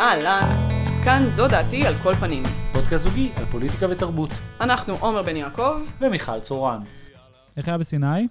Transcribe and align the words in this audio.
אהלן, 0.00 0.68
כאן 1.04 1.28
זו 1.28 1.48
דעתי 1.48 1.86
על 1.86 1.94
כל 2.02 2.14
פנים. 2.14 2.42
פודקאסט 2.72 3.04
זוגי 3.04 3.30
על 3.36 3.44
פוליטיקה 3.50 3.86
ותרבות. 3.90 4.30
אנחנו 4.60 4.94
עומר 5.00 5.22
בן 5.22 5.36
יעקב. 5.36 5.76
ומיכל 6.00 6.40
צורן. 6.40 6.78
איך 7.56 7.68
היה 7.68 7.78
בסיני? 7.78 8.26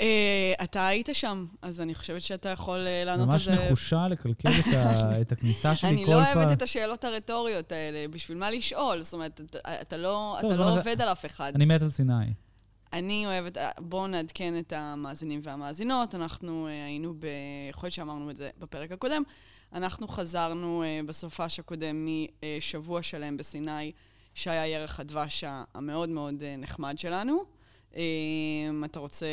אה, 0.00 0.52
אתה 0.64 0.86
היית 0.86 1.08
שם, 1.12 1.46
אז 1.62 1.80
אני 1.80 1.94
חושבת 1.94 2.22
שאתה 2.22 2.48
יכול 2.48 2.86
אה, 2.86 3.02
לענות 3.04 3.28
על 3.32 3.38
זה. 3.38 3.50
ממש 3.50 3.60
נחושה 3.60 4.08
לקלקל 4.08 4.48
את, 4.48 4.74
ה, 4.76 4.90
את 5.20 5.32
הכניסה 5.32 5.76
שלי 5.76 5.88
כל 5.90 5.94
אני 5.96 6.04
פעם. 6.06 6.12
לא 6.38 6.42
אוהבת 6.42 6.52
את 6.56 6.62
השאלות 6.62 7.04
הרטוריות 7.04 7.72
האלה, 7.72 8.08
בשביל 8.08 8.38
מה 8.38 8.50
לשאול? 8.50 9.00
זאת 9.00 9.14
אומרת, 9.14 9.40
אתה, 9.50 9.58
אתה 9.80 9.96
לא, 9.96 10.36
טוב, 10.40 10.50
אתה 10.50 10.60
לא 10.60 10.70
זה- 10.72 10.78
עובד 10.78 11.00
על 11.02 11.08
אף 11.08 11.26
אחד. 11.26 11.52
אני 11.54 11.64
מת 11.64 11.82
על 11.82 11.90
סיני. 11.90 12.12
אני 12.92 13.26
אוהבת, 13.26 13.58
אה, 13.58 13.70
בואו 13.78 14.06
נעדכן 14.06 14.54
את 14.58 14.72
המאזינים 14.76 15.40
והמאזינות. 15.44 16.14
אנחנו 16.14 16.66
היינו 16.66 17.14
ב... 17.18 17.26
יכול 17.70 17.86
להיות 17.86 17.94
שאמרנו 17.94 18.30
את 18.30 18.36
זה 18.36 18.50
בפרק 18.58 18.92
הקודם. 18.92 19.22
אנחנו 19.76 20.08
חזרנו 20.08 20.82
אה, 20.82 21.00
בסופש 21.06 21.58
הקודם 21.58 22.06
משבוע 22.06 23.02
שלם 23.02 23.36
בסיני, 23.36 23.92
שהיה 24.34 24.66
ירח 24.66 25.00
הדבש 25.00 25.44
המאוד 25.74 26.08
מאוד 26.08 26.42
אה, 26.42 26.56
נחמד 26.58 26.98
שלנו. 26.98 27.38
אה, 27.96 28.02
אתה 28.84 28.98
רוצה 28.98 29.26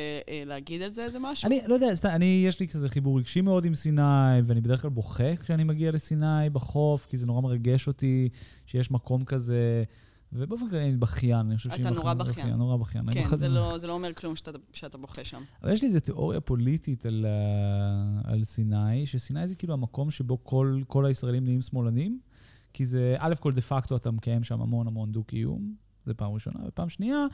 להגיד 0.46 0.82
על 0.82 0.92
זה 0.92 1.04
איזה 1.04 1.20
משהו? 1.20 1.48
אני 1.48 1.60
לא 1.68 1.74
יודע, 1.74 1.96
סתם, 1.96 2.10
אני, 2.10 2.44
יש 2.48 2.60
לי 2.60 2.68
כזה 2.68 2.90
חיבור 2.90 3.20
רגשי 3.20 3.42
מאוד 3.42 3.66
עם 3.66 3.76
סיני, 3.76 4.42
ואני 4.46 4.62
בדרך 4.62 4.82
כלל 4.82 4.90
בוכה 4.90 5.36
כשאני 5.36 5.64
מגיע 5.64 5.92
לסיני 5.92 6.50
בחוף, 6.52 7.06
כי 7.06 7.18
זה 7.18 7.26
נורא 7.26 7.42
מרגש 7.42 7.88
אותי 7.88 8.30
שיש 8.66 8.92
מקום 8.92 9.26
כזה, 9.26 9.84
ובאופן 10.36 10.70
כללי 10.70 10.84
אני 10.90 10.98
בכיין, 10.98 11.40
אני 11.40 11.58
חושב 11.58 11.70
אתה 11.72 11.84
שאם 11.84 11.94
נורא 11.94 12.14
בחיים- 12.14 12.32
בכיין. 12.46 12.54
נורא 12.58 12.78
בכיין. 12.78 13.14
כן, 13.14 13.36
זה 13.36 13.48
לא, 13.50 13.78
זה 13.78 13.88
לא 13.88 13.94
אומר 13.94 14.14
כלום 14.14 14.36
שאתה, 14.36 14.52
שאתה 14.74 14.98
בוכה 14.98 15.26
שם. 15.26 15.42
אבל 15.64 15.72
יש 15.74 15.82
לי 15.82 15.88
איזו 15.88 16.00
תיאוריה 16.00 16.42
פוליטית 16.42 17.06
על, 17.06 17.26
על 18.24 18.44
סיני, 18.44 19.06
שסיני 19.06 19.48
זה 19.48 19.56
כאילו 19.56 19.74
המקום 19.74 20.12
שבו 20.12 20.44
כל, 20.44 20.82
כל 20.88 21.06
הישראלים 21.06 21.44
נהיים 21.44 21.62
שמאלנים, 21.62 22.20
כי 22.74 22.86
זה, 22.86 23.16
א' 23.20 23.34
כל 23.40 23.52
דה 23.52 23.62
פקטו 23.62 23.96
אתה 23.96 24.12
מקיים 24.12 24.44
שם 24.44 24.62
המון 24.62 24.88
המון 24.88 25.12
דו-קיום, 25.12 25.76
זה 26.06 26.14
פעם 26.14 26.32
ראשונה, 26.34 26.60
ופעם 26.68 26.90
שנייה, 26.90 27.26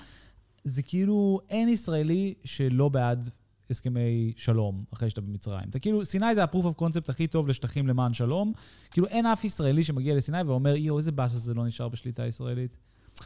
זה 0.64 0.84
כאילו 0.84 1.40
אין 1.50 1.70
ישראלי 1.70 2.34
שלא 2.44 2.90
בעד 2.90 3.30
הסכמי 3.70 4.34
שלום 4.36 4.84
אחרי 4.94 5.10
שאתה 5.10 5.22
במצרים. 5.22 5.70
אתה 5.70 5.80
כאילו, 5.80 6.06
סיני 6.06 6.36
זה 6.36 6.44
ה-proof 6.44 6.64
of 6.66 6.82
concept 6.82 7.06
הכי 7.10 7.28
טוב 7.28 7.48
לשטחים 7.48 7.88
למען 7.88 8.14
שלום. 8.14 8.54
כאילו 8.92 9.08
אין 9.08 9.26
אף 9.26 9.44
ישראלי 9.44 9.84
שמגיע 9.84 10.16
לסיני 10.16 10.42
ואומר, 10.46 10.76
יואו, 10.76 10.98
איזה 10.98 11.12
באסה 11.12 11.38
זה 11.38 11.54
לא 11.54 11.66
נשאר 11.66 11.90
בשליטה 11.90 12.26
ישראלית. 12.26 12.78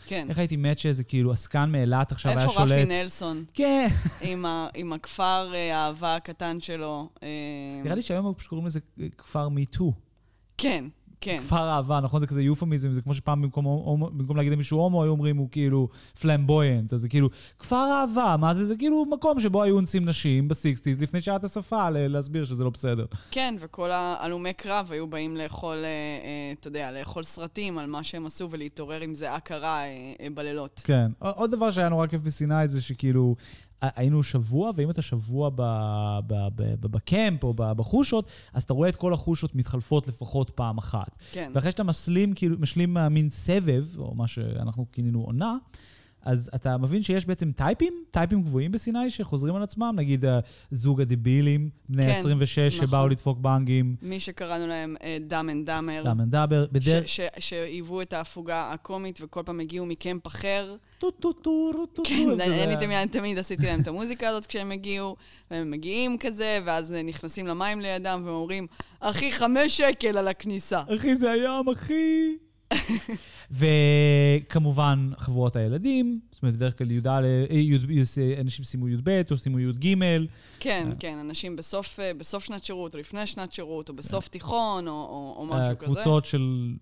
כן. 0.06 0.26
איך 0.30 0.38
הייתי 0.38 0.56
מת 0.56 0.80
שאיזה 0.80 1.04
כאילו 1.04 1.32
עסקן 1.32 1.70
מאילת 1.72 2.12
עכשיו 2.12 2.32
היה 2.32 2.42
איפה 2.42 2.54
שולט. 2.54 2.72
רפי 2.72 2.86
נלסון? 2.86 3.46
כן. 3.54 3.88
עם, 4.22 4.46
ה, 4.46 4.68
עם 4.76 4.94
הכפר 4.94 5.52
אה, 5.54 5.78
האהבה 5.78 6.16
הקטן 6.16 6.60
שלו. 6.60 7.10
אה, 7.24 7.28
נראה 7.84 7.96
לי 7.96 8.02
שהיום 8.02 8.26
הם 8.26 8.34
פשוט 8.34 8.50
קוראים 8.50 8.68
לזה 8.68 8.80
אה, 9.02 9.08
כפר 9.18 9.50
מיטו. 9.50 9.94
כן, 10.58 10.86
כן. 11.24 11.40
כפר 11.42 11.70
אהבה, 11.70 12.00
נכון? 12.00 12.22
זה 12.22 12.28
כזה 12.28 12.42
יופמיזם, 12.42 12.94
זה 12.94 13.02
כמו 13.02 13.14
שפעם 13.14 13.42
במקום, 13.42 13.66
הומו- 13.66 14.10
במקום 14.10 14.38
להגיד 14.38 14.52
למישהו 14.54 14.80
הומו, 14.80 15.04
היו 15.04 15.12
אומרים 15.12 15.38
הוא 15.38 15.48
כאילו 15.52 15.88
flamboyant, 16.22 16.94
אז 16.94 17.02
זה 17.02 17.10
כאילו, 17.10 17.30
כפר 17.60 17.92
אהבה, 17.92 18.36
מה 18.40 18.54
זה? 18.54 18.66
זה 18.66 18.76
כאילו 18.76 19.06
מקום 19.12 19.40
שבו 19.40 19.64
היו 19.64 19.76
אונסים 19.76 20.06
נשים 20.06 20.48
ב 20.48 20.54
sixties, 20.54 21.02
לפני 21.02 21.22
שהיה 21.22 21.38
את 21.38 21.44
השפה 21.44 21.90
להסביר 21.90 22.46
שזה 22.46 22.64
לא 22.64 22.70
בסדר. 22.70 23.06
כן, 23.32 23.56
וכל 23.60 23.92
ההלומי 23.92 24.54
קרב 24.54 24.88
היו 24.92 25.08
באים 25.08 25.38
לאכול, 25.38 25.78
אה, 25.78 25.84
אה, 25.84 26.54
אתה 26.60 26.68
יודע, 26.68 26.92
לאכול 26.92 27.24
סרטים 27.24 27.78
על 27.78 27.86
מה 27.90 28.04
שהם 28.04 28.26
עשו 28.26 28.48
ולהתעורר 28.52 29.02
עם 29.02 29.14
זיעה 29.14 29.40
קרה 29.40 29.80
אה, 29.84 29.90
בלילות. 30.34 30.82
כן. 30.84 31.12
עוד 31.20 31.52
דבר 31.52 31.72
שהיה 31.72 31.90
נורא 31.90 32.08
כיף 32.08 32.22
בסיני 32.22 32.68
זה 32.68 32.82
שכאילו, 32.82 33.36
היינו 33.96 34.24
שבוע, 34.24 34.72
ואם 34.76 34.90
אתה 34.90 35.02
שבוע 35.02 35.50
ב- 35.50 35.56
ב- 36.28 36.48
ב- 36.56 36.76
ב- 36.80 36.88
ב 36.92 37.02
camp 37.02 37.44
או 37.44 37.54
ב- 37.54 37.72
בחושות, 37.72 38.26
אז 38.54 38.64
אתה 38.64 38.74
רואה 38.74 38.90
את 38.90 38.96
כל 38.96 39.14
החושות 39.14 39.56
מתחלפות 39.56 40.08
לפחות 40.08 40.50
פעם 40.50 40.78
אחת. 40.78 41.16
כן. 41.32 41.52
ואחרי 41.56 41.72
שאתה 41.72 41.84
משלים, 41.84 42.34
כאילו, 42.34 42.56
משלים 42.60 42.98
אה, 42.98 43.10
מין 43.10 43.30
סבב, 43.30 43.86
או 43.98 44.16
מה 44.16 44.28
שאנחנו 44.28 44.86
כינינו 44.92 45.22
עונה, 45.22 45.58
אז 46.26 46.50
אתה 46.56 46.78
מבין 46.78 47.04
שיש 47.04 47.26
בעצם 47.26 47.52
טייפים, 47.52 47.94
טייפים 48.12 48.44
קבועים 48.44 48.72
בסיני 48.72 49.10
שחוזרים 49.10 49.56
על 49.56 49.64
עצמם, 49.64 49.94
נגיד 49.98 50.26
אה, 50.26 50.40
זוג 50.72 51.02
הדבילים, 51.02 51.70
בני 51.90 52.04
כן, 52.06 52.10
26 52.10 52.60
נכון. 52.76 52.88
שבאו 52.88 53.08
לדפוק 53.08 53.38
בנגים, 53.40 53.96
מי 54.02 54.20
שקראנו 54.20 54.68
להם 54.68 54.96
Dumb 55.22 55.50
and 55.50 55.66
Dumber. 55.66 56.04
Dumb 56.06 56.22
and 56.22 56.35
Dumber, 56.35 56.66
בדרך... 56.72 57.08
ש- 57.08 57.20
ש- 57.22 57.50
שהיוו 57.50 58.02
את 58.02 58.14
ההפוגה 58.14 58.72
הקומית 58.72 59.20
וכל 59.22 59.42
פעם 59.46 59.60
הגיעו 59.60 59.86
מ 59.86 59.94
camp 59.94 60.28
אחר. 60.28 60.76
טו 60.98 61.12
טו 61.12 61.34
טו 61.34 61.72
טו 61.74 61.86
טו 61.86 62.04
כן, 62.06 62.30
אני 62.40 62.76
תמיד, 62.76 63.10
תמיד 63.12 63.38
עשיתי 63.38 63.66
להם 63.66 63.82
את 63.82 63.88
המוזיקה 63.88 64.28
הזאת 64.30 64.46
כשהם 64.46 64.72
הגיעו, 64.72 65.16
והם 65.52 65.72
מגיעים 65.72 66.18
כזה, 66.18 66.60
ואז 66.66 66.94
נכנסים 67.04 67.48
למים 67.48 67.82
לידם 67.82 68.22
והם 68.26 68.34
אומרים, 68.34 68.68
אחי, 69.00 69.32
חמש 69.32 69.78
שקל 69.78 70.18
על 70.18 70.28
הכניסה. 70.28 70.82
אחי, 70.96 71.16
זה 71.16 71.32
הים, 71.32 71.70
אחי. 71.74 72.36
וכמובן, 73.54 75.10
חבורת 75.18 75.56
הילדים, 75.56 76.20
זאת 76.32 76.44
אומרת, 76.44 76.56
בדרך 76.56 76.78
כלל 76.78 76.92
י"א, 76.92 77.08
אה, 77.10 77.56
י'- 77.58 77.78
אנשים 78.42 78.66
סיימו 78.66 78.90
י"ב 78.90 79.22
או 79.32 79.38
סיימו 79.38 79.60
י"ג, 79.60 79.96
כן, 80.60 80.88
אה. 80.90 80.96
כן, 81.00 81.18
אנשים 81.18 81.56
בסוף, 81.56 82.00
אה, 82.00 82.14
בסוף 82.14 82.44
שנת 82.44 82.64
שירות, 82.64 82.94
או 82.96 83.00
לפני 83.00 83.28
שנת 83.28 83.54
שירות, 83.54 83.90
או 83.90 83.94
בסוף 83.96 84.28
תיכון, 84.28 84.88
או, 84.88 84.94
או, 84.94 85.36
או 85.40 85.46
משהו 85.46 85.58
אה, 85.70 85.76
כזה. 85.76 85.86
קבוצות 85.86 86.26
של 86.26 86.74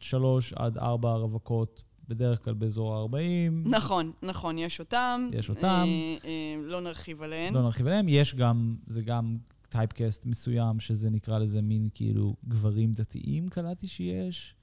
שלוש 0.00 0.52
עד 0.56 0.78
ארבע 0.78 1.14
רווקות, 1.14 1.82
בדרך 2.08 2.44
כלל 2.44 2.54
באזור 2.54 2.96
ה-40. 2.96 3.68
נכון, 3.68 4.12
נכון, 4.22 4.58
יש 4.58 4.80
אותם. 4.80 5.28
יש 5.32 5.50
אותם. 5.50 5.84
אה, 5.86 6.16
אה, 6.24 6.54
לא 6.62 6.80
נרחיב 6.80 7.22
עליהן. 7.22 7.54
לא 7.54 7.62
נרחיב 7.62 7.86
עליהם. 7.86 8.08
יש 8.08 8.34
גם, 8.34 8.76
זה 8.86 9.02
גם 9.02 9.36
טייפקאסט 9.68 10.26
מסוים, 10.26 10.80
שזה 10.80 11.10
נקרא 11.10 11.38
לזה 11.38 11.62
מין 11.62 11.88
כאילו 11.94 12.36
גברים 12.48 12.92
דתיים, 12.92 13.48
קלטתי 13.48 13.86
שיש. 13.86 14.54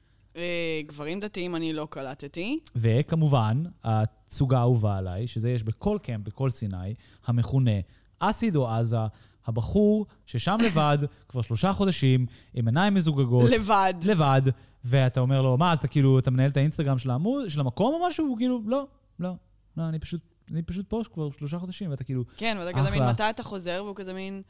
גברים 0.87 1.19
דתיים 1.19 1.55
אני 1.55 1.73
לא 1.73 1.87
קלטתי. 1.89 2.59
וכמובן, 2.75 3.63
הסוג 3.83 4.53
האהובה 4.53 4.97
עליי, 4.97 5.27
שזה 5.27 5.49
יש 5.49 5.63
בכל 5.63 5.97
קמפ, 6.03 6.25
בכל 6.25 6.49
סיני, 6.49 6.93
המכונה 7.25 7.71
אסיד 8.19 8.55
או 8.55 8.67
עזה, 8.69 8.97
הבחור 9.45 10.05
ששם 10.25 10.57
לבד 10.65 10.97
כבר 11.29 11.41
שלושה 11.41 11.73
חודשים, 11.73 12.25
עם 12.53 12.67
עיניים 12.67 12.93
מזוגגות, 12.93 13.49
לבד. 13.49 13.93
לבד, 14.03 14.41
ואתה 14.85 15.19
אומר 15.19 15.41
לו, 15.41 15.57
מה, 15.57 15.71
אז 15.71 15.77
אתה 15.77 15.87
כאילו, 15.87 16.19
אתה 16.19 16.31
מנהל 16.31 16.49
את 16.49 16.57
האינסטגרם 16.57 16.97
של 16.97 17.09
העמוד, 17.09 17.49
של 17.49 17.59
המקום 17.59 17.93
או 18.01 18.07
משהו? 18.07 18.25
והוא 18.25 18.37
כאילו, 18.37 18.61
לא, 18.65 18.87
לא, 19.19 19.31
לא, 19.77 19.83
אני 19.89 19.99
פשוט, 19.99 20.21
אני 20.51 20.61
פשוט 20.61 20.85
פה 20.89 21.01
כבר 21.13 21.29
שלושה 21.37 21.59
חודשים, 21.59 21.91
ואתה 21.91 22.03
כאילו, 22.03 22.23
כן, 22.37 22.57
ואתה 22.59 22.79
כזה 22.79 22.91
מין. 22.91 23.03
מתי 23.09 23.23
אתה 23.29 23.43
חוזר? 23.43 23.81
והוא 23.83 23.95
כזה 23.95 24.13
מין, 24.13 24.41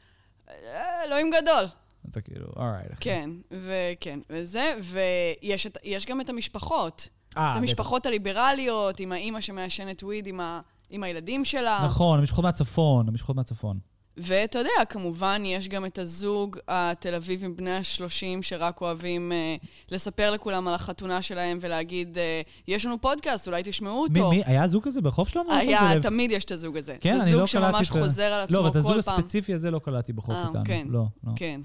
"אה, 0.48 1.04
אלוהים 1.04 1.30
גדול. 1.42 1.64
אתה 2.10 2.20
כאילו, 2.20 2.46
אורייט. 2.56 2.92
כן, 3.00 3.30
וכן, 3.50 4.20
וזה, 4.30 4.74
ויש 4.82 6.06
גם 6.06 6.20
את 6.20 6.28
המשפחות. 6.28 7.08
אה, 7.36 7.52
את 7.52 7.56
המשפחות 7.56 8.06
הליברליות, 8.06 9.00
עם 9.00 9.12
האימא 9.12 9.40
שמעשנת 9.40 10.02
וויד 10.02 10.26
עם, 10.26 10.40
ה, 10.40 10.60
עם 10.90 11.02
הילדים 11.02 11.44
שלה. 11.44 11.80
נכון, 11.84 12.18
המשפחות 12.18 12.44
מהצפון, 12.44 13.08
המשפחות 13.08 13.36
מהצפון. 13.36 13.78
ואתה 14.20 14.58
יודע, 14.58 14.84
כמובן, 14.88 15.42
יש 15.44 15.68
גם 15.68 15.86
את 15.86 15.98
הזוג 15.98 16.56
התל 16.68 17.14
אביבים 17.14 17.56
בני 17.56 17.70
ה-30, 17.70 18.42
שרק 18.42 18.80
אוהבים 18.80 19.32
אה, 19.32 19.56
לספר 19.90 20.30
לכולם 20.30 20.68
על 20.68 20.74
החתונה 20.74 21.22
שלהם 21.22 21.58
ולהגיד, 21.60 22.18
אה, 22.18 22.40
יש 22.68 22.86
לנו 22.86 23.00
פודקאסט, 23.00 23.46
אולי 23.48 23.62
תשמעו 23.64 24.06
מי, 24.10 24.20
אותו. 24.20 24.30
מי, 24.30 24.42
היה 24.46 24.66
זוג 24.68 24.84
כזה 24.84 25.00
ברחוב 25.00 25.28
שלנו? 25.28 25.52
היה, 25.52 25.94
לב? 25.94 26.02
תמיד 26.02 26.30
יש 26.30 26.44
את 26.44 26.50
הזוג 26.50 26.76
הזה. 26.76 26.96
כן, 27.00 27.16
זה 27.16 27.22
אני 27.22 27.30
זוג 27.30 27.40
לא 27.40 27.46
קלטתי 27.46 27.74
שממש 27.74 27.90
את 27.90 27.96
ה- 27.96 27.98
חוזר 28.00 28.22
על 28.22 28.40
עצמו 28.40 28.56
לא, 28.56 28.60
אבל 28.60 28.68
את 28.68 28.72
כל 28.72 28.78
הזוג 28.78 29.00
פעם. 29.00 29.20
הספציפי 29.20 29.54
הזה 29.54 29.70
לא 29.70 29.78
קלטתי 29.78 30.12
בחוף 30.12 30.34
אה, 30.34 30.46
איתנו. 30.48 30.62
כן. 30.64 30.86
לא, 30.90 31.04
לא. 31.24 31.32
כן. 31.36 31.60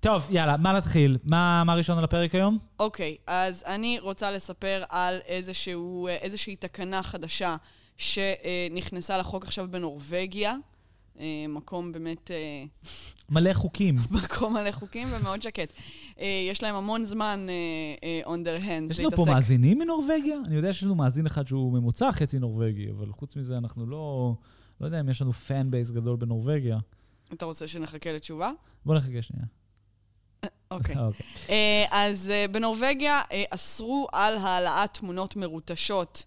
טוב, 0.00 0.26
יאללה, 0.30 0.56
מה 0.56 0.72
נתחיל? 0.72 1.18
מה 1.24 1.64
מה 1.64 1.74
ראשון 1.74 1.98
על 1.98 2.04
הפרק 2.04 2.34
היום? 2.34 2.58
אוקיי, 2.78 3.16
אז 3.26 3.64
אני 3.66 3.98
רוצה 4.00 4.30
לספר 4.30 4.82
על 4.88 5.18
איזשהו, 5.26 6.08
איזושהי 6.08 6.56
תקנה 6.56 7.02
חדשה 7.02 7.56
שנכנסה 7.96 9.18
לחוק 9.18 9.44
עכשיו 9.44 9.68
בנורבגיה. 9.70 10.56
אה, 11.20 11.44
מקום 11.48 11.92
באמת, 11.92 12.30
אה, 12.30 12.64
מלא 13.30 13.52
חוקים. 13.52 13.96
מקום 14.24 14.54
מלא 14.54 14.72
חוקים 14.72 15.08
ומאוד 15.10 15.42
שקט. 15.42 15.72
אה, 16.20 16.46
יש 16.50 16.62
להם 16.62 16.74
המון 16.74 17.04
זמן 17.04 17.46
on 18.24 18.28
their 18.28 18.64
hands 18.64 18.92
יש 18.92 19.00
לנו 19.00 19.10
פה 19.10 19.24
מאזינים 19.28 19.78
מנורבגיה? 19.78 20.36
אני 20.44 20.56
יודע 20.56 20.72
שיש 20.72 20.82
לנו 20.82 20.94
מאזין 20.94 21.26
אחד 21.26 21.46
שהוא 21.46 21.72
ממוצע 21.72 22.12
חצי 22.12 22.38
נורבגי, 22.38 22.90
אבל 22.90 23.12
חוץ 23.12 23.36
מזה 23.36 23.58
אנחנו 23.58 23.86
לא... 23.86 24.34
לא 24.80 24.86
יודע 24.86 25.00
אם 25.00 25.08
יש 25.08 25.22
לנו 25.22 25.32
פן 25.32 25.70
בייס 25.70 25.90
גדול 25.90 26.16
בנורבגיה. 26.16 26.78
אתה 27.32 27.44
רוצה 27.44 27.66
שנחכה 27.66 28.12
לתשובה? 28.12 28.50
בוא 28.86 28.94
נחכה 28.94 29.22
שנייה. 29.22 29.46
אוקיי. 30.70 30.96
אוקיי. 30.98 31.26
אה, 31.50 31.84
אז 31.90 32.30
אה, 32.30 32.46
בנורבגיה 32.50 33.22
אה, 33.32 33.44
אסרו 33.50 34.08
על 34.12 34.36
העלאת 34.38 34.94
תמונות 34.94 35.36
מרוטשות 35.36 36.22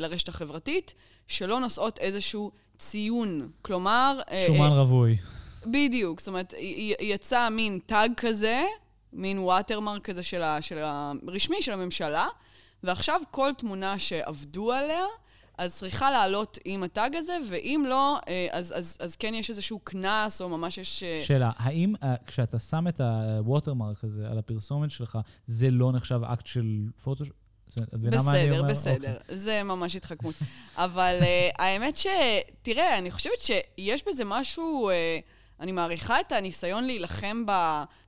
לרשת 0.00 0.28
החברתית, 0.28 0.94
שלא 1.28 1.60
נושאות 1.60 1.98
איזשהו 1.98 2.50
ציון. 2.78 3.50
כלומר... 3.62 4.20
שומן 4.46 4.70
רווי. 4.70 5.16
בדיוק, 5.66 6.20
זאת 6.20 6.28
אומרת, 6.28 6.54
יצא 7.00 7.48
מין 7.48 7.78
tag 7.86 8.12
כזה, 8.16 8.62
מין 9.12 9.38
watermark 9.38 10.04
כזה 10.04 10.22
של 10.22 10.42
הרשמי, 10.42 11.62
של 11.62 11.72
הממשלה, 11.72 12.26
ועכשיו 12.82 13.20
כל 13.30 13.50
תמונה 13.58 13.98
שעבדו 13.98 14.72
עליה, 14.72 15.04
אז 15.58 15.74
צריכה 15.74 16.10
לעלות 16.10 16.58
עם 16.64 16.82
ה 16.82 16.90
tag 16.90 17.16
הזה, 17.16 17.38
ואם 17.48 17.84
לא, 17.88 18.18
אה, 18.28 18.46
אז, 18.50 18.74
אז, 18.76 18.96
אז 19.00 19.16
כן 19.16 19.34
יש 19.34 19.50
איזשהו 19.50 19.78
קנס, 19.78 20.40
או 20.40 20.48
ממש 20.48 20.78
יש... 20.78 21.02
אה, 21.02 21.22
שאלה, 21.24 21.50
האם 21.56 21.94
אה, 21.94 22.06
כשאתה 22.26 22.58
שם 22.58 22.88
את 22.88 23.00
ה 23.00 23.10
watermark 23.10 24.04
הזה 24.04 24.28
על 24.30 24.38
הפרסומת 24.38 24.90
שלך, 24.90 25.18
זה 25.46 25.70
לא 25.70 25.92
נחשב 25.92 26.20
אקט 26.24 26.46
של 26.46 26.84
פוטושופ? 27.02 27.34
בסדר, 27.76 28.62
בסדר. 28.62 29.14
אוקיי. 29.14 29.38
זה 29.38 29.62
ממש 29.62 29.96
התחכמות. 29.96 30.34
אבל 30.76 31.16
uh, 31.20 31.24
האמת 31.58 31.96
ש... 31.96 32.06
תראה, 32.62 32.98
אני 32.98 33.10
חושבת 33.10 33.38
שיש 33.38 34.04
בזה 34.08 34.24
משהו... 34.24 34.90
Uh, 34.90 35.35
אני 35.60 35.72
מעריכה 35.72 36.20
את 36.20 36.32
הניסיון 36.32 36.84
להילחם 36.84 37.46
ב... 37.46 37.50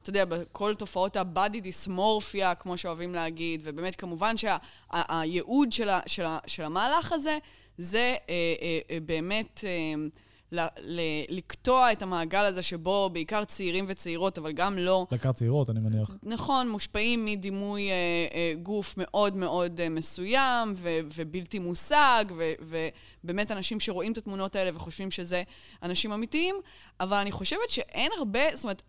אתה 0.03 0.11
יודע, 0.11 0.25
בכל 0.25 0.75
תופעות 0.75 1.17
ה-body 1.17 1.57
dysmorphia, 1.65 2.55
כמו 2.59 2.79
שאוהבים 2.79 3.15
להגיד, 3.15 3.61
ובאמת, 3.65 3.97
כמובן 3.97 4.35
שהייעוד 4.37 5.73
שה, 5.73 6.01
של, 6.07 6.23
של, 6.25 6.27
של 6.47 6.63
המהלך 6.63 7.13
הזה, 7.13 7.39
זה 7.79 8.17
אה, 8.29 8.35
אה, 8.63 8.79
אה, 8.91 8.99
באמת... 9.01 9.65
אה, 9.65 9.95
לקטוע 11.29 11.93
את 11.93 12.03
המעגל 12.03 12.45
הזה 12.45 12.63
שבו 12.63 13.11
בעיקר 13.13 13.45
צעירים 13.45 13.89
צעירות, 13.95 14.39
אבל 14.39 14.53
גם 14.53 14.79
לא... 14.79 15.07
בעיקר 15.11 15.33
צעירות, 15.33 15.71
אני 15.71 15.81
מניח. 15.81 16.11
נכון, 16.23 16.69
מושפעים 16.69 17.25
מדימוי 17.25 17.91
אה, 17.91 17.95
אה, 18.35 18.53
גוף 18.63 18.95
מאוד 18.97 19.37
מאוד 19.37 19.81
אה, 19.81 19.89
מסוים 19.89 20.75
ו, 20.77 20.99
ובלתי 21.17 21.59
מושג, 21.59 22.25
ו, 22.37 22.53
ובאמת 23.25 23.51
אנשים 23.51 23.81
שרואים 23.81 24.13
את 24.13 24.19
התמונות 24.19 24.57
האלה 24.57 24.71
וחושבים 24.75 25.11
שזה 25.11 25.43
אנשים 25.83 26.13
אמיתיים, 26.13 26.55
אבל 27.01 27.17
אני 27.17 27.33
חושבת 27.33 27.71
שאין 27.71 28.13
הרבה, 28.19 28.41
זאת 28.55 28.65
אומרת, 28.65 28.83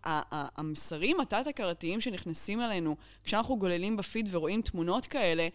המסרים 0.56 1.20
התת-הכרתיים 1.20 2.00
שנכנסים 2.00 2.60
אלינו 2.60 2.96
כשאנחנו 3.24 3.58
גוללים 3.58 3.96
בפיד 3.96 4.28
ורואים 4.30 4.62
תמונות 4.62 5.06
כאלה, 5.06 5.48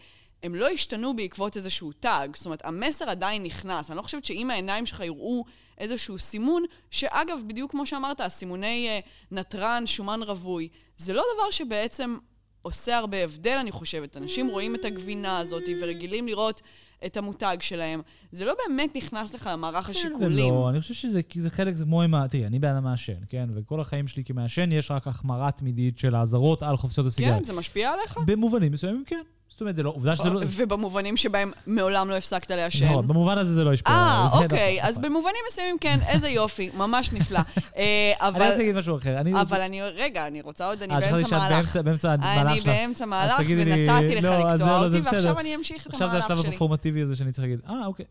הם 0.46 0.54
לא 0.54 0.68
השתנו 0.68 1.16
בעקבות 1.16 1.56
איזשהו 1.56 1.92
טאג. 1.92 2.36
זאת 2.36 2.46
אומרת, 2.46 2.64
המסר 2.64 3.10
עדיין 3.10 3.42
נכנס. 3.42 3.90
אני 3.90 3.96
לא 3.96 4.02
חושבת 4.02 4.24
שאם 4.24 4.50
העיניים 4.50 4.86
שלך 4.86 5.00
יראו 5.00 5.44
איזשהו 5.78 6.18
סימון, 6.18 6.62
שאגב, 6.90 7.38
בדיוק 7.46 7.70
כמו 7.70 7.86
שאמרת, 7.86 8.20
הסימוני 8.20 9.00
uh, 9.00 9.08
נתרן, 9.30 9.82
שומן 9.86 10.22
רווי, 10.22 10.68
זה 10.96 11.12
לא 11.12 11.22
דבר 11.34 11.50
שבעצם 11.50 12.16
עושה 12.62 12.96
הרבה 12.96 13.24
הבדל, 13.24 13.56
אני 13.60 13.72
חושבת. 13.72 14.16
אנשים 14.16 14.48
רואים 14.48 14.74
את 14.74 14.84
הגבינה 14.84 15.38
הזאת 15.38 15.62
ורגילים 15.82 16.28
לראות 16.28 16.62
את 17.06 17.16
המותג 17.16 17.56
שלהם. 17.60 18.00
זה 18.32 18.44
לא 18.44 18.54
באמת 18.66 18.96
נכנס 18.96 19.34
לך 19.34 19.50
למערך 19.52 19.90
השיקולים. 19.90 20.54
לא, 20.54 20.70
אני 20.70 20.80
חושב 20.80 20.94
שזה 20.94 21.20
זה 21.34 21.50
חלק, 21.50 21.74
זה 21.74 21.84
כמו 21.84 22.02
עם 22.02 22.14
ה... 22.14 22.28
תראי, 22.28 22.46
אני 22.46 22.58
בן 22.58 22.68
אדם 22.68 22.84
מעשן, 22.84 23.20
כן? 23.28 23.48
וכל 23.54 23.80
החיים 23.80 24.08
שלי 24.08 24.24
כמעשן 24.24 24.72
יש 24.72 24.90
רק 24.90 25.06
החמרה 25.06 25.50
תמידית 25.50 25.98
של 25.98 26.14
האזהרות 26.14 26.62
על 26.62 26.76
חופשות 26.76 27.06
הסיגריות. 27.06 27.38
כן, 27.38 27.44
זה 27.44 27.52
משפיע 27.52 27.92
עליך? 27.92 28.18
במובנים 28.26 28.72
מסוימים, 28.72 29.04
כן. 29.06 29.22
זאת 29.56 29.60
אומרת, 29.60 29.76
זה 29.76 29.82
לא, 29.82 29.90
עובדה 29.90 30.16
שזה 30.16 30.30
לא... 30.30 30.40
ובמובנים 30.44 31.16
שבהם 31.16 31.52
מעולם 31.66 32.10
לא 32.10 32.14
הפסקת 32.14 32.50
לעשן. 32.50 32.84
נכון, 32.84 33.08
במובן 33.08 33.38
הזה 33.38 33.54
זה 33.54 33.64
לא 33.64 33.72
השפיע. 33.72 33.94
אה, 33.94 34.28
אוקיי, 34.32 34.78
אז 34.82 34.98
במובנים 34.98 35.40
מסוימים 35.48 35.76
כן, 35.80 35.98
איזה 36.08 36.28
יופי, 36.28 36.70
ממש 36.74 37.12
נפלא. 37.12 37.38
אה, 37.76 38.12
אבל... 38.20 38.42
אני 38.42 38.50
רוצה 38.50 38.58
להגיד 38.58 38.74
משהו 38.74 38.96
אחר. 38.96 39.16
אבל 39.40 39.60
אני, 39.60 39.82
רגע, 39.82 40.26
אני 40.26 40.40
רוצה 40.40 40.68
עוד, 40.68 40.82
אני 40.82 40.94
באמצע 41.00 41.38
מהלך. 41.38 41.76
באמצע 41.76 42.12
המהלך 42.12 42.50
אני 42.50 42.60
באמצע 42.60 43.06
מהלך, 43.06 43.40
ונתתי 43.48 44.14
לך 44.14 44.24
לא, 44.24 44.38
לקטוע 44.38 44.66
לא, 44.66 44.84
אותי, 44.84 45.00
ועכשיו 45.00 45.40
אני 45.40 45.54
אמשיך 45.54 45.86
את 45.86 45.94
המהלך 45.94 45.98
שלי. 45.98 46.18
עכשיו 46.18 46.28
זה 46.28 46.34
השלב 46.34 46.48
הפרפורמטיבי 46.48 47.02
הזה 47.02 47.16
שאני 47.16 47.32
צריך 47.32 47.42
להגיד, 47.42 47.60
אה, 47.68 47.86
אוקיי. 47.86 48.06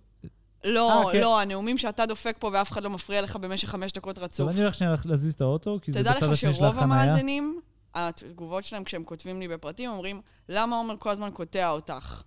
לא, 0.63 1.11
אה, 1.13 1.21
לא, 1.21 1.41
הנאומים 1.41 1.77
שאתה 1.77 2.05
דופק 2.05 2.35
פה 2.39 2.49
ואף 2.53 2.71
אחד 2.71 2.83
לא 2.83 2.89
מפריע 2.89 3.21
לך 3.21 3.35
במשך 3.35 3.69
חמש 3.69 3.91
דקות 3.91 4.19
רצוף. 4.19 4.37
טוב, 4.37 4.49
אני 4.49 4.61
הולך 4.63 4.75
שנייה 4.75 4.95
להזיז 5.05 5.33
את 5.33 5.41
האוטו, 5.41 5.79
כי 5.81 5.91
זה 5.91 5.99
בצד 5.99 6.09
השני 6.11 6.53
של 6.53 6.65
החניה. 6.65 6.71
תדע 6.71 6.71
לך 6.71 6.75
שרוב 6.75 6.79
המאזינים 6.79 7.59
התגובות 7.95 8.63
שלהם 8.63 8.83
כשהם 8.83 9.03
כותבים 9.03 9.39
לי 9.39 9.47
בפרטים, 9.47 9.89
אומרים, 9.89 10.21
למה 10.49 10.75
עומר 10.75 10.95
כל 10.99 11.09
הזמן 11.09 11.29
קוטע 11.33 11.69
אותך? 11.69 12.23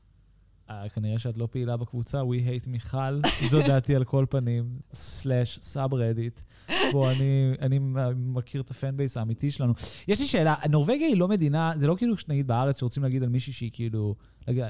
אה, 0.68 0.72
כנראה 0.94 1.18
שאת 1.18 1.38
לא 1.38 1.48
פעילה 1.50 1.76
בקבוצה, 1.76 2.22
We 2.22 2.64
hate 2.64 2.68
מיכל, 2.68 3.20
זו 3.50 3.58
דעתי 3.66 3.94
על 3.94 4.04
כל 4.04 4.26
פנים, 4.30 4.78
slash 4.92 5.58
subreddit. 5.62 6.40
בוא, 6.92 7.10
אני, 7.10 7.52
אני 7.60 7.78
מכיר 8.16 8.60
את 8.60 8.70
ה 8.70 8.77
fan 8.77 8.96
base 8.96 9.16
האמיתי 9.16 9.50
שלנו. 9.50 9.72
יש 10.08 10.20
לי 10.20 10.26
שאלה, 10.26 10.54
נורבגיה 10.70 11.06
היא 11.06 11.16
לא 11.16 11.28
מדינה, 11.28 11.72
זה 11.76 11.86
לא 11.86 11.94
כאילו, 11.96 12.14
נגיד 12.28 12.46
בארץ, 12.46 12.80
שרוצים 12.80 13.02
להגיד 13.02 13.22
על 13.22 13.28
מישהי 13.28 13.52
שהיא 13.52 13.70
כאילו, 13.72 14.14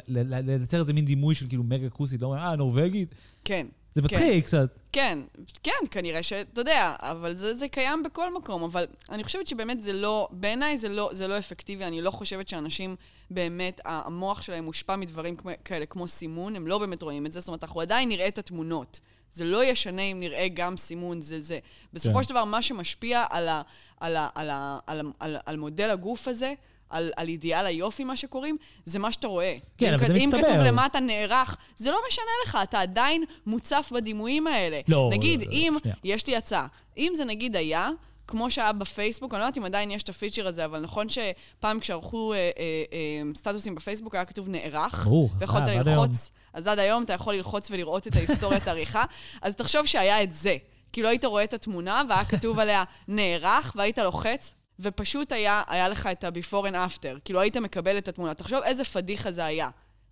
לייצר 0.09 0.81
איזה 0.81 0.93
מין 0.93 1.05
דימוי 1.05 1.35
של 1.35 1.49
כאילו 1.49 1.63
מגה 1.63 1.91
כוסית, 1.91 2.23
לא 2.23 2.27
אומרים, 2.27 2.43
אה, 2.43 2.57
נורבגית? 2.57 3.15
כן. 3.45 3.67
זה 3.99 4.03
מצחיק 4.03 4.21
כן. 4.21 4.41
קצת. 4.41 4.69
כן, 4.93 5.19
כן, 5.63 5.73
כנראה 5.91 6.23
שאתה 6.23 6.61
יודע, 6.61 6.95
אבל 6.99 7.37
זה, 7.37 7.55
זה 7.55 7.69
קיים 7.69 8.03
בכל 8.03 8.35
מקום, 8.35 8.63
אבל 8.63 8.87
אני 9.11 9.25
חושבת 9.25 9.47
שבאמת 9.47 9.83
זה 9.83 9.93
לא, 9.93 10.29
בעיניי 10.31 10.79
זה 10.79 10.89
לא, 10.89 11.11
זה 11.13 11.29
לא 11.29 11.39
אפקטיבי, 11.39 11.85
אני 11.85 12.03
לא 12.03 12.11
חושבת 12.11 12.49
שאנשים 12.49 12.97
באמת, 13.31 13.81
המוח 13.85 14.43
שלהם 14.43 14.65
מושפע 14.65 14.97
מדברים 14.97 15.37
כאלה 15.65 15.87
כמו 15.87 16.09
סימון, 16.09 16.57
הם 16.57 16.67
לא 16.67 16.79
באמת 16.79 17.03
רואים 17.03 17.27
את 17.27 17.33
זה, 17.33 17.41
זאת 17.41 17.49
אומרת, 17.49 17.65
אנחנו 17.65 17.81
עדיין 17.81 18.09
נראה 18.09 18.29
את 18.29 18.39
התמונות. 18.39 19.01
זה 19.33 19.45
לא 19.45 19.65
ישנה 19.65 20.03
אם 20.03 20.21
נראה 20.21 20.47
גם 20.55 20.77
סימון, 20.77 21.21
זה 21.21 21.43
זה. 21.43 21.59
בסופו 21.93 22.17
כן. 22.17 22.23
של 22.23 22.31
דבר, 22.31 22.45
מה 22.45 22.63
שמשפיע 22.63 23.25
על, 23.31 23.49
ה, 23.49 23.63
על, 24.01 24.17
ה, 24.17 24.29
על, 24.35 24.51
ה, 24.51 24.79
על, 24.87 25.01
ה, 25.01 25.05
על, 25.21 25.37
על 25.47 25.57
מודל 25.57 25.91
הגוף 25.91 26.29
הזה, 26.29 26.55
על, 26.91 27.11
על 27.17 27.29
אידיאל 27.29 27.67
היופי, 27.67 28.05
מה 28.05 28.17
שקוראים, 28.17 28.57
זה 28.85 28.99
מה 28.99 29.13
שאתה 29.13 29.27
רואה. 29.27 29.57
כן, 29.79 29.95
אבל 29.95 30.07
זה 30.07 30.15
מצטבר. 30.15 30.39
אם 30.39 30.45
כתוב 30.45 30.57
למטה 30.57 31.01
נערך, 31.01 31.57
זה 31.77 31.91
לא 31.91 31.99
משנה 32.09 32.25
לך, 32.47 32.59
אתה 32.63 32.81
עדיין 32.81 33.25
מוצף 33.47 33.91
בדימויים 33.95 34.47
האלה. 34.47 34.81
לא, 34.89 35.09
נגיד, 35.13 35.41
לא, 35.41 35.47
לא, 35.47 35.53
אם, 35.53 35.77
שנייה. 35.83 35.97
יש 36.05 36.27
לי 36.27 36.37
הצעה, 36.37 36.67
אם 36.99 37.13
זה 37.17 37.25
נגיד 37.25 37.57
היה, 37.57 37.91
כמו 38.27 38.51
שהיה 38.51 38.73
בפייסבוק, 38.73 39.35
אני 39.35 39.41
לא 39.41 39.45
יודעת 39.45 39.59
אם 39.59 39.65
עדיין 39.65 39.91
יש 39.91 40.03
את 40.03 40.09
הפיצ'ר 40.09 40.47
הזה, 40.47 40.65
אבל 40.65 40.81
נכון 40.81 41.07
שפעם 41.09 41.81
כשערכו 41.81 42.33
אה, 42.33 42.39
אה, 42.39 42.51
אה, 42.93 43.23
סטטוסים 43.37 43.75
בפייסבוק 43.75 44.15
היה 44.15 44.25
כתוב 44.25 44.49
נערך, 44.49 45.05
ברור, 45.05 45.31
ויכולת 45.39 45.69
אה, 45.69 45.83
ללחוץ, 45.83 46.31
אז 46.53 46.67
עד 46.67 46.79
היום 46.79 47.03
אתה 47.03 47.13
יכול 47.13 47.35
ללחוץ 47.35 47.71
ולראות 47.71 48.07
את 48.07 48.17
ההיסטוריית 48.17 48.67
העריכה, 48.69 49.05
אז 49.43 49.55
תחשוב 49.55 49.87
שהיה 49.87 50.23
את 50.23 50.35
זה. 50.35 50.57
כאילו 50.93 51.09
היית 51.09 51.25
רואה 51.25 51.45
את 51.45 51.55
התמונה 51.55 52.03
והיה 52.09 52.25
כתוב 52.25 52.59
עליה 52.59 52.85
נערך, 53.09 53.73
והיית 53.77 53.99
לוחץ, 53.99 54.55
ופשוט 54.81 55.33
היה, 55.33 55.63
היה 55.69 55.89
לך 55.89 56.07
את 56.07 56.25
ה-before 56.25 56.65
and 56.65 56.75
after. 56.75 57.21
כאילו, 57.25 57.41
היית 57.41 57.57
מקבל 57.57 57.99
את 57.99 58.09
התמונה. 58.09 58.35
תחשוב 58.35 58.59
איזה 58.65 58.85
פדיחה 58.85 59.33
זה 59.33 59.45
היה. 59.45 59.69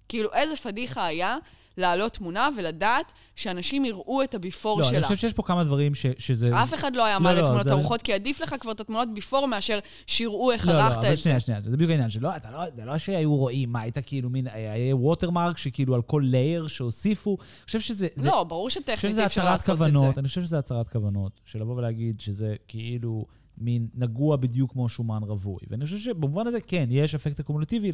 כאילו, 0.09 0.33
איזה 0.35 0.57
פדיחה 0.57 1.07
היה 1.07 1.37
להעלות 1.79 2.13
תמונה 2.13 2.49
ולדעת 2.59 3.13
שאנשים 3.35 3.85
יראו 3.85 4.23
את 4.23 4.35
הביפור 4.35 4.81
לא, 4.81 4.85
שלה. 4.85 4.93
לא, 4.93 4.97
אני 4.97 5.05
חושב 5.05 5.17
שיש 5.17 5.33
פה 5.33 5.43
כמה 5.43 5.65
דברים 5.65 5.95
ש, 5.95 6.07
שזה... 6.19 6.63
אף 6.63 6.75
אחד 6.75 6.97
לא 6.97 7.05
היה 7.05 7.15
לא, 7.15 7.21
מעלה 7.21 7.41
לא, 7.41 7.47
תמונות 7.47 7.67
ארוחות, 7.67 8.03
כי 8.03 8.13
עדיף 8.13 8.41
לך 8.41 8.55
כבר 8.61 8.73
את 8.73 8.81
התמונות 8.81 9.15
ביפור 9.15 9.47
מאשר 9.47 9.79
שיראו 10.07 10.53
איך 10.53 10.67
לא, 10.67 10.75
לא 10.75 10.79
ערכת 10.79 10.97
לא, 10.97 10.99
את 10.99 11.03
זה. 11.03 11.09
לא, 11.09 11.11
לא, 11.11 11.17
שנייה, 11.17 11.41
שנייה, 11.41 11.61
זה 11.65 11.71
בדיוק 11.71 11.91
העניין 11.91 12.11
שלא, 12.11 12.37
אתה 12.37 12.51
לא, 12.51 12.59
זה 12.77 12.85
לא 12.85 12.99
שהיו 12.99 13.37
רואים, 13.37 13.73
מה, 13.73 13.81
היית 13.81 13.99
כאילו 14.07 14.31
מין, 14.31 14.47
היה 14.53 14.97
ווטרמרק 14.97 15.59
שכאילו 15.59 15.95
על 15.95 16.03
כל 16.03 16.23
לייר 16.25 16.67
שהוסיפו. 16.67 17.37
אני 17.41 17.67
חושב 17.67 17.81
שזה... 17.81 18.09
לא, 18.17 18.23
זה, 18.23 18.31
ברור 18.49 18.71
שטכנית 18.71 19.19
אי 19.19 19.27
אפשר 19.27 19.45
לעשות 19.45 19.77
כוונות, 19.77 20.09
את 20.09 20.15
זה. 20.15 20.21
אני 20.21 20.29
חושב 20.29 20.43
שזה 20.43 20.59
הצהרת 20.59 20.89
כוונות, 20.89 21.41
של 21.45 21.61
לבוא 21.61 21.75
ולהגיד 21.75 22.21
שזה 22.21 22.55
כאילו... 22.69 23.25
מין 23.59 23.89
נגוע 23.95 24.37
בדיוק 24.37 24.73
כמו 24.73 24.89
שומן 24.89 25.23
רווי. 25.23 25.61
ואני 25.71 25.85
חושב 25.85 25.99
שבמובן 25.99 26.47
הזה, 26.47 26.61
כן, 26.61 26.87
יש 26.91 27.15
אפקט 27.15 27.41
אקומולטיבי 27.41 27.93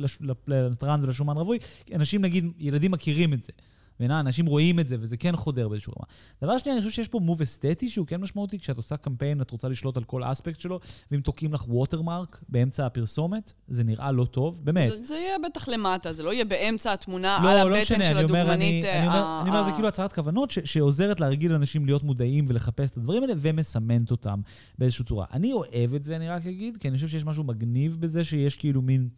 לטרן 0.48 1.00
ולשומן 1.02 1.36
רווי. 1.36 1.58
אנשים, 1.94 2.22
נגיד, 2.22 2.44
ילדים 2.58 2.90
מכירים 2.90 3.32
את 3.32 3.42
זה. 3.42 3.52
בעיניי, 3.98 4.20
אנשים 4.20 4.46
רואים 4.46 4.80
את 4.80 4.88
זה, 4.88 4.96
וזה 5.00 5.16
כן 5.16 5.36
חודר 5.36 5.68
באיזשהו 5.68 5.92
רמה. 5.98 6.06
דבר 6.42 6.58
שני, 6.58 6.72
אני 6.72 6.80
חושב 6.80 6.90
שיש 6.90 7.08
פה 7.08 7.18
move 7.18 7.40
אסתטי 7.42 7.88
שהוא 7.88 8.06
כן 8.06 8.20
משמעותי, 8.20 8.58
כשאת 8.58 8.76
עושה 8.76 8.96
קמפיין, 8.96 9.40
את 9.40 9.50
רוצה 9.50 9.68
לשלוט 9.68 9.96
על 9.96 10.04
כל 10.04 10.22
אספקט 10.24 10.60
שלו, 10.60 10.80
ואם 11.10 11.20
תוקעים 11.20 11.54
לך 11.54 11.68
watermark 11.68 12.40
באמצע 12.48 12.86
הפרסומת, 12.86 13.52
זה 13.68 13.84
נראה 13.84 14.12
לא 14.12 14.24
טוב, 14.24 14.60
באמת. 14.64 14.92
זה, 15.04 15.14
יהיה 15.14 15.36
בטח 15.38 15.68
למטה, 15.68 16.12
זה 16.12 16.22
לא 16.22 16.32
יהיה 16.32 16.44
באמצע 16.44 16.92
התמונה 16.92 17.38
לא, 17.42 17.50
על 17.50 17.68
לא 17.68 17.76
הבטן 17.76 17.98
לא 17.98 18.04
של 18.04 18.16
הדוגמנית. 18.16 18.84
אני, 18.84 18.98
אני, 18.98 19.06
אומר, 19.06 19.40
אני 19.42 19.50
אומר, 19.50 19.62
זה 19.62 19.72
כאילו 19.72 19.88
הצהרת 19.88 20.12
כוונות 20.12 20.50
ש, 20.50 20.58
שעוזרת 20.64 21.20
להרגיל 21.20 21.52
אנשים 21.52 21.86
להיות 21.86 22.02
מודעים 22.02 22.44
ולחפש 22.48 22.90
את 22.90 22.96
הדברים 22.96 23.22
האלה, 23.22 23.34
ומסמנת 23.36 24.10
אותם 24.10 24.40
באיזושהי 24.78 25.04
צורה. 25.04 25.26
אני 25.32 25.52
אוהב 25.52 25.94
את 25.94 26.04
זה, 26.04 26.16
אני 26.16 26.28
רק 26.28 26.46
אגיד, 26.46 26.76
כי 26.76 26.88
אני 26.88 26.96
חושב 26.96 27.08
שיש 27.08 27.24
משהו 27.24 27.44
מגניב 27.44 27.96
בזה 28.00 28.24
שיש 28.24 28.56
כאילו 28.56 28.82
מין... 28.82 29.08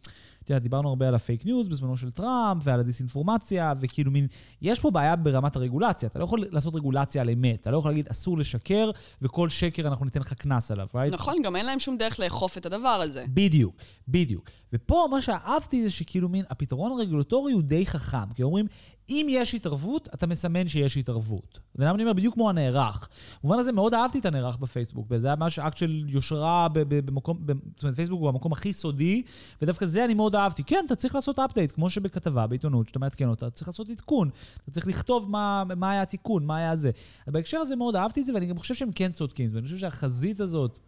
אתה 0.45 0.53
יודע, 0.53 0.59
דיברנו 0.59 0.89
הרבה 0.89 1.07
על 1.07 1.15
הפייק 1.15 1.45
ניוז 1.45 1.69
בזמנו 1.69 1.97
של 1.97 2.11
טראמפ 2.11 2.61
ועל 2.65 2.79
הדיסאינפורמציה, 2.79 3.73
וכאילו 3.79 4.11
מין, 4.11 4.27
יש 4.61 4.79
פה 4.79 4.91
בעיה 4.91 5.15
ברמת 5.15 5.55
הרגולציה. 5.55 6.09
אתה 6.09 6.19
לא 6.19 6.23
יכול 6.23 6.45
לעשות 6.51 6.75
רגולציה 6.75 7.21
על 7.21 7.29
אמת. 7.29 7.61
אתה 7.61 7.71
לא 7.71 7.77
יכול 7.77 7.91
להגיד, 7.91 8.07
אסור 8.07 8.37
לשקר, 8.37 8.91
וכל 9.21 9.49
שקר 9.49 9.87
אנחנו 9.87 10.05
ניתן 10.05 10.19
לך 10.19 10.33
קנס 10.33 10.71
עליו, 10.71 10.87
right? 10.93 11.13
נכון, 11.13 11.41
גם 11.43 11.55
אין 11.55 11.65
להם 11.65 11.79
שום 11.79 11.97
דרך 11.97 12.19
לאכוף 12.19 12.57
את 12.57 12.65
הדבר 12.65 12.89
הזה. 12.89 13.25
בדיוק, 13.27 13.75
בדיוק. 14.07 14.49
ופה 14.73 15.07
מה 15.11 15.21
שאהבתי 15.21 15.83
זה 15.83 15.89
שכאילו 15.89 16.29
מין, 16.29 16.45
הפתרון 16.49 16.91
הרגולטורי 16.91 17.53
הוא 17.53 17.61
די 17.61 17.85
חכם. 17.85 18.33
כי 18.35 18.43
אומרים, 18.43 18.67
אם 19.09 19.27
יש 19.29 19.55
התערבות, 19.55 20.09
אתה 20.13 20.27
מסמן 20.27 20.67
שיש 20.67 20.97
התערבות. 20.97 21.59
ולמה 21.75 21.91
אני 21.91 22.03
אומר? 22.03 22.13
בדיוק 22.13 22.33
כמו 22.33 22.49
הנערך. 22.49 23.09
במובן 23.43 23.59
הזה 23.59 23.71
מאוד 23.71 23.93
אהבתי 23.93 24.19
את 24.19 24.25
הנערך 24.25 24.57
בפייסבוק, 24.57 25.07
וזה 25.09 25.27
היה 25.27 25.35
ממש 25.35 25.59
אקט 25.59 25.77
של 25.77 26.05
יושרה 26.07 26.67
במקום, 26.73 27.39
זאת 27.75 27.83
אומרת, 27.83 27.95
פייסבוק 27.95 28.19
הוא 28.19 28.29
המקום 28.29 28.51
הכי 28.51 28.73
סודי, 28.73 29.23
ודווקא 29.61 29.85
זה 29.85 30.05
אני 30.05 30.13
מאוד 30.13 30.35
אהבתי. 30.35 30.63
כן, 30.63 30.83
אתה 30.85 30.95
צריך 30.95 31.15
לעשות 31.15 31.39
update, 31.39 31.71
כמו 31.71 31.89
שבכתבה, 31.89 32.47
בעיתונות, 32.47 32.87
שאתה 32.87 32.99
מעדכן 32.99 33.29
אותה, 33.29 33.47
אתה 33.47 33.55
צריך 33.55 33.67
לעשות 33.67 33.89
עדכון. 33.89 34.29
אתה 34.63 34.71
צריך 34.71 34.87
לכתוב 34.87 35.31
מה, 35.31 35.63
מה 35.77 35.91
היה 35.91 36.01
התיקון, 36.01 36.45
מה 36.45 36.57
היה 36.57 36.75
זה. 36.75 36.91
בהקשר 37.27 37.57
הזה 37.57 37.75
מאוד 37.75 37.95
אהבתי 37.95 38.21
את 38.21 38.25
זה, 38.25 38.33
ואני 38.33 38.45
גם 38.45 38.57
חושב 38.57 38.73
שהם 38.73 38.91
כן 38.91 39.11
צודקים. 39.11 39.49
ואני 39.53 39.63
חושב 39.63 39.77
שהחזית 39.77 40.39
הזאת... 40.39 40.79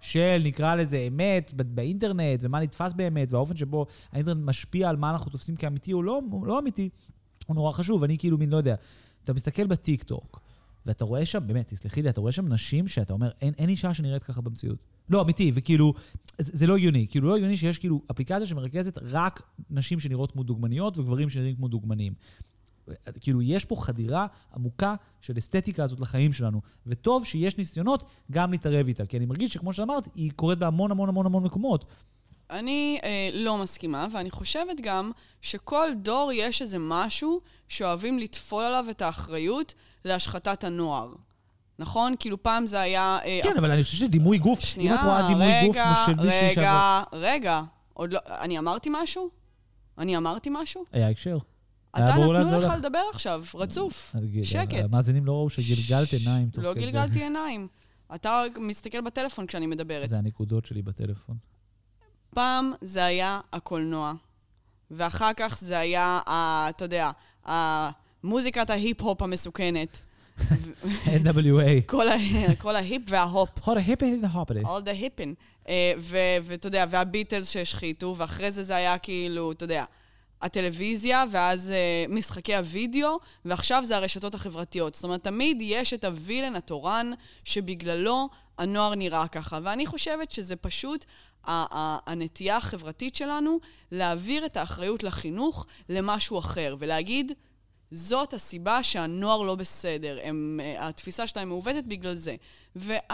של, 0.00 0.42
נקרא 0.44 0.74
לזה, 0.74 0.98
אמת 0.98 1.52
באינטרנט, 1.54 2.40
ומה 2.42 2.60
נתפס 2.60 2.92
באמת, 2.92 3.32
והאופן 3.32 3.56
שבו 3.56 3.86
האינטרנט 4.12 4.44
משפיע 4.44 4.88
על 4.88 4.96
מה 4.96 5.10
אנחנו 5.10 5.30
תופסים 5.30 5.56
כאמיתי 5.56 5.92
או 5.92 6.02
לא, 6.02 6.20
לא 6.42 6.58
אמיתי, 6.58 6.88
הוא 7.46 7.54
נורא 7.54 7.72
חשוב. 7.72 8.02
אני 8.04 8.18
כאילו 8.18 8.38
מין, 8.38 8.50
לא 8.50 8.56
יודע, 8.56 8.74
אתה 9.24 9.32
מסתכל 9.32 9.66
בטיק-טוק, 9.66 10.40
ואתה 10.86 11.04
רואה 11.04 11.26
שם, 11.26 11.46
באמת, 11.46 11.68
תסלחי 11.68 12.02
לי, 12.02 12.10
אתה 12.10 12.20
רואה 12.20 12.32
שם 12.32 12.52
נשים 12.52 12.88
שאתה 12.88 13.12
אומר, 13.12 13.30
אין, 13.40 13.54
אין 13.58 13.68
אישה 13.68 13.94
שנראית 13.94 14.24
ככה 14.24 14.40
במציאות. 14.40 14.78
לא, 15.08 15.22
אמיתי, 15.22 15.52
וכאילו, 15.54 15.94
זה, 16.38 16.50
זה 16.54 16.66
לא 16.66 16.76
הגיוני. 16.76 17.06
כאילו, 17.10 17.28
לא 17.28 17.36
הגיוני 17.36 17.56
שיש 17.56 17.78
כאילו 17.78 18.02
אפליקציה 18.10 18.46
שמרכזת 18.46 18.98
רק 19.02 19.42
נשים 19.70 20.00
שנראות 20.00 20.32
כמו 20.32 20.42
דוגמניות 20.42 20.98
וגברים 20.98 21.28
שנראים 21.28 21.56
כמו 21.56 21.68
דוגמנים. 21.68 22.12
כאילו, 23.20 23.42
יש 23.42 23.64
פה 23.64 23.76
חדירה 23.76 24.26
עמוקה 24.54 24.94
של 25.20 25.38
אסתטיקה 25.38 25.84
הזאת 25.84 26.00
לחיים 26.00 26.32
שלנו, 26.32 26.60
וטוב 26.86 27.24
שיש 27.24 27.58
ניסיונות 27.58 28.04
גם 28.30 28.52
להתערב 28.52 28.86
איתה, 28.86 29.06
כי 29.06 29.16
אני 29.16 29.26
מרגיש 29.26 29.54
שכמו 29.54 29.72
שאמרת, 29.72 30.08
היא 30.14 30.30
קורית 30.36 30.58
בהמון 30.58 30.90
המון 30.90 31.08
המון 31.08 31.26
המון 31.26 31.42
מקומות. 31.42 31.84
אני 32.50 32.98
אה, 33.04 33.30
לא 33.32 33.58
מסכימה, 33.58 34.06
ואני 34.12 34.30
חושבת 34.30 34.76
גם 34.80 35.10
שכל 35.42 35.88
דור 35.96 36.30
יש 36.34 36.62
איזה 36.62 36.76
משהו 36.80 37.40
שאוהבים 37.68 38.18
לטפול 38.18 38.64
עליו 38.64 38.84
את 38.90 39.02
האחריות 39.02 39.74
להשחתת 40.04 40.64
הנוער. 40.64 41.12
נכון? 41.78 42.14
כאילו 42.18 42.42
פעם 42.42 42.66
זה 42.66 42.80
היה... 42.80 43.18
אה, 43.24 43.40
כן, 43.42 43.56
אבל 43.58 43.70
אני 43.70 43.82
חושב 43.82 43.96
שדימוי 43.96 44.38
גוף, 44.38 44.60
שנייה, 44.60 44.94
אם 44.94 44.98
את 44.98 45.04
רואה 45.04 45.28
דימוי 45.28 45.46
רגע, 45.46 45.66
גוף 45.66 45.76
של 46.06 46.14
מישהי 46.14 46.50
רגע, 46.50 47.02
רגע. 47.12 47.62
עוד 47.92 48.12
לא... 48.12 48.20
אני 48.26 48.58
אמרתי 48.58 48.88
משהו? 48.92 49.30
אני 49.98 50.16
אמרתי 50.16 50.50
משהו? 50.52 50.84
היה 50.92 51.08
הקשר. 51.08 51.38
אתה 51.96 52.04
נתנו 52.04 52.32
לך. 52.32 52.72
לדבר 52.78 53.02
עכשיו, 53.12 53.44
רצוף. 53.54 54.14
נגיד, 54.14 54.44
שקט. 54.44 54.84
המאזינים 54.84 55.24
לא 55.24 55.32
ראו 55.32 55.50
שגלגלת 55.50 56.12
עיניים 56.12 56.48
תוך 56.50 56.64
לא. 56.64 56.74
גלגלתי 56.74 57.22
עיניים. 57.22 57.68
אתה 58.14 58.44
מסתכל 58.60 59.00
בטלפון 59.00 59.46
כשאני 59.46 59.66
מדברת. 59.66 60.08
זה 60.08 60.18
הנקודות 60.18 60.66
שלי 60.66 60.82
בטלפון. 60.82 61.36
פעם 62.34 62.72
זה 62.80 63.04
היה 63.04 63.40
הקולנוע, 63.52 64.12
ואחר 64.90 65.30
כך 65.36 65.58
זה 65.60 65.78
היה, 65.78 66.20
ה- 66.26 66.66
אתה 66.68 66.84
יודע, 66.84 67.10
מוזיקת 68.24 68.70
ההיפ-הופ 68.70 69.22
המסוכנת. 69.22 70.00
NWA. 71.06 71.82
כל 71.86 72.06
כל 72.58 72.76
ההיפ 72.76 73.02
וההופ. 73.08 73.48
הופה, 73.58 73.72
היפי 73.78 74.20
הופי. 74.32 74.54
all 74.60 74.84
the 74.84 75.00
hippin. 75.02 75.34
אה, 75.68 75.92
ואתה 76.42 76.66
יודע, 76.66 76.84
והביטלס 76.90 77.50
שהשחיתו, 77.50 78.14
ואחרי 78.18 78.52
זה 78.52 78.64
זה 78.64 78.76
היה 78.76 78.98
כאילו, 78.98 79.52
אתה 79.52 79.64
יודע, 79.64 79.84
הטלוויזיה, 80.42 81.24
ואז 81.30 81.72
uh, 82.08 82.12
משחקי 82.12 82.56
הוידאו, 82.56 83.18
ועכשיו 83.44 83.84
זה 83.86 83.96
הרשתות 83.96 84.34
החברתיות. 84.34 84.94
זאת 84.94 85.04
אומרת, 85.04 85.24
תמיד 85.24 85.56
יש 85.60 85.92
את 85.92 86.04
הווילן 86.04 86.56
התורן 86.56 87.10
שבגללו 87.44 88.28
הנוער 88.58 88.94
נראה 88.94 89.28
ככה. 89.28 89.58
ואני 89.62 89.86
חושבת 89.86 90.30
שזה 90.30 90.56
פשוט 90.56 91.04
הנטייה 91.46 92.56
החברתית 92.56 93.14
שלנו 93.14 93.58
להעביר 93.92 94.46
את 94.46 94.56
האחריות 94.56 95.02
לחינוך 95.02 95.66
למשהו 95.88 96.38
אחר, 96.38 96.76
ולהגיד, 96.78 97.32
זאת 97.90 98.34
הסיבה 98.34 98.82
שהנוער 98.82 99.42
לא 99.42 99.54
בסדר. 99.54 100.18
הם, 100.22 100.60
אה, 100.62 100.88
התפיסה 100.88 101.26
שלהם 101.26 101.48
מעוותת 101.48 101.84
בגלל 101.86 102.14
זה. 102.14 102.36
והאמת 102.76 103.06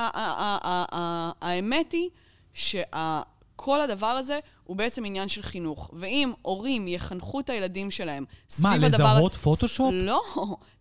היא 1.92 2.10
שכל 2.54 3.80
הדבר 3.80 4.06
הזה 4.06 4.38
הוא 4.64 4.76
בעצם 4.76 5.04
עניין 5.04 5.28
של 5.28 5.42
חינוך. 5.42 5.90
ואם 5.92 6.32
הורים 6.42 6.88
יחנכו 6.88 7.40
את 7.40 7.50
הילדים 7.50 7.90
שלהם 7.90 8.24
סביב 8.50 8.80
מה, 8.80 8.86
הדבר... 8.86 9.14
לזהות 9.14 9.34
פוטושופ? 9.34 9.90
לא, 9.92 10.22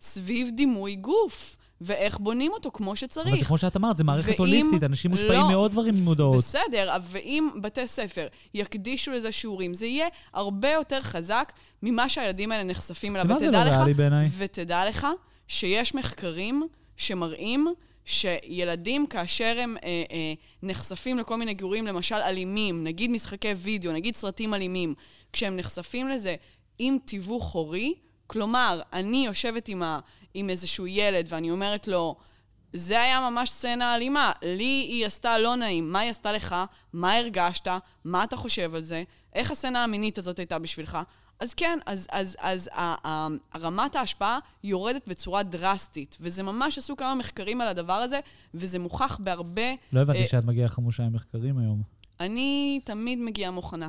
סביב 0.00 0.50
דימוי 0.54 0.96
גוף. 0.96 1.56
ואיך 1.80 2.18
בונים 2.18 2.52
אותו 2.52 2.70
כמו 2.70 2.96
שצריך. 2.96 3.28
אבל 3.28 3.38
זה 3.38 3.44
כמו 3.44 3.58
שאת 3.58 3.76
אמרת, 3.76 3.96
זה 3.96 4.04
מערכת 4.04 4.28
ואם- 4.28 4.38
הוליסטית, 4.38 4.82
אנשים 4.84 5.10
מושפעים 5.10 5.40
לא, 5.40 5.48
מעוד 5.48 5.70
דברים 5.70 5.94
ממודעות. 5.94 6.36
בסדר, 6.36 6.96
אבל 6.96 7.04
ואם 7.08 7.48
בתי 7.60 7.86
ספר 7.86 8.26
יקדישו 8.54 9.10
לזה 9.10 9.32
שיעורים, 9.32 9.74
זה 9.74 9.86
יהיה 9.86 10.06
הרבה 10.34 10.70
יותר 10.70 11.00
חזק 11.00 11.52
ממה 11.82 12.08
שהילדים 12.08 12.52
האלה 12.52 12.64
נחשפים 12.64 13.16
אליו. 13.16 13.36
ותדע 13.36 13.64
לא 13.64 13.70
לך-? 13.70 14.28
ותדע 14.38 14.88
לך 14.88 15.06
שיש 15.48 15.94
מחקרים 15.94 16.66
שמראים 16.96 17.66
שילדים, 18.04 19.06
כאשר 19.06 19.56
הם 19.58 19.76
אה, 19.84 19.88
אה, 20.12 20.32
נחשפים 20.62 21.18
לכל 21.18 21.36
מיני 21.36 21.54
גירויים, 21.54 21.86
למשל 21.86 22.14
אלימים, 22.14 22.84
נגיד 22.84 23.10
משחקי 23.10 23.52
וידאו, 23.56 23.92
נגיד 23.92 24.16
סרטים 24.16 24.54
אלימים, 24.54 24.94
כשהם 25.32 25.56
נחשפים 25.56 26.08
לזה 26.08 26.34
עם 26.78 26.96
תיווך 27.04 27.52
הורי, 27.52 27.94
כלומר, 28.26 28.80
אני 28.92 29.26
יושבת 29.26 29.68
עם, 29.68 29.82
ה, 29.82 29.98
עם 30.34 30.50
איזשהו 30.50 30.86
ילד 30.86 31.26
ואני 31.28 31.50
אומרת 31.50 31.88
לו, 31.88 32.16
זה 32.72 33.00
היה 33.02 33.30
ממש 33.30 33.50
סצנה 33.50 33.96
אלימה, 33.96 34.32
לי 34.42 34.64
היא 34.88 35.06
עשתה 35.06 35.38
לא 35.38 35.56
נעים, 35.56 35.92
מה 35.92 35.98
היא 35.98 36.10
עשתה 36.10 36.32
לך, 36.32 36.56
מה 36.92 37.14
הרגשת, 37.16 37.68
מה 38.04 38.24
אתה 38.24 38.36
חושב 38.36 38.74
על 38.74 38.82
זה, 38.82 39.02
איך 39.34 39.50
הסצנה 39.50 39.84
המינית 39.84 40.18
הזאת 40.18 40.38
הייתה 40.38 40.58
בשבילך. 40.58 40.98
אז 41.40 41.54
כן, 41.54 41.78
אז, 41.86 42.06
אז, 42.10 42.36
אז 42.40 42.68
ה- 42.72 43.26
רמת 43.60 43.96
ההשפעה 43.96 44.38
יורדת 44.64 45.08
בצורה 45.08 45.42
דרסטית, 45.42 46.16
וזה 46.20 46.42
ממש 46.42 46.78
עשו 46.78 46.96
כמה 46.96 47.14
מחקרים 47.14 47.60
על 47.60 47.68
הדבר 47.68 47.92
הזה, 47.92 48.20
וזה 48.54 48.78
מוכח 48.78 49.18
בהרבה... 49.24 49.62
לא 49.92 50.00
הבנתי 50.00 50.22
אה, 50.22 50.26
שאת 50.28 50.44
מגיעה 50.44 50.68
חמושה 50.68 51.02
עם 51.02 51.12
מחקרים 51.12 51.58
היום. 51.58 51.82
אני 52.20 52.80
תמיד 52.84 53.18
מגיעה 53.18 53.50
מוכנה. 53.50 53.88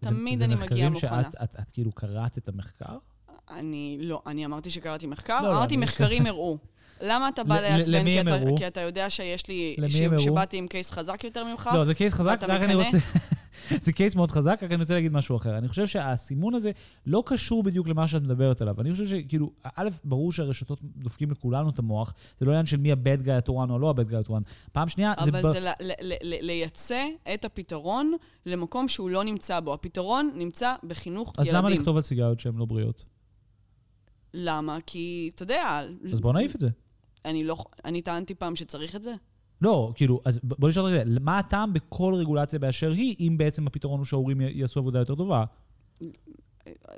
זה- 0.00 0.10
תמיד 0.10 0.42
אני 0.42 0.54
מגיעה 0.54 0.88
זה 0.88 0.94
מוכנה. 0.94 1.10
מחקרים 1.10 1.32
שאת 1.32 1.42
את- 1.42 1.56
את 1.60 1.70
כאילו 1.72 1.92
קראת 1.92 2.38
את 2.38 2.48
המחקר? 2.48 2.96
אני 3.50 3.98
לא, 4.00 4.22
אני 4.26 4.44
אמרתי 4.46 4.70
שקראתי 4.70 5.06
מחקר, 5.06 5.40
לא, 5.42 5.48
לא, 5.48 5.56
אמרתי 5.56 5.74
אני- 5.74 5.82
מחקרים 5.84 6.26
הראו. 6.30 6.58
למה 7.02 7.28
אתה 7.28 7.44
בא 7.44 7.60
לעצבן? 7.60 8.04
כי 8.04 8.20
אתה-? 8.20 8.38
כי 8.56 8.66
אתה 8.66 8.80
יודע 8.80 9.10
שיש 9.10 9.48
לי... 9.48 9.76
ש-? 9.88 9.96
שבאתי 10.24 10.56
עם 10.56 10.66
קייס 10.68 10.90
חזק 10.90 11.24
יותר 11.24 11.44
ממך? 11.44 11.70
לא, 11.74 11.84
זה 11.84 11.94
קייס 11.94 12.12
חזק, 12.14 12.38
רק 12.48 12.62
אני? 12.62 12.74
רוצה... 12.74 12.98
זה 13.84 13.92
קייס 13.92 14.14
מאוד 14.14 14.30
חזק, 14.30 14.58
רק 14.62 14.72
אני 14.72 14.80
רוצה 14.80 14.94
להגיד 14.94 15.12
משהו 15.12 15.36
אחר. 15.36 15.58
אני 15.58 15.68
חושב 15.68 15.86
שהסימון 15.86 16.54
הזה 16.54 16.70
לא 17.06 17.22
קשור 17.26 17.62
בדיוק 17.62 17.88
למה 17.88 18.08
שאת 18.08 18.22
מדברת 18.22 18.60
עליו. 18.60 18.80
אני 18.80 18.92
חושב 18.92 19.06
שכאילו, 19.06 19.50
א', 19.76 19.88
ברור 20.04 20.32
שהרשתות 20.32 20.78
דופקים 20.82 21.30
לכולנו 21.30 21.70
את 21.70 21.78
המוח, 21.78 22.14
זה 22.38 22.46
לא 22.46 22.50
עניין 22.50 22.66
של 22.66 22.76
מי 22.76 22.92
הבד 22.92 23.22
גאי 23.22 23.34
התורן 23.34 23.70
או 23.70 23.78
לא 23.78 23.90
הבד 23.90 24.08
גאי 24.08 24.18
התורן. 24.18 24.42
פעם 24.72 24.88
שנייה, 24.88 25.12
זה... 25.24 25.30
אבל 25.30 25.42
ב- 25.48 25.52
זה 25.52 25.60
ל- 25.60 25.68
ל- 25.80 25.92
ל- 26.00 26.14
ל- 26.22 26.46
לייצא 26.46 27.04
את 27.34 27.44
הפתרון 27.44 28.12
למקום 28.46 28.88
שהוא 28.88 29.10
לא 29.10 29.24
נמצא 29.24 29.60
בו. 29.60 29.74
הפתרון 29.74 30.30
נמצא 30.34 30.74
בחינוך 30.84 31.32
אז 31.38 31.46
ילדים. 31.46 31.64
למה 31.64 31.70
לכתוב 31.70 31.96
על 31.96 32.02
סיגריות 32.02 32.40
שהן 32.40 32.56
לא 32.56 32.64
בריאות? 32.64 33.04
למה? 34.36 34.78
כי, 34.86 35.30
אתה 35.34 35.42
יודע... 35.42 35.82
אז 36.12 36.20
בוא 36.20 36.32
נעיף 36.32 36.54
את 36.54 36.60
זה. 36.60 36.68
אני 37.24 37.44
לא... 37.44 37.56
אני 37.84 38.02
טענתי 38.02 38.34
פעם 38.34 38.56
שצריך 38.56 38.96
את 38.96 39.02
זה? 39.02 39.14
לא, 39.62 39.92
כאילו, 39.94 40.20
אז 40.24 40.40
בוא 40.42 40.68
נשאל 40.68 40.82
רגע, 40.82 41.02
מה 41.20 41.38
הטעם 41.38 41.72
בכל 41.72 42.14
רגולציה 42.14 42.58
באשר 42.58 42.90
היא, 42.90 43.16
אם 43.20 43.38
בעצם 43.38 43.66
הפתרון 43.66 43.98
הוא 43.98 44.04
שההורים 44.04 44.40
יעשו 44.40 44.80
עבודה 44.80 44.98
יותר 44.98 45.14
טובה? 45.14 45.44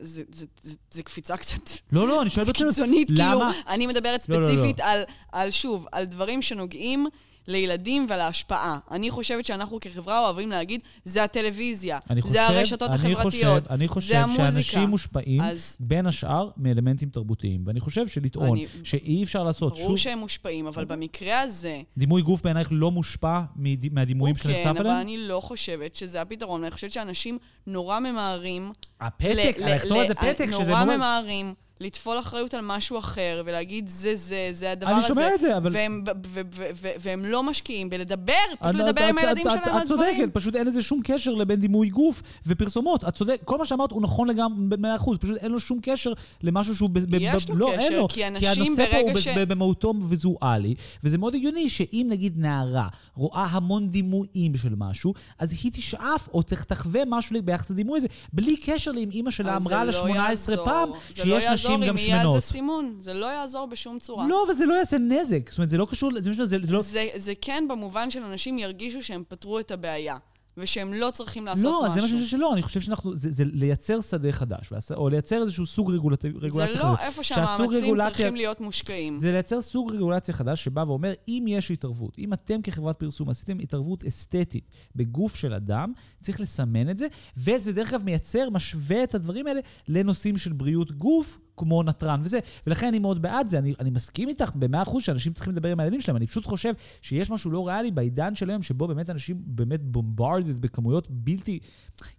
זה, 0.01 0.23
זה, 0.33 0.47
זה, 0.63 0.77
זה 0.91 1.03
קפיצה 1.03 1.37
קצת 1.37 1.71
לא, 1.93 2.09
לא, 2.09 2.23
אני 2.23 2.31
שואל 2.31 2.45
זה 2.45 2.53
ברצינות. 2.53 2.75
קיצונית, 2.75 3.09
כאילו, 3.09 3.23
למה? 3.23 3.53
אני 3.69 3.87
מדברת 3.87 4.29
לא, 4.29 4.41
לא, 4.41 4.43
לא. 4.43 4.49
ספציפית 4.49 4.81
על, 4.81 5.03
על, 5.33 5.51
שוב, 5.51 5.87
על 5.93 6.05
דברים 6.05 6.43
שנוגעים 6.43 7.07
לילדים 7.49 8.07
ולהשפעה. 8.09 8.79
אני 8.91 9.11
חושבת 9.11 9.45
שאנחנו 9.45 9.79
כחברה 9.81 10.19
אוהבים 10.21 10.51
להגיד, 10.51 10.81
זה 11.05 11.25
הטלוויזיה, 11.25 11.99
חושב, 12.21 12.33
זה 12.35 12.47
הרשתות 12.47 12.91
אני 12.91 12.97
החברתיות, 13.13 13.23
חושב, 13.63 13.73
אני 13.73 13.89
חושב 13.89 14.09
זה 14.09 14.21
המוזיקה. 14.21 14.45
שאנשים 14.45 14.89
מושפעים 14.89 15.41
אז 15.41 15.77
בין 15.81 16.07
השאר 16.07 16.51
מאלמנטים 16.57 17.09
תרבותיים. 17.11 17.63
ואני 17.67 17.81
חושב 17.81 18.09
שלטעון 18.09 18.49
אני- 18.59 18.67
שאי 18.85 19.23
אפשר 19.25 19.43
לעשות 19.45 19.73
ברור 19.75 19.87
שוב... 19.89 19.97
שהם 19.97 20.19
מושפעים, 20.19 20.67
אבל 20.67 20.85
במקרה 20.85 21.41
הזה, 21.41 21.81
דימוי 21.97 22.23
גוף 22.23 22.43
בעינייך 22.43 22.69
לא 22.71 22.91
מושפע 22.91 23.41
מד- 23.57 23.93
מהדימויים 23.93 24.37
הוא 24.37 24.43
כן, 24.43 24.49
שנחשף 24.53 24.67
אבל 24.67 24.81
אליהם? 24.81 25.01
אני 25.01 25.19
לא 25.19 25.41
חושבת 25.41 25.95
שזה 25.95 26.21
הפתרון, 26.23 26.63
אני 26.65 26.71
חושבת 26.71 26.93
שאנשים 26.93 27.39
נורא 27.67 28.01
ממהרים... 28.01 28.73
הפתק, 29.01 29.29
ל- 29.59 29.65
ל- 29.65 29.75
לכתוב 29.75 29.99
על 29.99 30.09
זה 30.09 30.15
פתק, 30.15 30.47
שזה 30.47 30.71
נורא 30.71 30.85
נורא... 30.85 30.97
ממהרים 30.97 31.55
לטפול 31.81 32.19
אחריות 32.19 32.55
על 32.55 32.61
משהו 32.65 32.99
אחר, 32.99 33.43
ולהגיד, 33.47 33.89
זה 33.89 34.17
זה, 34.17 34.49
זה 34.53 34.73
הדבר 34.73 34.91
הזה. 34.91 34.99
אני 34.99 35.09
שומע 35.09 35.35
את 35.35 35.41
זה, 35.41 35.57
אבל... 35.57 35.71
והם, 35.73 36.05
ו- 36.27 36.41
ו- 36.51 36.63
ו- 36.75 36.89
והם 37.01 37.25
לא 37.25 37.43
משקיעים 37.43 37.91
בלדבר, 37.91 38.33
פשוט 38.61 38.75
לדבר 38.75 39.05
את- 39.05 39.09
עם 39.11 39.19
את- 39.19 39.25
הילדים 39.25 39.47
את- 39.47 39.53
שלהם 39.53 39.77
על 39.77 39.83
את 39.83 39.87
דברים. 39.89 40.17
צודקת, 40.19 40.35
פשוט 40.35 40.57
אין 40.57 40.67
לזה 40.67 40.83
שום 40.83 41.01
קשר 41.05 41.35
לבין 41.35 41.61
דימוי 41.61 41.89
גוף 41.89 42.23
ופרסומות. 42.47 43.05
את 43.05 43.15
צודקת, 43.15 43.45
כל 43.45 43.59
מה 43.59 43.65
שאמרת 43.65 43.91
הוא 43.91 44.03
נכון 44.03 44.29
לגמרי 44.29 44.77
ב-100%, 44.77 45.19
פשוט 45.21 45.37
אין 45.37 45.53
לו 45.53 45.61
שום 45.61 45.79
קשר 45.83 46.13
למשהו 46.43 46.77
שהוא... 46.77 46.89
ב- 46.93 47.15
יש 47.15 47.47
ב- 47.47 47.51
לו 47.51 47.57
לא, 47.57 47.73
קשר, 47.77 47.99
לו. 48.01 48.09
כי 48.09 48.27
אנשים 48.29 48.49
הנושא 48.67 48.87
פה 48.87 48.93
ברגע 48.93 49.11
הוא 49.11 49.21
ש- 49.21 49.29
ב- 49.29 49.43
במהותו 49.53 49.95
ויזואלי, 50.09 50.75
וזה 51.05 51.19
מאוד 51.19 51.35
הגיוני 51.35 51.69
שאם 51.69 52.07
נגיד 52.11 52.33
נערה 52.39 52.89
רואה 53.15 53.45
המון 53.51 53.89
דימויים 53.89 54.57
של 54.57 54.75
משהו, 54.77 55.15
אז 55.39 55.55
היא 55.63 55.73
תשאף 55.75 56.29
או 56.35 56.43
תח- 56.43 56.63
תחווה 56.63 57.01
משהו 57.07 57.37
ביחס 57.45 57.71
לדימוי 57.71 57.97
הזה, 57.99 58.07
בלי 58.33 58.57
קשר 58.57 58.93
לאם 58.93 59.11
אימא 59.11 59.31
שלה 59.31 59.57
אמרה 59.57 59.85
לה 59.85 59.93
זה 59.93 59.99
לא 59.99 60.05
18 60.05 60.25
יעזור. 60.55 60.65
פעם 60.67 60.89
זה 61.11 61.25
לא 61.25 61.41
שיש 61.41 61.45
יעזור 61.45 61.68
נשים 61.77 61.89
גם 61.89 61.97
אם 61.97 62.05
יהיה 62.05 62.17
על 62.17 62.21
שמנות. 62.23 62.35
זה 62.35 62.41
סימון, 62.41 62.97
זה 63.01 63.15
לא 63.15 63.27
יעזור 63.27 63.67
בשום 63.67 63.99
צורה. 63.99 64.27
לא, 64.29 64.45
אבל 64.47 64.55
זה 64.55 64.67
לא 64.67 64.75
יעשה 64.75 64.99
נזק. 64.99 65.51
זאת 65.51 65.59
אומרת, 65.59 65.71
זה 65.71 65.79
לא 65.79 65.87
קשור, 65.91 66.11
זה, 66.21 66.33
זה, 66.33 66.47
זה 66.47 66.59
לא... 66.69 66.83
זה, 66.83 67.07
זה 67.17 67.33
כן 67.41 67.65
במובן 67.69 68.11
של 68.11 68.23
אנשים 68.23 68.59
ירגישו 68.59 69.03
שהם 69.03 69.23
פתרו 69.29 69.61
את 69.61 69.71
הבעיה, 69.71 70.17
ושהם 70.61 70.93
לא 70.95 71.11
צריכים 71.13 71.47
לעשות 71.47 71.65
לא, 71.65 71.83
משהו. 71.83 71.95
זה 71.95 72.01
מה 72.01 72.09
שאני 72.09 72.19
חושב 72.19 72.31
שלא, 72.31 72.53
אני 72.53 72.63
חושב 72.63 72.81
שאנחנו, 72.81 73.17
זה, 73.17 73.31
זה 73.31 73.45
לייצר 73.53 74.01
שדה 74.01 74.33
חדש, 74.33 74.73
או 74.97 75.09
לייצר 75.09 75.43
איזשהו 75.43 75.67
סוג 75.67 75.93
רגולט, 75.93 76.25
רגולציה 76.25 76.73
זה 76.73 76.79
חדש. 76.79 76.83
לא 77.01 77.07
איפה 77.07 77.23
שהמאמצים 77.23 77.71
רגולציה- 77.85 78.09
צריכים 78.11 78.37
להיות 78.37 78.61
מושקעים. 78.61 79.19
זה 79.19 79.33
לייצר 79.33 79.61
סוג 79.61 79.93
רגולציה 79.93 80.35
חדש 80.35 80.65
שבא 80.65 80.85
ואומר, 80.87 81.13
אם 81.29 81.45
יש 81.49 81.71
התערבות, 81.71 82.19
אם 82.19 82.33
אתם 82.33 82.63
כחברת 82.63 82.99
פרסום 82.99 83.31
עשיתם 83.31 83.59
התערבות 83.59 84.05
אסתטית 84.05 84.65
בגוף 84.97 85.35
של 85.37 85.55
אדם, 85.55 85.93
צריך 86.21 86.41
לסמן 86.41 86.91
את 86.91 86.99
זה, 86.99 87.07
וזה 87.37 87.73
דרך 87.73 87.93
אגב 87.93 88.03
מייצר, 88.05 88.51
משווה 88.51 89.05
את 89.05 89.15
הדברים 89.15 89.47
האלה 89.47 89.61
לנושאים 89.89 90.37
של 90.37 90.53
בריאות 90.53 90.93
גוף, 90.93 91.39
כמו 91.59 91.83
נתרן 91.83 92.21
וזה, 92.25 92.39
ולכן 92.67 92.87
אני 92.87 92.99
מאוד 92.99 93.23
בעד 93.23 93.49
זה. 93.49 93.59
אני, 93.59 93.75
אני 93.81 93.91
מסכים 93.91 94.29
איתך 94.29 94.51
במאה 94.55 94.83
אחוז 94.83 95.03
שאנשים 95.03 95.33
צריכים 95.33 95.53
לדבר 95.53 95.69
עם 95.69 95.81
הילדים 95.81 96.01
שלהם, 96.01 96.17
אני 96.17 96.27
פשוט 96.27 96.47
חושב 96.47 96.73
שיש 97.03 97.31
משהו 97.31 97.51
לא 97.51 97.69
ריאלי 97.69 97.91
בעידן 97.91 98.35
של 98.35 98.51
היום, 98.51 98.63
שבו 98.63 98.89
באמת 98.89 99.11
אנשים 99.11 99.37
באמת 99.47 99.83
בומברדד 99.83 100.61
בכמויות 100.61 101.07
בלתי... 101.11 101.59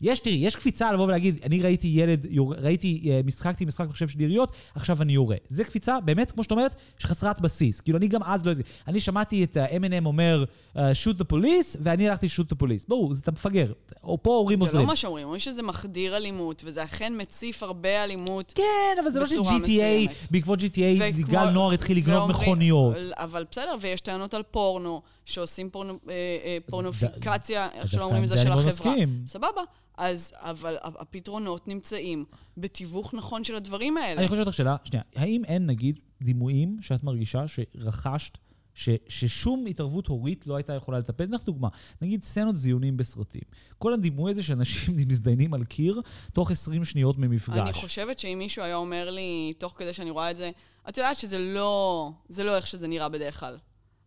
יש, 0.01 0.19
תראי, 0.19 0.35
יש 0.35 0.55
קפיצה 0.55 0.91
לבוא 0.91 1.05
ולהגיד, 1.05 1.39
אני 1.43 1.61
ראיתי 1.61 1.87
ילד, 1.87 2.25
יור... 2.29 2.53
ראיתי, 2.55 3.21
משחקתי 3.25 3.65
משחק 3.65 3.87
מחשב 3.89 4.07
של 4.07 4.21
יריות, 4.21 4.55
עכשיו 4.75 5.01
אני 5.01 5.13
יורה. 5.13 5.35
זה 5.49 5.63
קפיצה, 5.63 5.99
באמת, 5.99 6.31
כמו 6.31 6.43
שאת 6.43 6.51
אומרת, 6.51 6.75
שחסרת 6.97 7.39
בסיס. 7.39 7.81
כאילו, 7.81 7.97
אני 7.97 8.07
גם 8.07 8.23
אז 8.23 8.45
לא... 8.45 8.51
אני 8.87 8.99
שמעתי 8.99 9.43
את 9.43 9.57
ה-M&M 9.57 10.05
אומר, 10.05 10.43
uh, 10.73 10.77
shoot 10.77 11.17
the 11.17 11.33
police, 11.33 11.77
ואני 11.81 12.09
הלכתי 12.09 12.27
shoot 12.27 12.53
the 12.53 12.63
police. 12.63 12.85
ברור, 12.87 13.13
זה 13.13 13.19
אתה 13.23 13.31
מפגר. 13.31 13.71
או 14.03 14.23
פה 14.23 14.29
הורים 14.29 14.59
עוזרים. 14.59 14.71
זה 14.71 14.77
לא 14.77 14.87
מה 14.87 14.95
שאומרים, 14.95 15.23
אומרים 15.23 15.39
שזה 15.39 15.63
מחדיר 15.63 16.17
אלימות, 16.17 16.61
וזה 16.65 16.83
אכן 16.83 17.13
מציף 17.17 17.63
הרבה 17.63 18.03
אלימות. 18.03 18.53
כן, 18.55 19.01
אבל 19.03 19.11
זה 19.11 19.19
לא 19.19 19.25
ש-GTA, 19.29 20.13
בעקבות 20.31 20.59
GTA, 20.59 21.11
גל 21.29 21.49
נוער 21.49 21.71
התחיל 21.71 21.97
לגנוב 21.97 22.29
מכוניות. 22.29 22.95
אבל 23.11 23.45
בסדר, 23.51 23.75
ויש 23.81 24.01
טענות 24.01 24.33
על 24.33 24.43
פורנו, 24.43 25.01
שעושים 25.25 25.69
פורנו, 25.69 25.93
אה, 26.09 26.13
אה, 26.45 26.57
פורנופיקציה, 26.65 27.67
איך 27.73 27.91
שלא 27.91 28.03
אומרים 28.03 28.23
את 28.23 28.29
זה, 28.29 28.37
של 28.37 28.49
לא 28.49 28.53
החברה. 28.53 28.93
סבבה. 29.25 29.61
אז, 29.97 30.33
אבל 30.35 30.77
הפתרונות 30.83 31.67
נמצאים 31.67 32.25
בתיווך 32.57 33.13
נכון 33.13 33.43
של 33.43 33.55
הדברים 33.55 33.97
האלה. 33.97 34.19
אני 34.19 34.27
חושב 34.27 34.39
אותך 34.39 34.53
שאלה, 34.53 34.75
שנייה, 34.83 35.03
האם 35.15 35.45
אין, 35.45 35.65
נגיד, 35.65 35.99
דימויים 36.21 36.77
שאת 36.81 37.03
מרגישה 37.03 37.43
שרכשת 37.47 38.37
ש, 38.79 38.89
ששום 39.07 39.65
התערבות 39.65 40.07
הורית 40.07 40.47
לא 40.47 40.55
הייתה 40.55 40.73
יכולה 40.73 40.99
לטפל. 40.99 41.25
לך 41.29 41.43
דוגמה, 41.43 41.67
נגיד 42.01 42.23
סצנות 42.23 42.57
זיונים 42.57 42.97
בסרטים. 42.97 43.41
כל 43.77 43.93
הדימוי 43.93 44.31
הזה 44.31 44.43
שאנשים 44.43 44.95
מזדיינים 45.07 45.53
על 45.53 45.63
קיר 45.63 46.01
תוך 46.33 46.51
20 46.51 46.85
שניות 46.85 47.17
ממפגש. 47.17 47.57
אני 47.57 47.73
חושבת 47.73 48.19
שאם 48.19 48.37
מישהו 48.37 48.63
היה 48.63 48.75
אומר 48.75 49.09
לי, 49.11 49.53
תוך 49.57 49.73
כדי 49.77 49.93
שאני 49.93 50.09
רואה 50.09 50.31
את 50.31 50.37
זה, 50.37 50.51
את 50.89 50.97
יודעת 50.97 51.17
שזה 51.17 51.37
לא, 51.37 52.11
זה 52.29 52.43
לא 52.43 52.55
איך 52.55 52.67
שזה 52.67 52.87
נראה 52.87 53.09
בדרך 53.09 53.39
כלל. 53.39 53.57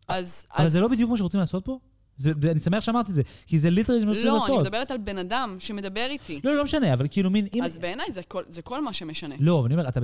אז... 0.09 0.47
אבל 0.57 0.67
אז... 0.67 0.73
זה 0.73 0.81
לא 0.81 0.89
בדיוק 0.89 1.11
מה 1.11 1.17
שרוצים 1.17 1.41
לעשות 1.41 1.65
פה? 1.65 1.79
זה, 2.17 2.33
אני 2.51 2.61
שמח 2.61 2.81
שאמרתי 2.81 3.11
את 3.11 3.15
זה, 3.15 3.23
כי 3.47 3.59
זה 3.59 3.71
ליטרלי 3.71 4.05
מה 4.05 4.15
שצריך 4.15 4.33
לעשות. 4.33 4.49
לא, 4.49 4.55
אני 4.55 4.63
מדברת 4.63 4.91
על 4.91 4.99
בן 4.99 5.19
אדם 5.19 5.57
שמדבר 5.59 6.07
איתי. 6.11 6.41
לא, 6.45 6.57
לא 6.57 6.65
משנה, 6.65 6.93
אבל 6.93 7.07
כאילו 7.11 7.31
מין... 7.31 7.49
אז 7.65 7.77
אם... 7.77 7.83
בעיניי 7.83 8.13
זה, 8.13 8.21
זה 8.49 8.63
כל 8.63 8.85
מה 8.85 8.93
שמשנה. 8.93 9.35
לא, 9.41 9.59
אבל 9.59 9.67
אני 9.67 9.75
אומר, 9.75 9.89
אתה... 9.89 10.01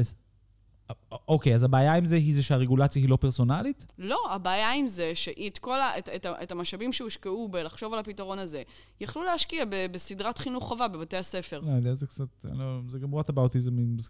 אוקיי, 1.28 1.54
אז 1.54 1.62
הבעיה 1.62 1.94
עם 1.94 2.04
זה 2.04 2.16
היא 2.16 2.34
זה 2.34 2.42
שהרגולציה 2.42 3.02
היא 3.02 3.08
לא 3.08 3.16
פרסונלית? 3.16 3.92
לא, 3.98 4.18
הבעיה 4.30 4.72
עם 4.72 4.88
זה 4.88 5.14
שאת 5.14 5.58
כל 5.58 5.80
ה, 5.80 5.98
את, 5.98 6.08
את, 6.16 6.26
את 6.42 6.52
המשאבים 6.52 6.92
שהושקעו 6.92 7.48
בלחשוב 7.48 7.92
על 7.92 7.98
הפתרון 7.98 8.38
הזה, 8.38 8.62
יכלו 9.00 9.24
להשקיע 9.24 9.64
ב, 9.64 9.86
בסדרת 9.92 10.38
חינוך 10.38 10.64
חובה 10.64 10.88
בבתי 10.88 11.16
הספר. 11.16 11.60
לא 11.60 11.70
יודע, 11.70 11.94
זה 11.94 12.06
קצת, 12.06 12.26
לא, 12.44 12.80
זה 12.88 12.98
גם 12.98 13.14
what 13.14 13.30
about 13.32 13.58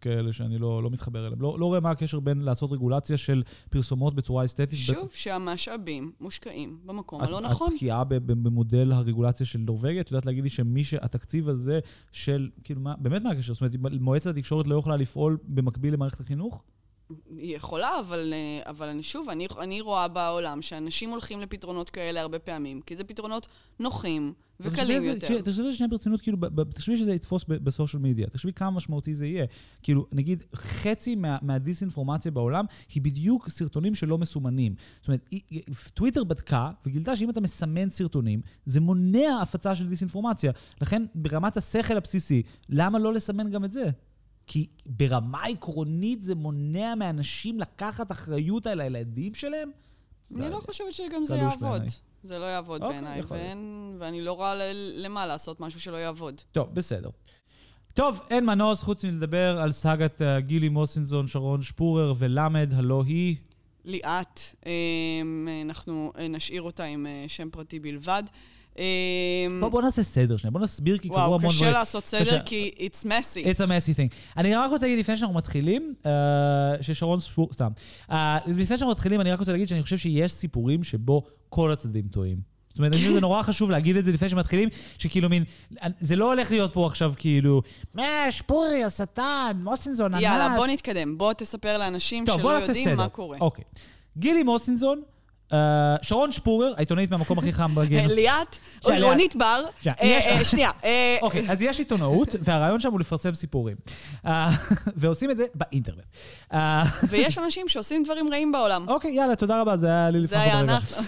כאלה 0.01 0.33
שאני 0.33 0.59
לא, 0.59 0.83
לא 0.83 0.91
מתחבר 0.91 1.27
אליהם. 1.27 1.41
לא, 1.41 1.59
לא 1.59 1.67
רואה 1.67 1.81
מה 1.81 1.91
הקשר 1.91 2.21
בין 2.21 2.41
לעשות 2.41 2.73
רגולציה 2.73 3.17
של 3.17 3.43
פרסומות 3.71 4.15
בצורה 4.15 4.45
אסתטית. 4.45 4.79
שוב, 4.79 5.07
ב... 5.07 5.15
שהמשאבים 5.15 6.13
מושקעים 6.21 6.79
במקום 6.85 7.23
הלא 7.23 7.41
נכון. 7.41 7.69
את 7.69 7.75
בקיאה 7.75 8.05
במודל 8.05 8.93
הרגולציה 8.93 9.47
של 9.47 9.59
נורבגיה? 9.59 10.01
את 10.01 10.11
יודעת 10.11 10.27
להגיד 10.27 10.43
לי 10.43 10.49
שמי 10.49 10.85
שהתקציב 10.85 11.49
הזה 11.49 11.81
של, 12.13 12.51
כאילו, 12.65 12.81
מה, 12.81 12.95
באמת 12.99 13.23
מה 13.23 13.31
הקשר? 13.31 13.55
זאת 13.55 13.61
אומרת, 13.61 14.01
מועצת 14.01 14.31
התקשורת 14.31 14.67
לא 14.67 14.75
יכולה 14.75 14.97
לפעול 14.97 15.39
במקביל 15.45 15.95
למערכת 15.95 16.21
החינוך? 16.21 16.63
היא 17.37 17.57
יכולה, 17.57 18.01
אבל, 18.01 18.33
אה, 18.33 18.71
אבל 18.71 18.89
אני 18.89 19.03
שוב, 19.03 19.29
אני, 19.29 19.47
אני 19.61 19.81
רואה 19.81 20.09
בעולם 20.09 20.63
שאנשים 20.63 21.11
הולכים 21.11 21.41
לפתרונות 21.41 21.91
כאלה 21.91 22.21
הרבה 22.21 22.39
פעמים, 22.39 22.81
כי 22.81 22.97
זה 22.97 23.05
פתרונות 23.05 23.49
נוחים 23.81 24.33
וקלים 24.61 25.03
יותר. 25.03 25.41
תחשבי 25.41 25.63
על 25.65 25.71
זה 25.71 25.77
שנייה 25.77 25.89
ברצינות, 25.89 26.21
כאילו, 26.21 26.39
תחשבי 26.75 26.97
שזה 26.97 27.13
יתפוס 27.13 27.45
בסושיאל 27.49 28.03
מדיה, 28.03 28.27
תחשבי 28.27 28.53
כמה 28.53 28.71
משמעותי 28.71 29.15
זה 29.15 29.27
יהיה. 29.27 29.47
כאילו, 29.83 30.07
נגיד, 30.13 30.43
חצי 30.55 31.15
מה, 31.15 31.39
מהדיסאינפורמציה 31.43 32.31
בעולם 32.31 32.65
היא 32.95 33.03
בדיוק 33.03 33.49
סרטונים 33.49 33.95
שלא 33.95 34.19
מסומנים. 34.19 34.75
זאת 35.01 35.09
אומרת, 35.09 35.29
טוויטר 35.95 36.25
בדקה 36.25 36.71
וגילתה 36.87 37.17
שאם 37.17 37.31
אתה 37.31 37.41
מסמן 37.41 37.91
סרטונים, 37.91 38.41
זה 38.67 38.81
מונע 38.81 39.39
הפצה 39.43 39.75
של 39.75 39.89
דיסאינפורמציה. 39.89 40.53
לכן, 40.81 41.03
ברמת 41.15 41.57
השכל 41.57 41.97
הבסיסי, 41.97 42.43
למה 42.69 42.99
לא 42.99 43.15
לסמן 43.15 43.51
גם 43.51 43.65
את 43.65 43.71
זה? 43.71 43.91
כי 44.49 44.67
ברמה 44.87 45.45
עקרונית 45.45 46.23
זה 46.23 46.35
מונע 46.35 46.95
מאנשים 46.95 47.61
לקחת 47.61 48.13
אחריות 48.13 48.67
על 48.67 48.81
הילדים 48.81 49.35
שלהם? 49.35 49.71
אני 50.37 50.51
לא 50.51 50.61
חושבת 50.61 50.93
שגם 50.93 51.25
זה 51.25 51.37
יעבוד. 51.37 51.83
זה 52.25 52.39
לא 52.39 52.45
יעבוד 52.45 52.83
אוקיי, 52.83 53.01
בעיניי, 53.01 53.23
ואני 53.99 54.21
לא 54.21 54.33
רואה 54.33 54.73
למה 54.95 55.27
לעשות 55.27 55.61
משהו 55.61 55.81
שלא 55.81 55.97
יעבוד. 55.97 56.41
טוב, 56.53 56.75
בסדר. 56.75 57.11
טוב, 57.95 58.21
אין 58.31 58.47
מנוס 58.47 58.83
חוץ 58.83 59.05
מלדבר 59.05 59.61
על 59.61 59.73
סאגת 59.73 60.23
uh, 60.23 60.41
גילי 60.41 60.69
מוסינזון, 60.69 61.27
שרון 61.27 61.63
שפורר 61.63 62.15
ולמד, 62.19 62.73
הלא 62.77 63.03
היא... 63.07 63.37
ליאת. 63.85 64.41
אמ, 64.67 65.49
אנחנו 65.65 66.13
אה, 66.19 66.29
נשאיר 66.29 66.63
אותה 66.63 66.85
עם 66.85 67.07
אה, 67.07 67.25
שם 67.29 67.51
פרטי 67.51 67.81
בלבד. 67.81 68.23
אמ, 68.79 69.61
בוא, 69.61 69.69
בוא 69.69 69.83
נעשה 69.83 70.03
סדר 70.03 70.37
שנייה, 70.37 70.51
בוא 70.51 70.61
נסביר, 70.61 70.99
כי 70.99 71.09
קראו 71.09 71.21
המון 71.21 71.39
דברים. 71.39 71.51
וואו, 71.51 71.61
קשה 71.61 71.71
לעשות 71.71 72.07
סדר, 72.07 72.41
כי 72.45 72.71
it's 72.79 73.05
messy. 73.05 73.45
It's 73.45 73.59
a 73.59 73.67
messy 73.67 73.97
thing. 73.97 74.15
אני 74.37 74.55
רק 74.55 74.71
רוצה 74.71 74.87
להגיד 74.87 74.99
לפני 74.99 75.17
שאנחנו 75.17 75.35
מתחילים, 75.35 75.95
uh, 76.03 76.07
ששרון 76.81 77.21
ספור, 77.21 77.49
סתם. 77.53 77.71
Uh, 78.11 78.15
לפני 78.47 78.77
שאנחנו 78.77 78.91
מתחילים, 78.91 79.21
אני 79.21 79.33
רק 79.33 79.39
רוצה 79.39 79.53
להגיד 79.53 79.69
שאני 79.69 79.83
חושב 79.83 79.97
שיש 79.97 80.33
סיפורים 80.33 80.85
שבו 80.85 81.23
כל 81.49 81.73
הצדדים 81.73 82.09
טועים. 82.09 82.59
זאת 82.69 82.79
אומרת, 82.79 82.93
אני 82.93 83.01
חושב 83.01 83.11
שזה 83.11 83.21
נורא 83.21 83.43
חשוב 83.43 83.71
להגיד 83.71 83.97
את 83.97 84.05
זה 84.05 84.13
לפני 84.13 84.29
שמתחילים, 84.29 84.69
שכאילו 84.99 85.29
מין, 85.29 85.45
זה 86.01 86.17
לא 86.17 86.33
הולך 86.33 86.51
להיות 86.51 86.73
פה 86.73 86.87
עכשיו 86.87 87.13
כאילו, 87.17 87.63
מה, 87.95 88.03
שפורי, 88.31 88.85
השטן, 88.85 89.61
מוסינזון, 89.63 90.15
אנס. 90.15 90.23
יאללה, 90.23 90.57
בוא 90.57 90.67
נתקדם. 90.67 91.19
בוא 91.19 91.33
תספר 91.33 91.79
לאנשים 91.79 92.27
שלא 92.27 92.49
יודעים 92.49 92.97
מה 92.97 93.09
קורה. 93.09 93.39
אוקיי. 93.41 93.65
גילי 94.19 94.43
מוסינזון, 94.43 94.99
אה, 94.99 95.18
שרון 96.03 96.33
שפורר, 96.33 96.73
העיתונאית 96.77 97.11
מהמקום 97.11 97.39
הכי 97.39 97.53
חם 97.53 97.75
בגן. 97.75 98.07
ליאת, 98.09 98.57
או 98.85 98.91
רונית 99.01 99.37
בר. 99.37 99.61
אה, 99.87 100.45
שנייה. 100.45 100.71
אה, 100.85 101.17
אוקיי, 101.23 101.51
אז 101.51 101.63
יש 101.63 101.79
עיתונאות, 101.79 102.35
והרעיון 102.41 102.81
שם 102.81 102.93
הוא 102.93 103.01
לפרסם 103.01 103.35
סיפורים. 103.35 103.77
ועושים 104.97 105.31
את 105.31 105.37
זה 105.37 105.45
באינטרנט. 105.55 106.05
ויש 107.09 107.39
אנשים 107.39 107.69
שעושים 107.69 108.03
דברים 108.03 108.29
רעים 108.31 108.53
בעולם. 108.53 108.89
אוקיי, 108.89 109.11
יאללה, 109.11 109.37
תודה 109.37 109.61
רבה, 109.61 109.77
זה 109.77 109.87
היה 109.87 110.11
לי 110.11 110.21
לפני 110.21 110.39
זה 110.39 110.43
היה 110.43 110.61
אנחנו. 110.61 111.03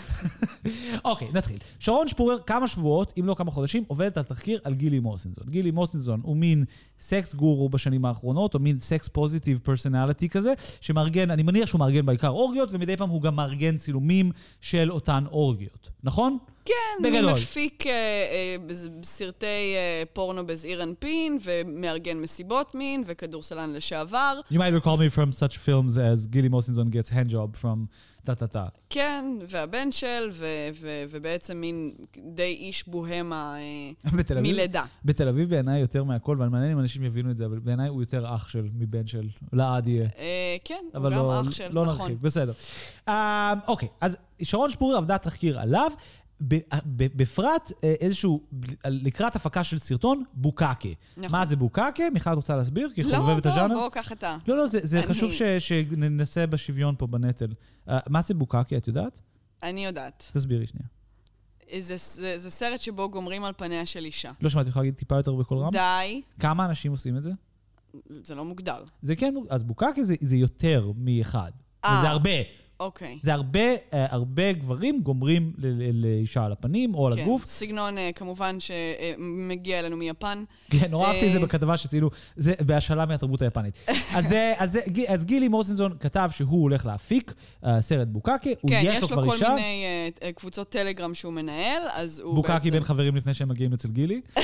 אוקיי, 1.05 1.29
נתחיל. 1.33 1.59
שרון 1.79 2.09
שפורר, 2.09 2.39
כמה 2.47 2.67
שבועות, 2.67 3.13
אם 3.21 3.27
לא 3.27 3.35
כמה 3.35 3.51
חודשים, 3.51 3.85
עובדת 3.87 4.17
על 4.17 4.25
תחקיר 4.25 4.61
על 4.65 4.75
גילי 4.75 5.01
מוסנזון. 5.01 5.45
גילי 5.49 5.71
מוסנזון 5.71 6.21
הוא 6.23 6.37
מין 6.37 6.65
סקס 7.01 7.35
גורו 7.35 7.69
בשנים 7.69 8.05
האחרונות, 8.05 8.55
או 8.55 8.59
מין 8.59 8.81
sex 8.81 9.09
positive 9.09 9.61
personality 9.63 10.29
כזה, 10.29 10.53
שמארגן, 10.81 11.31
אני 11.31 11.43
מניח 11.43 11.67
שהוא 11.67 11.79
מארגן 11.79 12.07
בעיקר 12.07 12.29
אורגיות, 12.29 12.73
ומדי 12.73 12.97
פעם 12.97 13.09
הוא 13.09 13.23
גם 13.23 13.37
מארגן 13.37 13.77
צילומים 13.77 14.31
של 14.61 14.93
אותן 14.93 15.25
אורגיות, 15.31 15.91
נכון? 16.03 16.39
כן, 16.65 17.03
בגדול. 17.03 17.25
הוא 17.25 17.33
מפיק 17.33 17.87
אה, 17.87 17.93
אה, 17.93 18.57
סרטי 19.03 19.47
אה, 19.47 20.03
פורנו 20.13 20.47
בזעיר 20.47 20.83
אנפין, 20.83 21.39
ומארגן 21.43 22.19
מסיבות 22.19 22.75
מין, 22.75 23.03
וכדורסלן 23.07 23.73
לשעבר. 23.73 24.41
You 24.51 24.55
might 24.55 24.85
recall 24.85 24.97
me 24.97 25.17
from 25.17 25.33
such 25.33 25.57
films 25.67 25.97
as 25.97 26.27
גילי 26.27 26.49
מוסנזון 26.49 26.89
gets 26.89 27.09
hand 27.09 27.31
job 27.31 27.57
from 27.63 27.87
טה-טה-טה. 28.25 28.65
כן, 28.91 29.25
והבן 29.49 29.93
של, 29.93 30.31
ו- 30.33 30.45
ו- 30.81 31.05
ובעצם 31.11 31.57
מין 31.57 31.95
די 32.19 32.57
איש 32.61 32.89
בוהמה 32.89 33.57
אה, 33.59 34.11
מלידה. 34.43 34.85
בתל 35.05 35.29
אביב 35.29 35.51
בעיניי 35.51 35.81
יותר 35.81 36.05
מהכל, 36.05 36.37
ואני 36.41 36.51
מעניין 36.51 36.73
אם 36.73 36.79
אנשים 36.79 37.05
יבינו 37.05 37.31
את 37.31 37.37
זה, 37.37 37.47
אבל 37.47 37.59
בעיניי 37.59 37.89
הוא 37.89 38.03
יותר 38.03 38.35
אח 38.35 38.49
של 38.49 38.69
מבן 38.75 39.07
של, 39.07 39.29
לעד 39.53 39.89
יהיה. 39.89 40.09
אה, 40.19 40.57
כן, 40.65 40.85
הוא 40.95 41.05
גם 41.05 41.11
לא, 41.11 41.41
אח 41.41 41.51
של, 41.51 41.69
לא 41.73 41.87
נכון. 41.87 42.01
נרחיב, 42.01 42.23
בסדר. 42.23 42.53
אה, 43.09 43.55
אוקיי, 43.69 43.89
אז 44.01 44.17
שרון 44.43 44.71
שפורי 44.71 44.97
עבדה 44.97 45.19
תחקיר 45.19 45.61
עליו. 45.61 45.93
בפרט 46.97 47.73
אה, 47.85 47.95
איזשהו, 48.01 48.43
לקראת 48.85 49.37
הפקה 49.37 49.65
של 49.65 49.79
סרטון, 49.79 50.25
בוקקה. 50.35 50.89
נכון. 51.17 51.39
מה 51.39 51.47
זה 51.47 51.57
בוקקה? 51.57 52.05
מיכל 52.13 52.31
רוצה 52.31 52.57
להסביר? 52.57 52.89
כי 52.95 53.05
חובבת 53.05 53.47
לא, 53.47 53.51
הז'אנר? 53.51 53.75
לא, 53.75 53.81
בוא, 53.81 53.89
קח 53.89 54.13
אתה. 54.13 54.37
לא, 54.47 54.57
לא, 54.57 54.67
זה, 54.67 54.79
זה 54.83 55.03
חשוב 55.03 55.33
ש, 55.33 55.43
שננסה 55.43 56.47
בשוויון 56.47 56.95
פה 56.99 57.07
בנטל. 57.07 57.49
Uh, 57.89 57.93
מה 58.09 58.23
זה 58.23 58.35
בוקקה, 58.35 58.77
את 58.77 58.89
יודעת? 58.89 59.21
אני 59.63 59.85
יודעת. 59.85 60.31
תסבירי 60.33 60.67
שנייה. 60.67 60.87
זה, 61.81 61.97
זה, 62.15 62.39
זה 62.39 62.51
סרט 62.51 62.81
שבו 62.81 63.11
גומרים 63.11 63.45
על 63.45 63.53
פניה 63.57 63.87
של 63.87 64.05
אישה. 64.05 64.31
לא 64.41 64.49
שמעתי, 64.49 64.69
יכולה 64.69 64.83
להגיד 64.83 64.95
טיפה 64.95 65.17
יותר 65.17 65.35
בקול 65.35 65.59
רם? 65.59 65.71
די. 65.73 66.23
כמה 66.39 66.65
אנשים 66.65 66.93
עושים 66.93 67.17
את 67.17 67.23
זה? 67.23 67.31
זה 68.09 68.35
לא 68.35 68.45
מוגדר. 68.45 68.85
זה 69.03 69.17
כן, 69.17 69.35
אז 69.51 69.63
בוקקה 69.63 70.03
זה, 70.03 70.15
זה 70.21 70.37
יותר 70.37 70.93
מאחד. 70.97 71.51
אה. 71.85 71.99
זה 72.03 72.09
הרבה. 72.09 72.31
אוקיי. 72.81 73.19
זה 73.23 73.33
הרבה, 73.33 73.61
אה, 73.61 73.77
הרבה 73.93 74.53
גברים 74.53 75.01
גומרים 75.03 75.53
לאישה 75.93 76.45
על 76.45 76.53
הפנים 76.53 76.95
או 76.95 77.07
על 77.07 77.17
כן, 77.17 77.23
הגוף. 77.23 77.43
כן, 77.43 77.49
סגנון 77.49 77.99
אה, 77.99 78.11
כמובן 78.15 78.57
שמגיע 78.61 79.79
אלינו 79.79 79.97
מיפן. 79.97 80.45
כן, 80.71 80.91
נורא 80.91 81.09
אהבתי 81.09 81.27
את 81.27 81.33
זה 81.33 81.39
אה, 81.39 81.45
בכתבה 81.45 81.77
שציינו, 81.77 82.11
זה 82.37 82.53
בהשאלה 82.61 83.07
מהתרבות 83.07 83.43
היפנית. 83.43 83.75
אז, 84.17 84.35
אז, 84.57 84.79
אז 85.09 85.25
גילי 85.25 85.49
מורסנזון 85.49 85.97
כתב 86.01 86.31
שהוא 86.33 86.63
הולך 86.63 86.87
להפיק 86.87 87.35
סרט 87.81 88.09
בוקקה, 88.09 88.51
הוא 88.61 88.71
כן, 88.71 88.81
יש 88.85 89.11
לו 89.11 89.23
אישה. 89.23 89.35
יש 89.35 89.43
לו 89.43 89.49
כל 89.49 89.55
מיני 89.55 90.11
קבוצות 90.35 90.71
טלגרם 90.71 91.15
שהוא 91.15 91.33
מנהל, 91.33 91.83
אז 91.93 92.19
הוא 92.19 92.35
בוקקה 92.35 92.59
בעצם... 92.59 92.71
בין 92.71 92.85
חברים 92.85 93.17
לפני 93.17 93.35
שהם 93.35 93.49
מגיעים 93.49 93.73
אצל 93.73 93.89
גילי. 93.89 94.21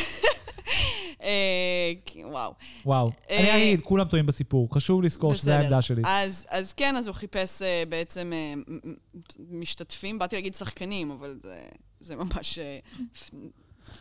אה, 1.27 2.23
וואו. 2.25 2.55
וואו. 2.87 3.11
אה, 3.31 3.55
אני 3.55 3.63
אגיד, 3.63 3.81
כולם 3.81 4.09
טועים 4.09 4.27
בסיפור, 4.27 4.69
חשוב 4.75 5.03
לזכור 5.03 5.35
שזו. 5.35 5.51
העמדה 5.51 5.83
שלי. 5.83 6.03
אז, 6.49 6.73
כן, 6.77 6.97
אז 6.97 7.07
הוא 7.07 7.15
חיפש 7.15 7.63
אה, 7.63 7.83
בעצם 7.89 8.33
משתתפים, 9.51 10.19
באתי 10.19 10.37
להגיד 10.37 10.55
שחקנים, 10.55 11.11
אבל 11.11 11.39
זה 12.01 12.17
ממש... 12.17 12.59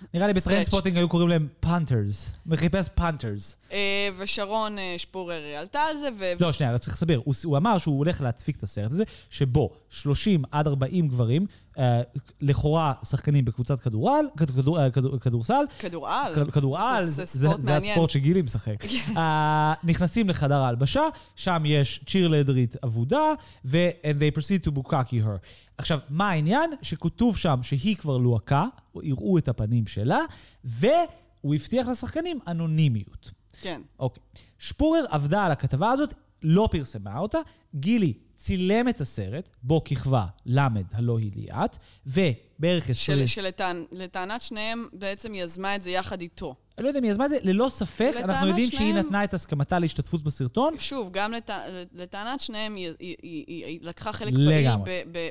אה, 0.01 0.07
נראה 0.13 0.27
לי. 0.27 0.33
ב 0.33 0.38
Trainspotting 0.38 0.97
היו 0.97 1.09
קוראים 1.09 1.29
להם 1.29 1.47
punters. 1.59 2.33
וחיפש 2.47 2.89
punters. 2.95 3.57
אה, 3.71 3.77
ושרון 4.17 4.77
אה, 4.79 4.95
שפורר 4.97 5.41
עלתה 5.59 5.79
על 5.81 5.97
זה, 5.97 6.09
ו... 6.19 6.23
לא, 6.39 6.51
שנייה, 6.51 6.77
צריך 6.77 6.93
לסבר. 6.95 7.19
הוא, 7.23 7.33
הוא 7.45 7.57
אמר 7.57 7.77
שהוא 7.77 7.97
הולך 7.97 8.21
להפיק 8.21 8.57
את 8.57 8.63
הסרט 8.63 8.91
הזה, 8.91 9.03
שבו 9.29 9.69
30 9.89 10.43
עד 10.51 10.67
40 10.67 11.07
גברים, 11.07 11.45
אה, 11.79 12.01
לכאורה 12.41 12.93
שחקנים 13.03 13.45
בקבוצת 13.45 13.79
כדורעל, 13.79 14.25
כד- 14.37 14.51
כדור, 14.51 14.79
אה, 14.81 14.91
כדור, 14.91 15.17
כדורסל, 15.19 15.63
כדורעל. 15.79 16.35
כד- 16.35 16.51
כדורעל, 16.51 17.05
זה, 17.05 17.11
זה 17.11 17.39
ספורט 17.39 17.61
זה 17.61 17.71
מעניין. 17.71 17.91
הספורט 17.91 18.09
שגילי 18.09 18.41
משחק. 18.41 18.75
אה, 19.17 19.73
נכנסים 19.83 20.29
לחדר 20.29 20.61
ההלבשה, 20.61 21.01
שם 21.35 21.63
יש 21.65 22.01
צ'ירלדרית 22.07 22.75
אבודה, 22.83 23.33
ו- 23.65 23.89
and 23.89 24.15
they 24.19 24.39
proceed 24.39 24.67
to 24.67 24.71
בוקקי 24.71 25.21
her. 25.23 25.37
עכשיו, 25.77 25.99
מה 26.09 26.29
העניין? 26.29 26.71
שכתוב 26.81 27.37
שם 27.37 27.59
שהיא 27.63 27.95
כבר 27.95 28.17
לוהקה, 28.17 28.65
או 28.95 29.03
יראו 29.03 29.37
את 29.37 29.47
הפנים 29.47 29.87
שלה, 29.87 30.19
והוא 30.63 31.55
הבטיח 31.55 31.87
לשחקנים 31.87 32.39
אנונימיות. 32.47 33.31
כן. 33.61 33.81
אוקיי. 33.99 34.23
שפורר 34.59 35.05
עבדה 35.09 35.43
על 35.43 35.51
הכתבה 35.51 35.91
הזאת, 35.91 36.13
לא 36.43 36.67
פרסמה 36.71 37.17
אותה. 37.17 37.39
גילי 37.75 38.13
צילם 38.35 38.89
את 38.89 39.01
הסרט, 39.01 39.49
בו 39.63 39.83
כיכבה 39.83 40.25
למד, 40.45 40.83
הלא 40.91 41.17
היא 41.17 41.31
ליאת, 41.35 41.77
ובערך 42.05 42.89
20... 42.89 43.27
של, 43.27 43.43
שלטענת 43.91 44.41
שניהם 44.41 44.87
בעצם 44.93 45.33
יזמה 45.33 45.75
את 45.75 45.83
זה 45.83 45.91
יחד 45.91 46.21
איתו. 46.21 46.55
אני 46.77 46.83
לא 46.83 46.89
יודע 46.89 46.99
אם 46.99 47.03
היא 47.03 47.11
יזמה 47.11 47.25
את 47.25 47.29
זה, 47.29 47.37
ללא 47.43 47.67
ספק, 47.69 48.13
אנחנו 48.23 48.47
יודעים 48.47 48.67
שהיא 48.67 48.77
שניהם- 48.79 48.97
נתנה 48.97 49.23
את 49.23 49.33
הסכמתה 49.33 49.79
להשתתפות 49.79 50.23
בסרטון. 50.23 50.75
שוב, 50.79 51.09
גם 51.11 51.31
לט... 51.31 51.49
לטענת 51.93 52.39
שניהם, 52.39 52.75
היא, 52.75 52.93
היא, 52.99 53.15
היא, 53.23 53.43
היא, 53.65 53.79
לקחה 53.81 54.13
חלק. 54.13 54.33
פעיל 54.33 54.67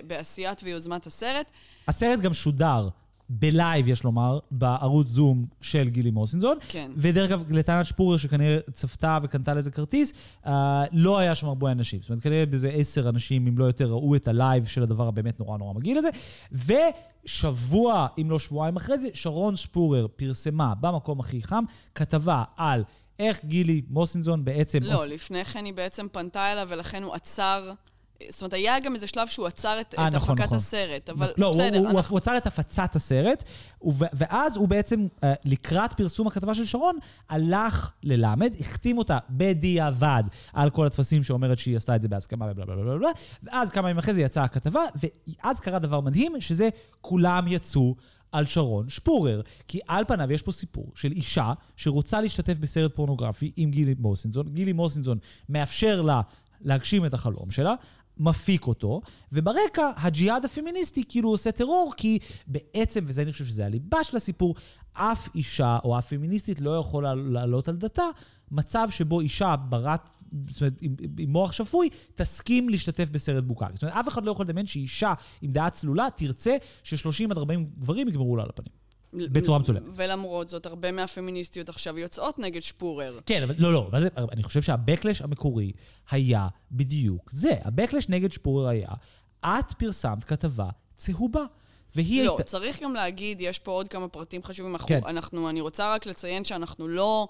בעשיית 0.06 0.60
ויוזמת 0.64 1.06
הסרט. 1.06 1.46
הסרט 1.88 2.20
גם 2.20 2.32
שודר 2.32 2.88
בלייב, 3.28 3.88
יש 3.88 4.04
לומר, 4.04 4.38
בערוץ 4.50 5.08
זום 5.08 5.46
של 5.60 5.88
גילי 5.88 6.10
מוסינזון. 6.10 6.58
כן. 6.68 6.90
ודרך 6.96 7.30
אגב, 7.30 7.52
לטענת 7.52 7.86
שפורר, 7.86 8.16
שכנראה 8.16 8.58
צפתה 8.72 9.18
וקנתה 9.22 9.54
לזה 9.54 9.70
כרטיס, 9.70 10.12
אה, 10.46 10.84
לא 10.92 11.18
היה 11.18 11.34
שם 11.34 11.46
הרבה 11.48 11.72
אנשים. 11.72 12.00
זאת 12.00 12.10
אומרת, 12.10 12.22
כנראה 12.22 12.46
באיזה 12.46 12.68
עשר 12.68 13.08
אנשים, 13.08 13.46
אם 13.46 13.58
לא 13.58 13.64
יותר, 13.64 13.86
ראו 13.90 14.16
את 14.16 14.28
הלייב 14.28 14.66
של 14.66 14.82
הדבר 14.82 15.08
הבאמת 15.08 15.40
נורא 15.40 15.58
נורא 15.58 15.74
מגעיל 15.74 15.98
הזה. 15.98 16.08
ושבוע, 17.24 18.06
אם 18.20 18.30
לא 18.30 18.38
שבועיים 18.38 18.76
אחרי 18.76 18.98
זה, 18.98 19.08
שרון 19.14 19.56
שפורר 19.56 20.06
פרסמה 20.16 20.74
במקום 20.80 21.20
הכי 21.20 21.42
חם 21.42 21.64
כתבה 21.94 22.42
על 22.56 22.84
איך 23.18 23.44
גילי 23.44 23.82
מוסינזון 23.90 24.44
בעצם... 24.44 24.78
לא, 24.82 25.04
עוש- 25.04 25.10
לפני 25.10 25.44
כן 25.44 25.64
היא 25.64 25.74
בעצם 25.74 26.06
פנתה 26.12 26.52
אליו, 26.52 26.66
ולכן 26.70 27.02
הוא 27.02 27.14
עצר... 27.14 27.72
זאת 28.28 28.42
אומרת, 28.42 28.52
היה 28.52 28.80
גם 28.80 28.94
איזה 28.94 29.06
שלב 29.06 29.26
שהוא 29.26 29.46
עצר 29.46 29.80
את, 29.80 29.94
אה, 29.98 30.08
את 30.08 30.14
נכון, 30.14 30.34
הפקת 30.34 30.44
נכון. 30.46 30.56
הסרט, 30.56 31.10
אבל 31.10 31.32
לא, 31.36 31.50
בסדר, 31.50 31.78
הוא, 31.78 31.88
הוא, 31.88 31.96
אנחנו... 31.96 32.12
הוא 32.12 32.18
עצר 32.18 32.36
את 32.36 32.46
הפצת 32.46 32.96
הסרט, 32.96 33.44
ואז 34.12 34.56
הוא 34.56 34.68
בעצם, 34.68 35.06
אה, 35.24 35.34
לקראת 35.44 35.92
פרסום 35.92 36.26
הכתבה 36.26 36.54
של 36.54 36.64
שרון, 36.64 36.96
הלך 37.28 37.92
ללמד, 38.02 38.54
החתים 38.60 38.98
אותה 38.98 39.18
בדיעבד 39.30 40.22
על 40.52 40.70
כל 40.70 40.86
הטפסים 40.86 41.22
שאומרת 41.22 41.58
שהיא 41.58 41.76
עשתה 41.76 41.96
את 41.96 42.02
זה 42.02 42.08
בהסכמה 42.08 42.46
ובלה 42.50 42.66
בלה 42.66 42.76
בלה 42.76 42.98
בלה, 42.98 43.10
ואז 43.42 43.70
כמה 43.70 43.90
ימים 43.90 43.98
אחרי 43.98 44.14
זה 44.14 44.22
יצאה 44.22 44.44
הכתבה, 44.44 44.82
ואז 45.42 45.60
קרה 45.60 45.78
דבר 45.78 46.00
מדהים, 46.00 46.40
שזה 46.40 46.68
כולם 47.00 47.44
יצאו. 47.48 47.94
על 48.34 48.46
שרון 48.46 48.88
שפורר. 48.88 49.40
כי 49.68 49.80
על 49.88 50.04
פניו 50.04 50.32
יש 50.32 50.42
פה 50.42 50.52
סיפור 50.52 50.92
של 50.94 51.12
אישה 51.12 51.52
שרוצה 51.76 52.20
להשתתף 52.20 52.58
בסרט 52.58 52.94
פורנוגרפי 52.94 53.52
עם 53.56 53.70
גילי 53.70 53.94
מוסינזון. 53.98 54.48
גילי 54.48 54.72
מוסינזון 54.72 55.18
מאפשר 55.48 56.02
לה 56.02 56.20
להגשים 56.60 57.06
את 57.06 57.14
החלום 57.14 57.50
שלה, 57.50 57.74
מפיק 58.18 58.66
אותו, 58.66 59.00
וברקע 59.32 59.90
הג'יהאד 59.96 60.44
הפמיניסטי 60.44 61.02
כאילו 61.08 61.28
עושה 61.28 61.52
טרור, 61.52 61.92
כי 61.96 62.18
בעצם, 62.46 63.04
וזה 63.06 63.22
אני 63.22 63.32
חושב 63.32 63.44
שזה 63.44 63.66
הליבה 63.66 64.04
של 64.04 64.16
הסיפור, 64.16 64.54
אף 64.92 65.28
אישה 65.34 65.78
או 65.84 65.98
אף 65.98 66.08
פמיניסטית 66.08 66.60
לא 66.60 66.76
יכולה 66.76 67.14
לעלות 67.14 67.68
על 67.68 67.76
דתה 67.76 68.04
מצב 68.50 68.88
שבו 68.90 69.20
אישה 69.20 69.56
ברת, 69.56 70.10
זאת 70.50 70.60
אומרת, 70.60 70.74
עם, 70.80 70.94
עם 71.18 71.30
מוח 71.30 71.52
שפוי, 71.52 71.88
תסכים 72.14 72.68
להשתתף 72.68 73.08
בסרט 73.08 73.44
בוקאקי. 73.44 73.72
זאת 73.74 73.82
אומרת, 73.82 73.96
אף 73.96 74.08
אחד 74.08 74.24
לא 74.24 74.30
יכול 74.30 74.44
לדמיין 74.44 74.66
שאישה 74.66 75.14
עם 75.42 75.52
דעה 75.52 75.70
צלולה 75.70 76.08
תרצה 76.16 76.56
ש-30 76.82 77.30
עד 77.30 77.38
40 77.38 77.70
גברים 77.78 78.08
יגמרו 78.08 78.36
לה 78.36 78.42
על 78.42 78.48
הפנים. 78.48 78.83
בצורה 79.14 79.58
מצולמת. 79.58 79.82
ולמרות 79.94 80.48
זאת, 80.48 80.66
הרבה 80.66 80.92
מהפמיניסטיות 80.92 81.68
עכשיו 81.68 81.98
יוצאות 81.98 82.38
נגד 82.38 82.62
שפורר. 82.62 83.20
כן, 83.26 83.42
אבל 83.42 83.54
לא, 83.58 83.72
לא, 83.72 83.90
זה, 83.98 84.08
אני 84.32 84.42
חושב 84.42 84.62
שהבקלש 84.62 85.22
המקורי 85.22 85.72
היה 86.10 86.48
בדיוק 86.72 87.30
זה. 87.32 87.52
הבקלש 87.64 88.08
נגד 88.08 88.32
שפורר 88.32 88.68
היה, 88.68 88.88
את 89.44 89.72
פרסמת 89.78 90.24
כתבה 90.24 90.68
צהובה. 90.96 91.44
והיא 91.94 92.24
לא, 92.24 92.30
הייתה... 92.30 92.42
צריך 92.42 92.82
גם 92.82 92.94
להגיד, 92.94 93.40
יש 93.40 93.58
פה 93.58 93.72
עוד 93.72 93.88
כמה 93.88 94.08
פרטים 94.08 94.42
חשובים. 94.42 94.78
כן. 94.78 95.00
אנחנו, 95.06 95.48
אני 95.50 95.60
רוצה 95.60 95.94
רק 95.94 96.06
לציין 96.06 96.44
שאנחנו 96.44 96.88
לא 96.88 97.28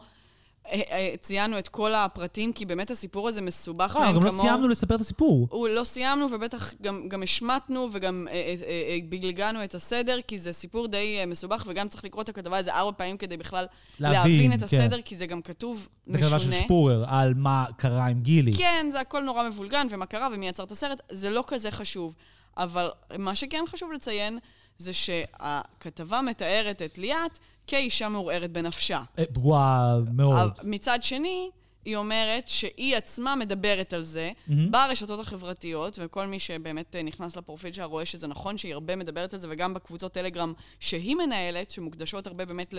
ציינו 1.21 1.59
את 1.59 1.69
כל 1.69 1.95
הפרטים, 1.95 2.53
כי 2.53 2.65
באמת 2.65 2.91
הסיפור 2.91 3.29
הזה 3.29 3.41
מסובך 3.41 3.97
אה, 3.97 4.01
מאין 4.01 4.15
גם 4.15 4.25
לא 4.25 4.31
כמוהו. 4.31 4.47
סיימנו 4.47 4.69
לספר 4.69 4.95
את 4.95 5.01
הסיפור. 5.01 5.49
הוא 5.51 5.69
לא 5.69 5.85
סיימנו, 5.85 6.27
ובטח 6.31 6.73
גם, 6.83 7.09
גם 7.09 7.23
השמטנו 7.23 7.89
וגם 7.93 8.27
אה, 8.31 8.35
אה, 8.35 8.55
אה, 8.67 8.83
אה, 8.89 8.99
בגלגלנו 9.09 9.65
את 9.65 9.75
הסדר, 9.75 10.19
כי 10.29 10.39
זה 10.39 10.53
סיפור 10.53 10.87
די 10.87 11.17
אה, 11.21 11.27
מסובך, 11.27 11.65
וגם 11.67 11.89
צריך 11.89 12.05
לקרוא 12.05 12.23
את 12.23 12.29
הכתבה 12.29 12.59
איזה 12.59 12.75
ארבע 12.75 12.93
פעמים 12.97 13.17
כדי 13.17 13.37
בכלל 13.37 13.67
להבין, 14.01 14.21
להבין, 14.21 14.53
את 14.53 14.59
כן. 14.59 14.65
הסדר, 14.65 15.01
כי 15.03 15.17
זה 15.17 15.27
גם 15.27 15.43
כתוב 15.43 15.89
זה 16.07 16.19
משונה. 16.19 16.39
כתבה 16.39 16.39
של 16.39 16.65
שפורר 16.65 17.05
על 17.09 17.35
מה 17.35 17.65
קרה 17.77 18.07
עם 18.07 18.21
גילי. 18.21 18.53
כן, 18.57 18.87
זה 18.93 19.01
הכל 19.01 19.23
נורא 19.23 19.49
מבולגן, 19.49 19.87
ומה 19.91 20.07
קרה 20.07 20.29
ומי 20.33 20.49
יצר 20.49 20.63
את 20.63 20.73
הסרט, 20.73 21.01
זה 21.11 21.31
לא 21.31 21.45
כזה 21.47 21.71
חשוב. 21.71 22.15
אבל 22.57 22.91
מה 23.19 23.35
שכן 23.35 23.65
חשוב 23.69 23.93
לציין, 23.93 24.39
זה 24.79 24.93
שהכתבה 24.93 26.21
מתארת 26.21 26.83
את 26.83 26.99
ליאת 26.99 27.39
כאישה 27.67 28.09
מעורערת 28.09 28.51
בנפשה. 28.53 29.01
אה, 29.19 29.25
פגועה 29.33 29.99
מאוד. 30.13 30.37
אבל 30.37 30.51
מצד 30.63 31.03
שני, 31.03 31.51
היא 31.85 31.97
אומרת 31.97 32.49
שהיא 32.49 32.97
עצמה 32.97 33.37
מדברת 33.37 33.93
על 33.93 34.03
זה 34.03 34.31
מהמם. 34.49 34.71
ברשתות 34.71 35.21
החברתיות, 35.21 35.99
וכל 36.03 36.27
מי 36.27 36.39
שבאמת 36.39 36.97
אה, 36.97 37.03
נכנס 37.03 37.37
לפרופיל 37.37 37.73
שלה 37.73 37.85
רואה 37.85 38.05
שזה 38.05 38.27
נכון 38.27 38.59
שהיא 38.59 38.75
הרבה 38.75 38.97
מדברת 38.97 39.35
על 39.35 39.41
זה, 39.41 39.49
וגם 39.51 39.75
בקבוצות 39.75 40.13
טלגרם 40.13 40.53
שהיא 40.81 41.17
מנהלת, 41.17 41.71
שמוקדשות 41.71 42.27
הרבה 42.27 42.45
באמת 42.45 42.75
ל... 42.75 42.79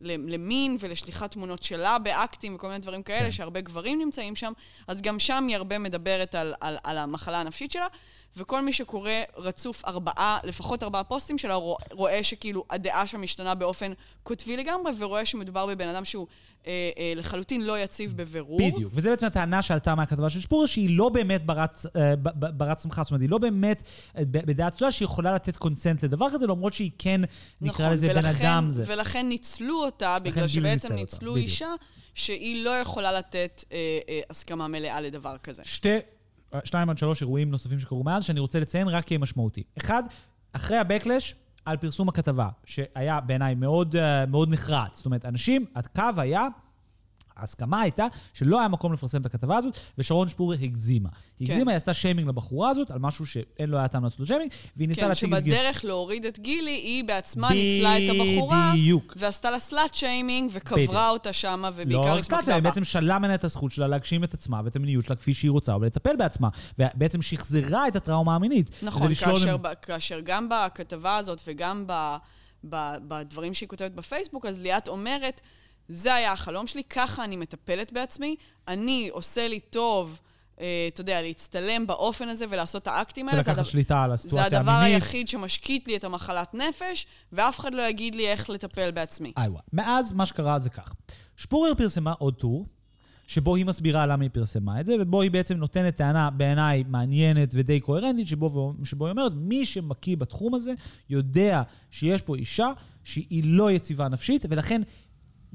ל- 0.00 0.32
למין 0.34 0.76
ולשליחת 0.80 1.30
תמונות 1.30 1.62
שלה 1.62 1.98
באקטים 1.98 2.54
וכל 2.54 2.66
מיני 2.66 2.78
דברים 2.78 3.02
כאלה, 3.02 3.24
כן. 3.24 3.30
שהרבה 3.30 3.60
גברים 3.60 3.98
נמצאים 3.98 4.36
שם, 4.36 4.52
אז 4.86 5.02
גם 5.02 5.18
שם 5.18 5.44
היא 5.48 5.56
הרבה 5.56 5.78
מדברת 5.78 6.34
על, 6.34 6.54
על, 6.60 6.76
על 6.84 6.98
המחלה 6.98 7.40
הנפשית 7.40 7.70
שלה, 7.70 7.86
וכל 8.38 8.60
מי 8.62 8.72
שקורא 8.72 9.10
רצוף 9.36 9.84
ארבעה, 9.84 10.38
לפחות 10.44 10.82
ארבעה 10.82 11.04
פוסטים 11.04 11.38
שלה, 11.38 11.54
רוא- 11.54 11.76
רואה 11.92 12.22
שכאילו 12.22 12.64
הדעה 12.70 13.06
שם 13.06 13.22
משתנה 13.22 13.54
באופן 13.54 13.92
קוטבי 14.22 14.56
לגמרי, 14.56 14.92
ורואה 14.98 15.24
שמדובר 15.24 15.66
בבן 15.66 15.88
אדם 15.88 16.04
שהוא 16.04 16.26
אה, 16.66 16.90
אה, 16.98 17.12
לחלוטין 17.16 17.64
לא 17.66 17.78
יציב 17.78 18.16
בבירור. 18.16 18.72
בדיוק. 18.72 18.92
וזה 18.96 19.10
בעצם 19.10 19.26
הטענה 19.26 19.62
שעלתה 19.62 19.94
מהכתבה 19.94 20.30
של 20.30 20.40
שפורר, 20.40 20.66
שהיא 20.66 20.96
לא 20.98 21.08
באמת 21.08 21.46
ברת, 21.46 21.78
אה, 21.96 22.12
ברת 22.34 22.80
שמחה. 22.80 23.02
זאת 23.02 23.10
אומרת, 23.10 23.20
היא 23.22 23.30
לא 23.30 23.38
באמת 23.38 23.82
אה, 24.16 24.22
בדעה 24.26 24.70
צלולה 24.70 24.90
שיכולה 24.92 25.34
לתת 25.34 25.56
קונסנט 25.56 26.02
לדבר 26.04 26.26
כזה, 26.32 26.46
למרות 26.46 26.72
שהיא 26.72 26.90
כן, 26.98 27.20
נקרא 27.60 27.90
לזה 27.90 28.08
בן 28.08 28.18
נכון, 28.18 28.30
ולכן- 28.30 28.44
אדם. 28.46 28.68
זה. 28.70 28.84
ולכן 28.86 29.28
ניצלו 29.28 29.84
אותה, 29.84 30.16
בגלל 30.22 30.48
שבעצם 30.48 30.68
ניצל 30.72 30.86
אותה, 30.86 30.94
ניצלו 30.94 31.32
בדיוק. 31.32 31.46
אישה 31.48 31.68
שהיא 32.14 32.64
לא 32.64 32.70
יכולה 32.70 33.12
לתת 33.12 33.64
אה, 33.72 33.78
אה, 34.08 34.20
הסכמה 34.30 34.68
מלאה 34.68 35.00
לדבר 35.00 35.36
כזה. 35.42 35.62
שתי, 35.64 35.96
שניים 36.64 36.90
עד 36.90 36.98
שלוש 36.98 37.22
אירועים 37.22 37.50
נוספים 37.50 37.80
שקרו 37.80 38.04
מאז, 38.04 38.24
שאני 38.24 38.40
רוצה 38.40 38.60
לציין 38.60 38.88
רק 38.88 39.04
כי 39.04 39.14
הם 39.14 39.20
משמעותיים. 39.20 39.66
אחד, 39.78 40.02
אחרי 40.52 40.76
הבקלש, 40.76 41.34
על 41.64 41.76
פרסום 41.76 42.08
הכתבה, 42.08 42.48
שהיה 42.64 43.20
בעיניי 43.20 43.54
מאוד, 43.54 43.96
אה, 43.96 44.26
מאוד 44.26 44.52
נחרץ. 44.52 44.96
זאת 44.96 45.06
אומרת, 45.06 45.24
אנשים, 45.24 45.64
הקו 45.74 46.02
היה... 46.16 46.48
ההסכמה 47.38 47.80
הייתה 47.80 48.06
שלא 48.34 48.58
היה 48.58 48.68
מקום 48.68 48.92
לפרסם 48.92 49.20
את 49.20 49.26
הכתבה 49.26 49.56
הזאת, 49.56 49.78
ושרון 49.98 50.28
שפורר 50.28 50.56
הגזימה. 50.62 51.08
היא 51.38 51.46
כן. 51.46 51.52
הגזימה, 51.52 51.70
היא 51.70 51.76
עשתה 51.76 51.94
שיימינג 51.94 52.28
לבחורה 52.28 52.70
הזאת, 52.70 52.90
על 52.90 52.98
משהו 52.98 53.26
שאין 53.26 53.70
לו 53.70 53.78
היה 53.78 53.88
טעם 53.88 54.04
לעשות 54.04 54.20
לו 54.20 54.26
שיימינג, 54.26 54.50
והיא 54.76 54.88
ניסתה 54.88 55.02
כן, 55.02 55.08
להציג 55.08 55.34
את 55.34 55.42
גיל... 55.42 55.54
שבדרך 55.54 55.84
להוריד 55.84 56.24
את 56.24 56.38
גילי, 56.38 56.70
היא 56.70 57.04
בעצמה 57.04 57.48
ניצלה 57.50 57.98
את 57.98 58.02
הבחורה, 58.10 58.70
בדיוק. 58.72 59.14
ועשתה 59.16 59.50
לה 59.50 59.58
סלאט 59.58 59.94
שיימינג. 59.94 60.50
וקברה 60.52 61.10
אותה 61.10 61.32
שמה, 61.32 61.70
לא 61.70 61.82
ובעיקר 61.82 62.22
סטאציה, 62.22 62.38
התמקדה 62.38 62.54
היא 62.54 62.62
בה. 62.62 62.70
בעצם 62.70 62.84
שללה 62.84 63.18
ממנה 63.18 63.34
את 63.34 63.44
הזכות 63.44 63.72
שלה 63.72 63.86
להגשים 63.86 64.24
את 64.24 64.34
עצמה 64.34 64.60
ואת 64.64 64.76
המיניות 64.76 65.04
שלה 65.04 65.16
כפי 65.16 65.34
שהיא 65.34 65.50
רוצה, 65.50 65.76
ולטפל 65.76 66.16
בעצמה. 66.16 66.48
ובעצם 66.78 67.22
שחזרה 67.22 67.88
את 67.88 67.96
הטראומה 67.96 68.34
המינית. 68.34 68.70
נכון, 68.82 69.14
כאשר, 69.14 69.56
ב, 69.56 69.68
כאשר 69.82 70.20
גם 70.24 70.48
בכתבה 70.50 71.16
הזאת 71.16 71.40
וגם 71.46 71.84
ב, 71.86 72.16
בדברים 73.08 73.54
שהיא 73.54 73.68
כותבת 73.68 73.92
בפייסבוק, 73.92 74.46
אז 74.46 74.60
ליאת 74.60 74.88
אומרת, 74.88 75.40
זה 75.88 76.14
היה 76.14 76.32
החלום 76.32 76.66
שלי, 76.66 76.84
ככה 76.84 77.24
אני 77.24 77.36
מטפלת 77.36 77.92
בעצמי, 77.92 78.36
אני 78.68 79.08
עושה 79.12 79.48
לי 79.48 79.60
טוב 79.60 80.18
אה, 80.60 80.88
אתה 80.88 81.00
יודע, 81.00 81.22
להצטלם 81.22 81.86
באופן 81.86 82.28
הזה 82.28 82.44
ולעשות 82.50 82.82
את 82.82 82.86
האקטים 82.86 83.28
האלה. 83.28 83.42
זה 83.42 83.50
ולקחת 83.50 83.66
שליטה 83.66 84.02
על 84.02 84.10
זה 84.10 84.14
הסיטואציה 84.14 84.58
הדבר 84.58 84.72
המינית. 84.72 84.94
היחיד 84.94 85.28
שמשקיט 85.28 85.88
לי 85.88 85.96
את 85.96 86.04
המחלת 86.04 86.54
נפש, 86.54 87.06
ואף 87.32 87.60
אחד 87.60 87.74
לא 87.74 87.82
יגיד 87.82 88.14
לי 88.14 88.28
איך 88.28 88.50
לטפל 88.50 88.90
בעצמי. 88.90 89.32
איווה. 89.38 89.60
מאז 89.72 90.12
מה 90.12 90.26
שקרה 90.26 90.58
זה 90.58 90.70
כך. 90.70 90.94
שפורר 91.36 91.74
פרסמה 91.74 92.12
עוד 92.12 92.34
טור, 92.34 92.66
שבו 93.26 93.56
היא 93.56 93.66
מסבירה 93.66 94.06
למה 94.06 94.22
היא 94.22 94.30
פרסמה 94.32 94.80
את 94.80 94.86
זה, 94.86 94.96
ובו 95.00 95.22
היא 95.22 95.30
בעצם 95.30 95.56
נותנת 95.56 95.96
טענה 95.96 96.30
בעיניי 96.30 96.84
מעניינת 96.88 97.50
ודי 97.52 97.80
קוהרנטית, 97.80 98.26
שבו, 98.26 98.74
שבו 98.84 99.06
היא 99.06 99.10
אומרת, 99.10 99.32
מי 99.36 99.66
שבקיא 99.66 100.16
בתחום 100.16 100.54
הזה 100.54 100.72
יודע 101.10 101.62
שיש 101.90 102.22
פה 102.22 102.36
אישה 102.36 102.72
שהיא 103.04 103.42
לא 103.46 103.70
יציבה 103.70 104.08
נפשית, 104.08 104.44
ולכן... 104.50 104.82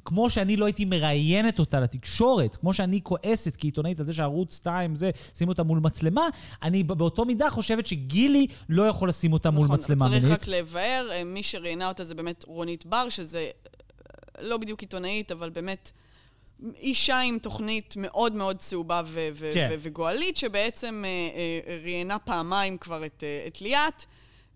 כמו 0.05 0.29
שאני 0.29 0.57
לא 0.57 0.65
הייתי 0.65 0.85
מראיינת 0.85 1.59
אותה 1.59 1.79
לתקשורת, 1.79 2.55
כמו 2.55 2.73
שאני 2.73 2.99
כועסת 3.03 3.55
כעיתונאית 3.57 3.99
על 3.99 4.05
זה 4.05 4.13
שערוץ 4.13 4.55
2 4.55 4.95
זה, 4.95 5.11
שימו 5.35 5.51
אותה 5.51 5.63
מול 5.63 5.79
מצלמה, 5.79 6.27
אני 6.63 6.83
באותו 6.83 7.25
מידה 7.25 7.49
חושבת 7.49 7.85
שגילי 7.85 8.47
לא 8.69 8.83
יכול 8.83 9.09
לשים 9.09 9.33
אותה 9.33 9.51
מול 9.51 9.65
נכון, 9.65 9.79
מצלמה 9.79 10.05
צריך 10.09 10.23
מינית. 10.23 10.41
רק 10.41 10.47
לבאר, 10.47 11.09
אה, 11.11 11.23
מי 11.23 11.43
שראיינה 11.43 11.87
אותה 11.87 12.05
זה 12.05 12.15
באמת 12.15 12.43
רונית 12.47 12.85
בר, 12.85 13.09
שזה 13.09 13.39
אה, 13.39 13.51
לא 14.41 14.57
בדיוק 14.57 14.81
עיתונאית, 14.81 15.31
אבל 15.31 15.49
באמת 15.49 15.91
אישה 16.75 17.19
עם 17.19 17.39
תוכנית 17.39 17.93
מאוד 17.97 18.33
מאוד 18.33 18.57
צהובה 18.57 19.01
ו- 19.05 19.29
ו- 19.33 19.51
כן. 19.53 19.69
ו- 19.71 19.75
וגועלית, 19.79 20.37
שבעצם 20.37 21.03
אה, 21.05 21.09
אה, 21.69 21.77
ראיינה 21.83 22.19
פעמיים 22.19 22.77
כבר 22.77 23.05
את, 23.05 23.23
אה, 23.23 23.43
את 23.47 23.61
ליאת. 23.61 24.05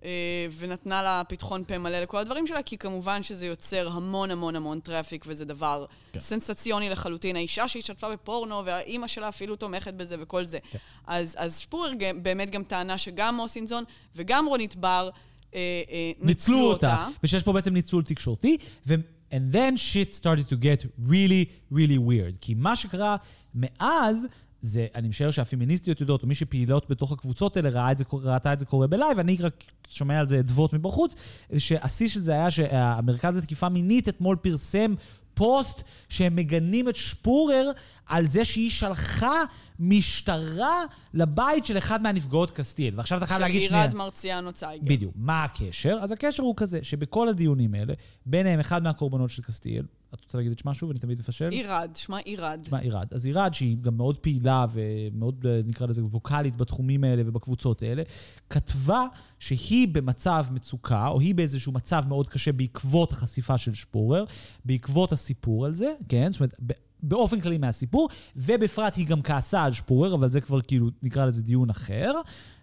אה, 0.03 0.47
ונתנה 0.57 1.03
לה 1.03 1.21
פתחון 1.27 1.63
פה 1.67 1.77
מלא 1.77 1.99
לכל 1.99 2.17
הדברים 2.17 2.47
שלה, 2.47 2.63
כי 2.63 2.77
כמובן 2.77 3.23
שזה 3.23 3.45
יוצר 3.45 3.87
המון 3.87 4.31
המון 4.31 4.55
המון 4.55 4.79
traffic, 4.79 5.25
וזה 5.27 5.45
דבר 5.45 5.85
כן. 6.11 6.19
סנסציוני 6.19 6.89
לחלוטין. 6.89 7.35
האישה 7.35 7.67
שהשתתפה 7.67 8.11
בפורנו, 8.11 8.65
והאימא 8.65 9.07
שלה 9.07 9.29
אפילו 9.29 9.55
תומכת 9.55 9.93
בזה 9.93 10.15
וכל 10.19 10.45
זה. 10.45 10.57
כן. 10.71 10.77
אז, 11.07 11.35
אז 11.37 11.57
שפורר 11.59 11.91
באמת 12.21 12.49
גם 12.49 12.63
טענה 12.63 12.97
שגם 12.97 13.35
מוסינזון 13.35 13.83
וגם 14.15 14.45
רונית 14.45 14.75
בר 14.75 15.09
אה, 15.55 15.81
אה, 15.91 16.11
ניצלו 16.21 16.59
אותה, 16.59 17.07
ושיש 17.23 17.43
פה 17.43 17.53
בעצם 17.53 17.73
ניצול 17.73 18.03
תקשורתי, 18.03 18.57
ו... 18.87 18.95
And 19.31 19.51
then 19.51 19.75
shit 19.75 20.15
started 20.15 20.47
to 20.49 20.55
get 20.55 20.85
really 21.09 21.43
really 21.71 21.97
weird. 21.97 22.37
כי 22.41 22.53
מה 22.53 22.75
שקרה 22.75 23.15
מאז, 23.55 24.27
זה, 24.67 24.87
אני 24.95 25.07
משער 25.07 25.31
שהפמיניסטיות 25.31 26.01
יודעות, 26.01 26.23
או 26.23 26.27
מי 26.27 26.35
שפעילות 26.35 26.89
בתוך 26.89 27.11
הקבוצות 27.11 27.57
האלה 27.57 27.69
ראה 27.69 27.91
את 27.91 27.97
זה, 27.97 28.03
ראתה 28.13 28.53
את 28.53 28.59
זה 28.59 28.65
קורה 28.65 28.87
בלייב, 28.87 29.19
אני 29.19 29.37
רק 29.39 29.63
שומע 29.89 30.19
על 30.19 30.27
זה 30.27 30.39
אדוות 30.39 30.73
מבחוץ, 30.73 31.15
שהשיא 31.57 32.07
של 32.07 32.21
זה 32.21 32.31
היה 32.31 32.51
שהמרכז 32.51 33.37
לתקיפה 33.37 33.69
מינית 33.69 34.09
אתמול 34.09 34.35
פרסם 34.35 34.93
פוסט 35.33 35.83
שהם 36.09 36.35
מגנים 36.35 36.89
את 36.89 36.95
שפורר 36.95 37.71
על 38.07 38.27
זה 38.27 38.45
שהיא 38.45 38.69
שלחה 38.69 39.43
משטרה 39.79 40.83
לבית 41.13 41.65
של 41.65 41.77
אחד 41.77 42.01
מהנפגעות 42.01 42.51
קסטיאל. 42.51 42.93
ועכשיו 42.95 43.17
אתה 43.17 43.25
חייב 43.25 43.41
להגיד 43.41 43.61
של 43.61 43.67
שנייה. 43.67 43.83
עירד 43.83 43.95
מרציאנו 43.95 44.53
צייגר. 44.53 44.85
בדיוק. 44.87 45.13
מה 45.15 45.43
הקשר? 45.43 45.99
אז 46.01 46.11
הקשר 46.11 46.43
הוא 46.43 46.53
כזה, 46.57 46.79
שבכל 46.83 47.29
הדיונים 47.29 47.73
האלה, 47.73 47.93
ביניהם 48.25 48.59
אחד 48.59 48.83
מהקורבנות 48.83 49.29
של 49.29 49.41
קסטיאל, 49.43 49.85
את 50.13 50.23
רוצה 50.23 50.37
להגיד 50.37 50.51
את 50.51 50.59
שמה 50.59 50.73
שוב? 50.73 50.89
אני 50.89 50.99
תמיד 50.99 51.19
מפשל? 51.19 51.49
עירד, 51.49 51.91
שמה 51.95 52.17
עירד. 52.17 52.61
שמה 52.67 52.79
עירד. 52.79 53.07
אז 53.11 53.25
עירד, 53.25 53.53
שהיא 53.53 53.77
גם 53.81 53.97
מאוד 53.97 54.17
פעילה 54.17 54.65
ומאוד, 54.71 55.45
אה, 55.45 55.61
נקרא 55.65 55.87
לזה, 55.87 56.03
ווקאלית 56.03 56.55
בתחומים 56.55 57.03
האלה 57.03 57.23
ובקבוצות 57.25 57.81
האלה, 57.81 58.03
כתבה 58.49 59.03
שהיא 59.39 59.87
במצב 59.91 60.45
מצוקה, 60.51 61.07
או 61.07 61.19
היא 61.19 61.35
באיזשהו 61.35 61.71
מצב 61.71 62.03
מאוד 62.07 62.29
קשה 62.29 62.51
בעקבות 62.51 63.11
החשיפה 63.11 63.57
של 63.57 63.73
שפורר, 63.73 64.25
בעקבות 64.65 65.11
הסיפור 65.11 65.65
על 65.65 65.73
זה, 65.73 65.93
כן? 66.09 66.31
זאת 66.31 66.39
אומרת, 66.39 66.53
באופן 67.03 67.41
כללי 67.41 67.57
מהסיפור, 67.57 68.09
ובפרט 68.35 68.95
היא 68.95 69.07
גם 69.07 69.21
כעסה 69.21 69.63
על 69.63 69.71
שפורר, 69.71 70.15
אבל 70.15 70.29
זה 70.29 70.41
כבר 70.41 70.61
כאילו, 70.61 70.89
נקרא 71.03 71.25
לזה 71.25 71.43
דיון 71.43 71.69
אחר. 71.69 72.11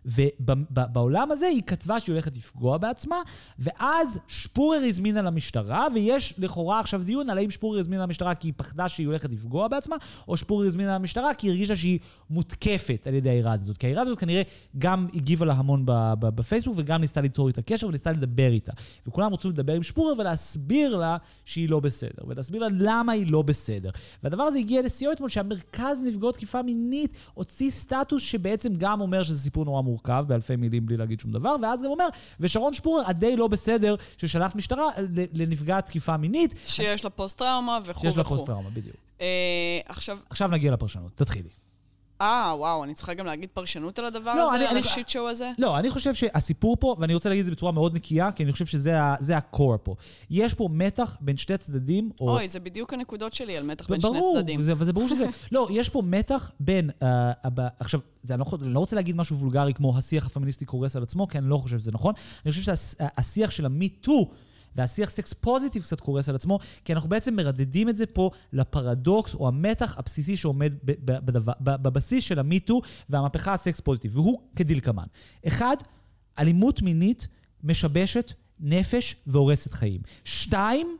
ובעולם 0.04 1.30
הזה 1.30 1.46
היא 1.46 1.62
כתבה 1.66 2.00
שהיא 2.00 2.12
הולכת 2.12 2.36
לפגוע 2.36 2.78
בעצמה, 2.78 3.16
ואז 3.58 4.18
שפורר 4.28 4.80
הזמינה 4.86 5.22
למשטרה, 5.22 5.86
ויש 5.94 6.34
לכאורה 6.38 6.80
עכשיו 6.80 7.02
דיון 7.02 7.30
על 7.30 7.38
האם 7.38 7.50
שפורר 7.50 7.78
הזמינה 7.78 8.02
למשטרה 8.02 8.34
כי 8.34 8.48
היא 8.48 8.54
פחדה 8.56 8.88
שהיא 8.88 9.06
הולכת 9.06 9.30
לפגוע 9.30 9.68
בעצמה, 9.68 9.96
או 10.28 10.36
שפורר 10.36 10.66
הזמינה 10.66 10.94
למשטרה 10.94 11.34
כי 11.34 11.46
היא 11.46 11.50
הרגישה 11.50 11.76
שהיא 11.76 11.98
מותקפת 12.30 13.06
על 13.06 13.14
ידי 13.14 13.30
האיראד 13.30 13.60
הזאת. 13.60 13.78
כי 13.78 13.86
האיראד 13.86 14.06
הזאת 14.06 14.18
כנראה 14.18 14.42
גם 14.78 15.06
הגיבה 15.14 15.46
לה 15.46 15.52
המון 15.52 15.82
בפייסבוק, 16.18 16.74
וגם 16.78 17.00
ניסתה 17.00 17.20
ליצור 17.20 17.48
איתה 17.48 17.62
קשר 17.62 17.86
וניסתה 17.86 18.12
לדבר 18.12 18.52
איתה. 18.52 18.72
וכולם 19.06 19.34
רצו 19.34 19.48
לדבר 19.48 19.72
עם 19.72 19.82
שפורר 19.82 20.14
ולהסביר 20.18 20.96
לה 20.96 21.16
שהיא 21.44 21.68
לא 21.68 21.80
בסדר, 21.80 22.24
ולהסביר 22.26 22.62
לה 22.62 22.68
למה 22.78 23.12
היא 23.12 23.26
לא 23.30 23.42
בסדר. 23.42 23.90
והדבר 24.22 24.42
הזה 24.42 24.58
הגיע 24.58 24.82
לשיאו 24.82 25.12
אתמול, 25.12 25.28
שהמרכז 25.28 26.02
לנפגעות 26.04 26.34
תקיפה 26.34 26.62
מינית 26.62 27.16
הוציא 27.34 27.70
סטטוס 27.70 28.22
שבעצם 28.22 28.72
גם 28.78 29.00
אומר 29.00 29.22
שזה 29.22 29.38
סיפור 29.38 29.64
נורא 29.64 29.82
מורכב, 29.82 29.93
באלפי 30.28 30.56
מילים 30.56 30.86
בלי 30.86 30.96
להגיד 30.96 31.20
שום 31.20 31.32
דבר, 31.32 31.56
ואז 31.62 31.82
גם 31.82 31.90
אומר, 31.90 32.06
ושרון 32.40 32.74
שפורר 32.74 33.02
הדי 33.06 33.36
לא 33.36 33.46
בסדר, 33.46 33.94
ששלח 34.18 34.54
משטרה 34.54 34.88
לנפגעת 35.32 35.86
תקיפה 35.86 36.16
מינית, 36.16 36.54
שיש 36.66 37.04
לה 37.04 37.10
פוסט-טראומה 37.10 37.78
וכו' 37.82 37.90
וכו'. 37.90 38.00
שיש 38.00 38.16
לה 38.16 38.24
פוסט-טראומה, 38.24 38.70
בדיוק. 38.70 38.96
אה, 39.20 39.80
עכשיו, 39.86 40.18
עכשיו 40.30 40.48
נגיע 40.48 40.72
לפרשנות, 40.72 41.12
תתחילי. 41.14 41.48
אה, 42.20 42.54
וואו, 42.58 42.84
אני 42.84 42.94
צריכה 42.94 43.14
גם 43.14 43.26
להגיד 43.26 43.48
פרשנות 43.54 43.98
על 43.98 44.04
הדבר 44.04 44.34
לא, 44.34 44.48
הזה? 44.48 44.56
אני- 44.56 44.64
על 44.66 44.70
אני- 44.76 44.80
השיט 44.86 45.08
שואו 45.08 45.28
הזה? 45.28 45.50
לא, 45.58 45.78
אני 45.78 45.90
חושב 45.90 46.14
שהסיפור 46.14 46.76
פה, 46.80 46.96
ואני 46.98 47.14
רוצה 47.14 47.28
להגיד 47.28 47.40
את 47.40 47.46
זה 47.46 47.52
בצורה 47.52 47.72
מאוד 47.72 47.94
נקייה, 47.94 48.32
כי 48.32 48.44
אני 48.44 48.52
חושב 48.52 48.66
שזה 48.66 49.00
ה- 49.00 49.14
זה 49.20 49.36
ה-core 49.36 49.78
פה. 49.82 49.94
יש 50.30 50.54
פה 50.54 50.68
מתח 50.72 51.16
בין 51.20 51.36
שתי 51.36 51.56
צדדים, 51.56 52.10
או... 52.20 52.30
אוי, 52.30 52.48
זה 52.48 52.60
בדיוק 52.60 52.92
הנקודות 52.92 53.34
שלי 53.34 53.56
על 53.56 53.64
מתח 53.66 53.88
בין 53.90 54.00
שני 54.00 54.10
ברור, 54.10 54.36
צדדים. 54.38 54.62
זה, 54.62 54.72
וזה 54.76 54.92
ברור 54.92 55.08
שזה... 55.08 55.26
לא, 55.52 55.68
יש 55.70 55.88
פה 55.88 56.02
מתח 56.02 56.50
בין... 56.60 56.90
Uh, 56.90 57.04
הב... 57.44 57.58
עכשיו, 57.78 58.00
זה, 58.22 58.34
אני, 58.34 58.40
לא, 58.40 58.58
אני 58.62 58.74
לא 58.74 58.78
רוצה 58.78 58.96
להגיד 58.96 59.16
משהו 59.16 59.36
וולגרי 59.36 59.74
כמו 59.74 59.98
השיח 59.98 60.26
הפמיניסטי 60.26 60.64
קורס 60.64 60.96
על 60.96 61.02
עצמו, 61.02 61.28
כי 61.28 61.38
אני 61.38 61.48
לא 61.48 61.56
חושב 61.56 61.78
שזה 61.78 61.92
נכון. 61.92 62.14
אני 62.44 62.52
חושב 62.52 62.62
שהשיח 62.74 63.50
של 63.50 63.66
ה-me-too 63.66 64.10
והשיח 64.76 65.10
סקס 65.10 65.32
פוזיטיב 65.32 65.82
קצת 65.82 66.00
קורס 66.00 66.28
על 66.28 66.34
עצמו, 66.34 66.58
כי 66.84 66.92
אנחנו 66.92 67.08
בעצם 67.08 67.36
מרדדים 67.36 67.88
את 67.88 67.96
זה 67.96 68.06
פה 68.06 68.30
לפרדוקס 68.52 69.34
או 69.34 69.48
המתח 69.48 69.94
הבסיסי 69.98 70.36
שעומד 70.36 70.72
בבסיס 71.60 72.24
של 72.24 72.38
ה-me-too 72.38 72.74
והמהפכה 73.08 73.52
הסקס 73.52 73.80
פוזיטיב, 73.80 74.16
והוא 74.16 74.40
כדלקמן. 74.56 75.06
אחד, 75.46 75.76
אלימות 76.38 76.82
מינית 76.82 77.26
משבשת 77.64 78.32
נפש 78.60 79.16
והורסת 79.26 79.72
חיים. 79.72 80.00
שתיים, 80.24 80.96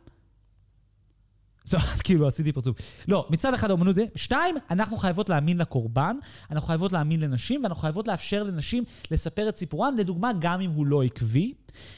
זאת 1.65 1.81
כאילו, 2.05 2.29
עשיתי 2.29 2.53
פרצוף. 2.53 2.77
לא, 3.09 3.27
מצד 3.31 3.55
אחד 3.55 3.71
האומנות 3.71 3.95
זה, 3.95 4.05
שתיים, 4.15 4.55
אנחנו 4.71 4.97
חייבות 4.97 5.29
להאמין 5.29 5.59
לקורבן, 5.59 6.17
אנחנו 6.51 6.67
חייבות 6.67 6.93
להאמין 6.93 7.21
לנשים, 7.21 7.63
ואנחנו 7.63 7.81
חייבות 7.81 8.09
לאפשר 8.09 8.43
לנשים 8.43 8.85
לספר 9.11 9.49
את 9.49 9.57
סיפורן, 9.57 9.95
לדוגמה, 9.97 10.31
גם 10.41 10.61
אם 10.61 10.71
הוא 10.71 10.87
לא 10.87 11.03
עקבי. 11.03 11.55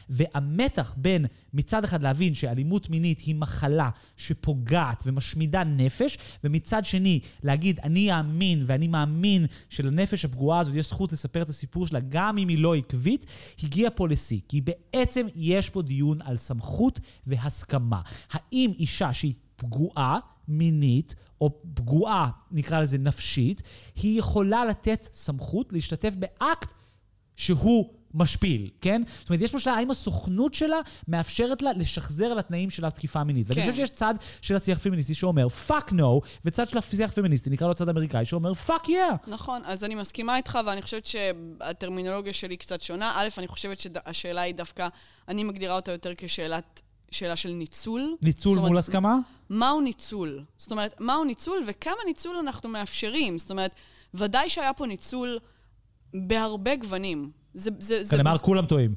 והמתח 0.08 0.94
בין 0.96 1.26
מצד 1.54 1.84
אחד 1.84 2.02
להבין 2.02 2.34
שאלימות 2.34 2.90
מינית 2.90 3.20
היא 3.20 3.34
מחלה 3.34 3.90
שפוגעת 4.16 5.02
ומשמידה 5.06 5.64
נפש, 5.64 6.18
ומצד 6.44 6.84
שני 6.84 7.20
להגיד, 7.42 7.80
אני 7.80 8.12
אאמין 8.12 8.62
ואני 8.66 8.88
מאמין 8.88 9.46
שלנפש 9.68 10.24
הפגועה 10.24 10.60
הזאת 10.60 10.74
יש 10.74 10.86
זכות 10.86 11.12
לספר 11.12 11.42
את 11.42 11.48
הסיפור 11.48 11.86
שלה, 11.86 12.00
גם 12.08 12.38
אם 12.38 12.48
היא 12.48 12.58
לא 12.58 12.74
עקבית, 12.74 13.26
הגיע 13.62 13.88
פה 13.94 14.08
לשיא. 14.08 14.40
כי 14.48 14.60
בעצם 14.60 15.26
יש 15.34 15.70
פה 15.70 15.82
דיון 15.82 16.18
על 16.22 16.36
סמכות 16.36 17.00
והסכמה. 17.26 18.00
האם 18.30 18.72
אישה 18.78 19.12
שהיא 19.12 19.34
פגועה 19.56 20.18
מינית, 20.48 21.14
או 21.40 21.60
פגועה, 21.74 22.30
נקרא 22.50 22.80
לזה 22.80 22.98
נפשית, 22.98 23.62
היא 23.94 24.18
יכולה 24.18 24.64
לתת 24.64 25.08
סמכות 25.12 25.72
להשתתף 25.72 26.14
באקט 26.14 26.72
שהוא 27.36 27.94
משפיל, 28.16 28.70
כן? 28.80 29.02
זאת 29.18 29.28
אומרת, 29.28 29.42
יש 29.42 29.52
פה 29.52 29.60
שאלה 29.60 29.76
האם 29.76 29.90
הסוכנות 29.90 30.54
שלה 30.54 30.76
מאפשרת 31.08 31.62
לה 31.62 31.70
לשחזר 31.72 32.24
על 32.24 32.38
התנאים 32.38 32.70
של 32.70 32.84
התקיפה 32.84 33.20
המינית. 33.20 33.46
ואני 33.50 33.60
כן. 33.60 33.70
חושב 33.70 33.82
שיש 33.82 33.90
צד 33.90 34.14
של 34.40 34.56
השיח 34.56 34.78
הפמיניסטי 34.78 35.14
שאומר 35.14 35.46
fuck 35.68 35.90
no, 35.90 36.26
וצד 36.44 36.68
של 36.68 36.78
השיח 36.78 37.10
הפמיניסטי, 37.10 37.50
נקרא 37.50 37.68
לו 37.68 37.74
צד 37.74 37.88
אמריקאי, 37.88 38.24
שאומר 38.24 38.52
fuck 38.66 38.86
yeah. 38.86 39.16
נכון, 39.26 39.62
אז 39.64 39.84
אני 39.84 39.94
מסכימה 39.94 40.36
איתך, 40.36 40.58
ואני 40.66 40.82
חושבת 40.82 41.06
שהטרמינולוגיה 41.06 42.32
שלי 42.32 42.56
קצת 42.56 42.80
שונה. 42.80 43.12
א', 43.16 43.28
אני 43.38 43.48
חושבת 43.48 43.78
שהשאלה 43.78 44.40
היא 44.40 44.54
דווקא, 44.54 44.88
אני 45.28 45.44
מגדירה 45.44 45.76
אותה 45.76 45.92
יותר 45.92 46.12
כשאלת... 46.16 46.82
שאלה 47.10 47.36
של 47.36 47.48
ניצול. 47.48 48.16
ניצול 48.22 48.56
אומרת, 48.56 48.68
מול 48.68 48.78
הסכמה? 48.78 49.18
מהו 49.50 49.80
ניצול? 49.80 50.44
זאת 50.56 50.70
אומרת, 50.70 51.00
מהו 51.00 51.24
ניצול 51.24 51.58
וכמה 51.66 51.96
ניצול 52.06 52.36
אנחנו 52.36 52.68
מאפשרים? 52.68 53.38
זאת 53.38 53.50
אומרת, 53.50 53.70
ודאי 54.14 54.50
שהיה 54.50 54.72
פה 54.72 54.86
ניצול 54.86 55.38
בהרבה 56.14 56.76
גוונים. 56.76 57.30
זה, 57.56 57.70
זה, 57.78 58.04
זה, 58.04 58.10
כאן 58.10 58.26
אמר, 58.26 58.38
כולם 58.38 58.66
טועים. 58.66 58.94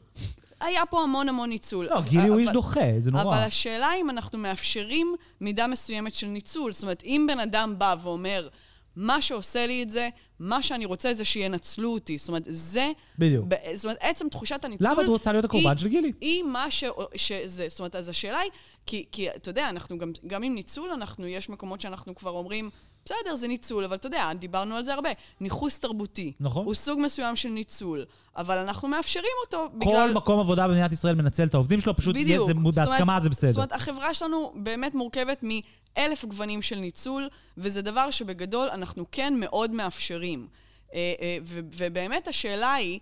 היה 0.62 0.86
פה 0.86 1.04
המון 1.04 1.30
המון 1.30 1.50
ניצול. 1.50 1.86
לא, 1.86 2.02
גילי 2.02 2.28
הוא 2.28 2.40
איש 2.40 2.50
דוחה, 2.50 2.80
זה 2.98 3.12
נורא. 3.12 3.24
אבל 3.24 3.44
השאלה 3.44 3.92
אם 4.02 4.10
אנחנו 4.10 4.38
מאפשרים 4.38 5.16
מידה 5.42 5.68
מסוימת 5.68 6.14
של 6.14 6.28
ניצול. 6.28 6.74
זאת 6.74 6.84
אומרת, 6.84 7.04
אם 7.04 7.28
בן 7.30 7.40
אדם 7.40 7.76
בא 7.78 7.96
ואומר, 8.02 8.48
מה 8.96 9.22
שעושה 9.22 9.68
לי 9.68 9.84
את 9.84 9.92
זה, 9.92 10.10
מה 10.40 10.64
שאני 10.64 10.86
רוצה 10.86 11.14
זה 11.14 11.26
שינצלו 11.26 11.94
אותי. 11.94 12.18
זאת 12.18 12.28
אומרת, 12.28 12.44
זה... 12.50 12.92
בדיוק. 13.18 13.46
ב- 13.48 13.76
זאת 13.76 13.86
אומרת, 13.86 13.98
עצם 14.02 14.30
תחושת 14.30 14.66
הניצול... 14.66 14.88
למה 14.88 15.02
את 15.02 15.08
רוצה 15.08 15.32
להיות 15.32 15.46
הקורבן 15.46 15.78
של 15.78 15.88
גילי? 15.88 16.12
היא 16.22 16.44
מה 16.44 16.72
ש... 16.72 16.84
שזה. 17.16 17.66
זאת 17.70 17.80
אומרת, 17.80 17.96
אז 17.96 18.10
השאלה 18.10 18.40
היא, 18.40 18.52
כי, 18.86 19.06
כי 19.12 19.30
אתה 19.30 19.50
יודע, 19.50 19.70
אנחנו 19.70 19.98
גם, 19.98 20.12
גם 20.28 20.44
עם 20.44 20.56
ניצול, 20.56 20.92
אנחנו, 20.92 21.28
יש 21.28 21.50
מקומות 21.50 21.82
שאנחנו 21.82 22.16
כבר 22.16 22.32
אומרים, 22.32 22.70
בסדר, 23.10 23.36
זה 23.36 23.48
ניצול, 23.48 23.84
אבל 23.84 23.96
אתה 23.96 24.08
יודע, 24.08 24.34
דיברנו 24.34 24.76
על 24.76 24.84
זה 24.84 24.94
הרבה. 24.94 25.10
ניכוס 25.40 25.80
תרבותי. 25.80 26.34
נכון. 26.40 26.66
הוא 26.66 26.76
סוג 26.76 27.00
מסוים 27.00 27.36
של 27.36 27.50
ניצול, 27.50 28.06
אבל 28.38 28.58
אנחנו 28.58 28.88
מאפשרים 28.88 29.32
אותו 29.46 29.70
בגלל... 29.74 30.08
כל 30.08 30.14
מקום 30.14 30.40
עבודה 30.40 30.68
במדינת 30.68 30.92
ישראל 30.92 31.16
מנצל 31.16 31.46
את 31.46 31.54
העובדים 31.54 31.82
שלו, 31.82 31.96
פשוט 31.96 32.16
בדיוק. 32.16 32.48
זה, 32.48 32.54
בהסכמה 32.54 33.20
זה 33.20 33.30
בסדר. 33.30 33.52
זאת 33.52 33.58
אומרת, 33.58 33.72
החברה 33.72 34.14
שלנו 34.14 34.54
באמת 34.56 34.96
מורכבת 34.96 35.44
מאלף 35.44 36.26
גוונים 36.26 36.62
של 36.62 36.76
ניצול, 36.76 37.28
וזה 37.58 37.82
דבר 37.82 38.12
שבגדול 38.12 38.70
אנחנו 38.70 39.06
כן 39.12 39.34
מאוד 39.40 39.72
מאפשרים. 39.72 40.48
אה, 40.94 41.14
אה, 41.22 41.38
ובאמת 41.44 42.28
השאלה 42.28 42.74
היא, 42.74 43.00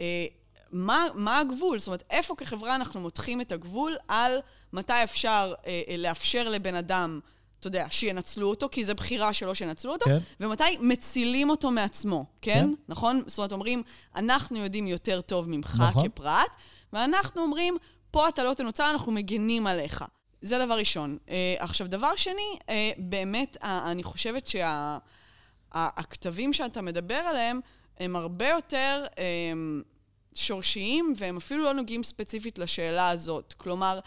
אה, 0.00 0.26
מה, 0.72 1.06
מה 1.14 1.38
הגבול? 1.38 1.78
זאת 1.78 1.86
אומרת, 1.86 2.04
איפה 2.10 2.34
כחברה 2.36 2.74
אנחנו 2.74 3.00
מותחים 3.00 3.40
את 3.40 3.52
הגבול 3.52 3.96
על 4.08 4.38
מתי 4.72 5.04
אפשר 5.04 5.54
לאפשר 5.98 6.48
לבן 6.48 6.74
אדם, 6.74 7.20
אתה 7.62 7.68
יודע, 7.68 7.86
שינצלו 7.90 8.50
אותו, 8.50 8.68
כי 8.72 8.84
זו 8.84 8.94
בחירה 8.94 9.32
שלו 9.32 9.54
שינצלו 9.54 9.92
אותו, 9.92 10.04
כן. 10.04 10.18
ומתי 10.40 10.78
מצילים 10.80 11.50
אותו 11.50 11.70
מעצמו, 11.70 12.24
כן? 12.40 12.52
כן. 12.54 12.74
נכון? 12.88 13.22
זאת 13.26 13.38
אומרת, 13.38 13.52
אומרים, 13.52 13.82
אנחנו 14.16 14.58
יודעים 14.58 14.86
יותר 14.86 15.20
טוב 15.20 15.48
ממך 15.48 15.76
נכון. 15.80 16.08
כפרט, 16.08 16.56
ואנחנו 16.92 17.42
אומרים, 17.42 17.76
פה 18.10 18.28
אתה 18.28 18.44
לא 18.44 18.54
תנוצל, 18.54 18.84
אנחנו 18.84 19.12
מגינים 19.12 19.66
עליך. 19.66 20.04
זה 20.40 20.58
דבר 20.58 20.74
ראשון. 20.74 21.18
Uh, 21.26 21.30
עכשיו, 21.58 21.86
דבר 21.86 22.16
שני, 22.16 22.58
uh, 22.60 22.64
באמת, 22.98 23.56
uh, 23.56 23.64
אני 23.64 24.02
חושבת 24.02 24.46
שהכתבים 25.74 26.52
שאתה 26.52 26.82
מדבר 26.82 27.14
עליהם 27.14 27.60
הם 28.00 28.16
הרבה 28.16 28.48
יותר 28.48 29.06
um, 29.14 29.18
שורשיים, 30.34 31.14
והם 31.16 31.36
אפילו 31.36 31.64
לא 31.64 31.72
נוגעים 31.72 32.02
ספציפית 32.02 32.58
לשאלה 32.58 33.10
הזאת. 33.10 33.54
כלומר, 33.56 34.00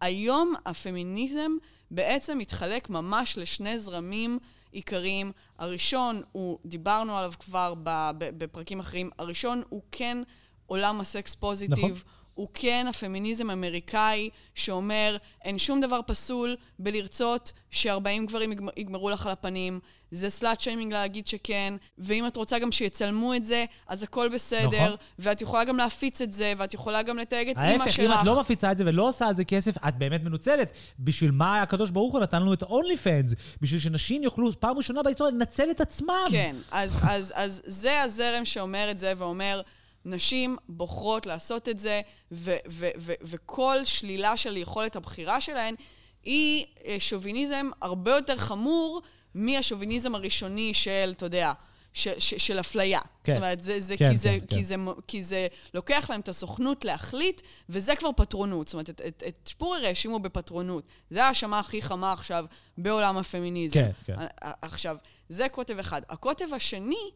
היום 0.00 0.54
הפמיניזם 0.66 1.52
בעצם 1.92 2.38
מתחלק 2.38 2.90
ממש 2.90 3.38
לשני 3.38 3.78
זרמים 3.78 4.38
עיקריים. 4.72 5.32
הראשון 5.58 6.22
הוא, 6.32 6.58
דיברנו 6.64 7.18
עליו 7.18 7.32
כבר 7.38 7.74
בפרקים 8.18 8.80
אחרים, 8.80 9.10
הראשון 9.18 9.62
הוא 9.68 9.82
כן 9.92 10.18
עולם 10.66 11.00
הסקס 11.00 11.34
פוזיטיב. 11.34 11.76
נכון. 11.78 12.21
הוא 12.34 12.48
כן 12.54 12.86
הפמיניזם 12.90 13.50
האמריקאי 13.50 14.30
שאומר, 14.54 15.16
אין 15.44 15.58
שום 15.58 15.80
דבר 15.80 16.00
פסול 16.06 16.56
בלרצות 16.78 17.52
ש-40 17.70 18.26
גברים 18.26 18.52
יגמ- 18.52 18.72
יגמרו 18.76 19.10
לך 19.10 19.26
על 19.26 19.32
הפנים. 19.32 19.80
זה 20.10 20.30
סלאט 20.30 20.60
שיימינג 20.60 20.92
להגיד 20.92 21.26
שכן, 21.26 21.74
ואם 21.98 22.26
את 22.26 22.36
רוצה 22.36 22.58
גם 22.58 22.72
שיצלמו 22.72 23.34
את 23.34 23.44
זה, 23.44 23.64
אז 23.88 24.02
הכל 24.02 24.28
בסדר, 24.28 24.66
נכון. 24.84 24.96
ואת 25.18 25.42
יכולה 25.42 25.64
גם 25.64 25.76
להפיץ 25.76 26.20
את 26.20 26.32
זה, 26.32 26.52
ואת 26.58 26.74
יכולה 26.74 27.02
גם 27.02 27.18
לתייג 27.18 27.48
את 27.48 27.56
אימא 27.58 27.82
ההפך, 27.82 27.92
שלך. 27.92 28.12
אם 28.14 28.20
את 28.20 28.26
לא 28.26 28.40
מפיצה 28.40 28.72
את 28.72 28.78
זה 28.78 28.84
ולא 28.86 29.08
עושה 29.08 29.26
על 29.26 29.36
זה 29.36 29.44
כסף, 29.44 29.74
את 29.88 29.98
באמת 29.98 30.22
מנוצלת. 30.22 30.72
בשביל 31.00 31.30
מה 31.30 31.62
הקדוש 31.62 31.90
ברוך 31.90 32.12
הוא 32.12 32.20
נתן 32.20 32.42
לנו 32.42 32.52
את 32.54 32.62
ה-only 32.62 32.96
fans? 33.04 33.34
בשביל 33.60 33.80
שנשים 33.80 34.22
יוכלו 34.22 34.52
פעם 34.60 34.76
ראשונה 34.76 35.02
בהיסטוריה 35.02 35.32
לנצל 35.34 35.70
את 35.70 35.80
עצמם. 35.80 36.14
כן, 36.30 36.56
אז, 36.70 36.98
אז, 37.08 37.32
אז 37.36 37.62
זה 37.66 38.02
הזרם 38.02 38.44
שאומר 38.44 38.90
את 38.90 38.98
זה 38.98 39.12
ואומר, 39.16 39.60
נשים 40.04 40.56
בוחרות 40.68 41.26
לעשות 41.26 41.68
את 41.68 41.80
זה, 41.80 42.00
ו- 42.32 42.56
ו- 42.68 42.90
ו- 42.98 43.12
וכל 43.22 43.84
שלילה 43.84 44.36
של 44.36 44.56
יכולת 44.56 44.96
הבחירה 44.96 45.40
שלהן 45.40 45.74
היא 46.22 46.66
אה, 46.86 46.96
שוביניזם 46.98 47.70
הרבה 47.82 48.10
יותר 48.10 48.36
חמור 48.36 49.02
מהשוביניזם 49.34 50.14
הראשוני 50.14 50.74
של, 50.74 51.12
אתה 51.16 51.26
יודע, 51.26 51.52
ש- 51.92 52.08
ש- 52.08 52.46
של 52.46 52.60
אפליה. 52.60 53.00
כן. 53.24 53.32
זאת 53.32 53.42
אומרת, 53.42 53.62
זה, 53.62 53.80
זה, 53.80 53.96
כן, 53.96 54.10
כי, 54.10 54.16
זה, 54.16 54.28
כן, 54.28 54.40
כן. 54.40 54.56
כי, 54.56 54.64
זה, 54.64 54.74
כי 55.06 55.22
זה 55.22 55.46
לוקח 55.74 56.06
להם 56.10 56.20
את 56.20 56.28
הסוכנות 56.28 56.84
להחליט, 56.84 57.40
וזה 57.68 57.96
כבר 57.96 58.10
פטרונות. 58.16 58.68
זאת 58.68 58.74
אומרת, 58.74 58.90
את, 58.90 59.00
את, 59.06 59.22
את 59.28 59.48
שפורר 59.48 59.86
האשימו 59.86 60.18
בפטרונות. 60.18 60.88
זה 61.10 61.24
ההאשמה 61.24 61.58
הכי 61.58 61.82
חמה 61.82 62.12
עכשיו 62.12 62.44
בעולם 62.78 63.16
הפמיניזם. 63.16 63.74
כן, 63.74 63.90
כן. 64.04 64.14
עכשיו, 64.62 64.96
זה 65.28 65.48
קוטב 65.48 65.78
אחד. 65.78 66.02
הקוטב 66.08 66.54
השני, 66.54 67.10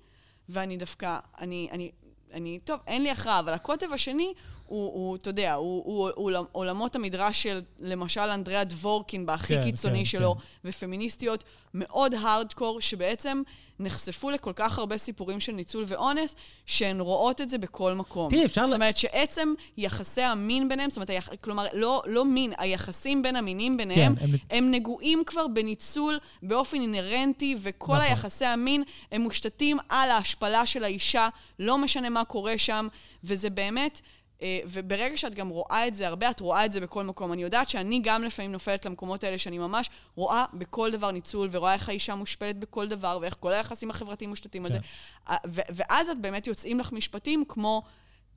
ואני 0.48 0.76
דווקא, 0.76 1.18
אני, 1.40 1.68
אני, 1.72 1.90
אני, 2.32 2.58
טוב, 2.64 2.80
אין 2.86 3.02
לי 3.02 3.10
הכרעה, 3.10 3.38
אבל 3.38 3.52
הקוטב 3.52 3.92
השני 3.92 4.34
הוא, 4.66 4.92
הוא 4.92 5.16
אתה 5.16 5.30
יודע, 5.30 5.54
הוא, 5.54 5.82
הוא, 5.84 6.10
הוא 6.14 6.30
עולמ- 6.30 6.46
עולמות 6.52 6.96
המדרש 6.96 7.42
של, 7.42 7.60
למשל, 7.80 8.20
אנדריאה 8.20 8.64
דבורקין, 8.64 9.26
בהכי 9.26 9.54
כן, 9.54 9.62
קיצוני 9.62 9.98
כן, 9.98 10.04
שלו, 10.04 10.34
כן. 10.34 10.40
ופמיניסטיות 10.68 11.44
מאוד 11.74 12.14
הארדקור, 12.14 12.80
שבעצם 12.80 13.42
נחשפו 13.80 14.30
לכל 14.30 14.52
כך 14.56 14.78
הרבה 14.78 14.98
סיפורים 14.98 15.40
של 15.40 15.52
ניצול 15.52 15.84
ואונס, 15.86 16.36
שהן 16.66 17.00
רואות 17.00 17.40
את 17.40 17.50
זה 17.50 17.58
בכל 17.58 17.92
מקום. 17.92 18.30
תראי, 18.30 18.44
אפשר 18.44 18.64
זאת 18.66 18.74
אומרת 18.74 18.96
שעצם 18.96 19.54
יחסי 19.76 20.22
המין 20.22 20.68
ביניהם, 20.68 20.90
זאת 20.90 20.96
אומרת, 20.96 21.10
היח... 21.10 21.28
כלומר, 21.40 21.66
לא, 21.72 22.02
לא 22.06 22.24
מין, 22.24 22.52
היחסים 22.58 23.22
בין 23.22 23.36
המינים 23.36 23.76
ביניהם, 23.76 24.16
כן, 24.16 24.24
הם- 24.24 24.30
הם 24.50 24.70
נגועים 24.70 25.22
כבר 25.26 25.46
בניצול 25.46 26.18
באופן 26.42 26.80
אינהרנטי, 26.80 27.56
וכל 27.62 27.92
נכון. 27.92 28.06
היחסי 28.06 28.44
המין 28.44 28.82
הם 29.12 29.20
מושתתים 29.22 29.78
על 29.88 30.10
ההשפלה 30.10 30.66
של 30.66 30.84
האישה, 30.84 31.28
לא 31.58 31.78
משנה 31.78 32.08
מה 32.08 32.24
קורה 32.24 32.58
שם, 32.58 32.88
וזה 33.24 33.50
באמת... 33.50 34.00
אה, 34.42 34.58
וברגע 34.64 35.16
שאת 35.16 35.34
גם 35.34 35.48
רואה 35.48 35.88
את 35.88 35.94
זה 35.94 36.08
הרבה, 36.08 36.30
את 36.30 36.40
רואה 36.40 36.64
את 36.64 36.72
זה 36.72 36.80
בכל 36.80 37.04
מקום. 37.04 37.32
אני 37.32 37.42
יודעת 37.42 37.68
שאני 37.68 38.00
גם 38.02 38.24
לפעמים 38.24 38.52
נופלת 38.52 38.86
למקומות 38.86 39.24
האלה 39.24 39.38
שאני 39.38 39.58
ממש 39.58 39.90
רואה 40.14 40.44
בכל 40.54 40.90
דבר 40.90 41.10
ניצול, 41.10 41.48
ורואה 41.52 41.74
איך 41.74 41.88
האישה 41.88 42.14
מושפלת 42.14 42.58
בכל 42.58 42.88
דבר, 42.88 43.18
ואיך 43.20 43.36
כל 43.40 43.52
היחסים 43.52 43.90
החברתיים 43.90 44.30
מושתתים 44.30 44.66
על 44.66 44.72
כן. 44.72 44.78
זה. 44.78 44.84
אה, 45.28 45.36
ו- 45.46 45.60
ואז 45.70 46.08
את 46.08 46.18
באמת 46.18 46.46
יוצאים 46.46 46.80
לך 46.80 46.92
משפטים 46.92 47.44
כמו, 47.48 47.82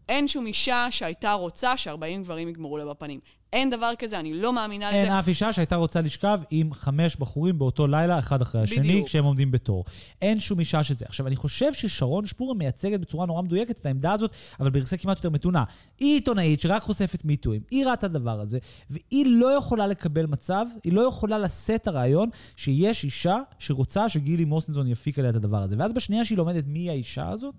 אין 0.09 0.27
שום 0.27 0.45
אישה 0.45 0.87
שהייתה 0.89 1.33
רוצה 1.33 1.77
ש-40 1.77 2.23
גברים 2.23 2.47
יגמרו 2.47 2.77
לה 2.77 2.85
בפנים. 2.85 3.19
אין 3.53 3.69
דבר 3.69 3.91
כזה, 3.99 4.19
אני 4.19 4.33
לא 4.33 4.53
מאמינה 4.53 4.89
אין 4.89 5.05
לזה. 5.05 5.19
אף 5.19 5.27
אישה 5.27 5.53
שהייתה 5.53 5.75
רוצה 5.75 6.01
לשכב 6.01 6.39
עם 6.49 6.73
חמש 6.73 7.15
בחורים 7.15 7.59
באותו 7.59 7.87
לילה, 7.87 8.19
אחד 8.19 8.41
אחרי 8.41 8.61
השני, 8.61 8.79
בדיוק. 8.79 9.07
כשהם 9.07 9.23
עומדים 9.23 9.51
בתור. 9.51 9.85
אין 10.21 10.39
שום 10.39 10.59
אישה 10.59 10.83
שזה. 10.83 11.05
עכשיו, 11.07 11.27
אני 11.27 11.35
חושב 11.35 11.73
ששרון 11.73 12.25
שפורה 12.25 12.53
מייצגת 12.53 12.99
בצורה 12.99 13.25
נורא 13.25 13.41
מדויקת 13.41 13.79
את 13.79 13.85
העמדה 13.85 14.11
הזאת, 14.11 14.31
אבל 14.59 14.69
בגרסה 14.69 14.97
כמעט 14.97 15.17
יותר 15.17 15.29
מתונה. 15.29 15.63
היא 15.99 16.13
עיתונאית 16.13 16.61
שרק 16.61 16.81
חושפת 16.81 17.25
מיטויים, 17.25 17.61
היא 17.71 17.85
ראתה 17.85 18.07
את 18.07 18.15
הדבר 18.15 18.39
הזה, 18.39 18.59
והיא 18.89 19.25
לא 19.27 19.47
יכולה 19.47 19.87
לקבל 19.87 20.25
מצב, 20.25 20.65
היא 20.83 20.93
לא 20.93 21.01
יכולה 21.01 21.37
לשאת 21.37 21.81
את 21.81 21.87
הרעיון 21.87 22.29
שיש 22.55 23.03
אישה 23.03 23.37
שרוצה 23.59 24.09
שגילי 24.09 24.45
מוסנזון 24.45 24.87
יפיק 24.87 25.19
עליה 25.19 25.31
את 25.31 25.35
הדבר 25.35 25.63
הזה. 25.63 25.75
ואז 25.79 25.93
בשנייה 25.93 26.25
שהיא 26.25 26.37
לומדת 26.37 26.63
מי 26.67 26.89
האישה 26.89 27.29
הזאת, 27.29 27.55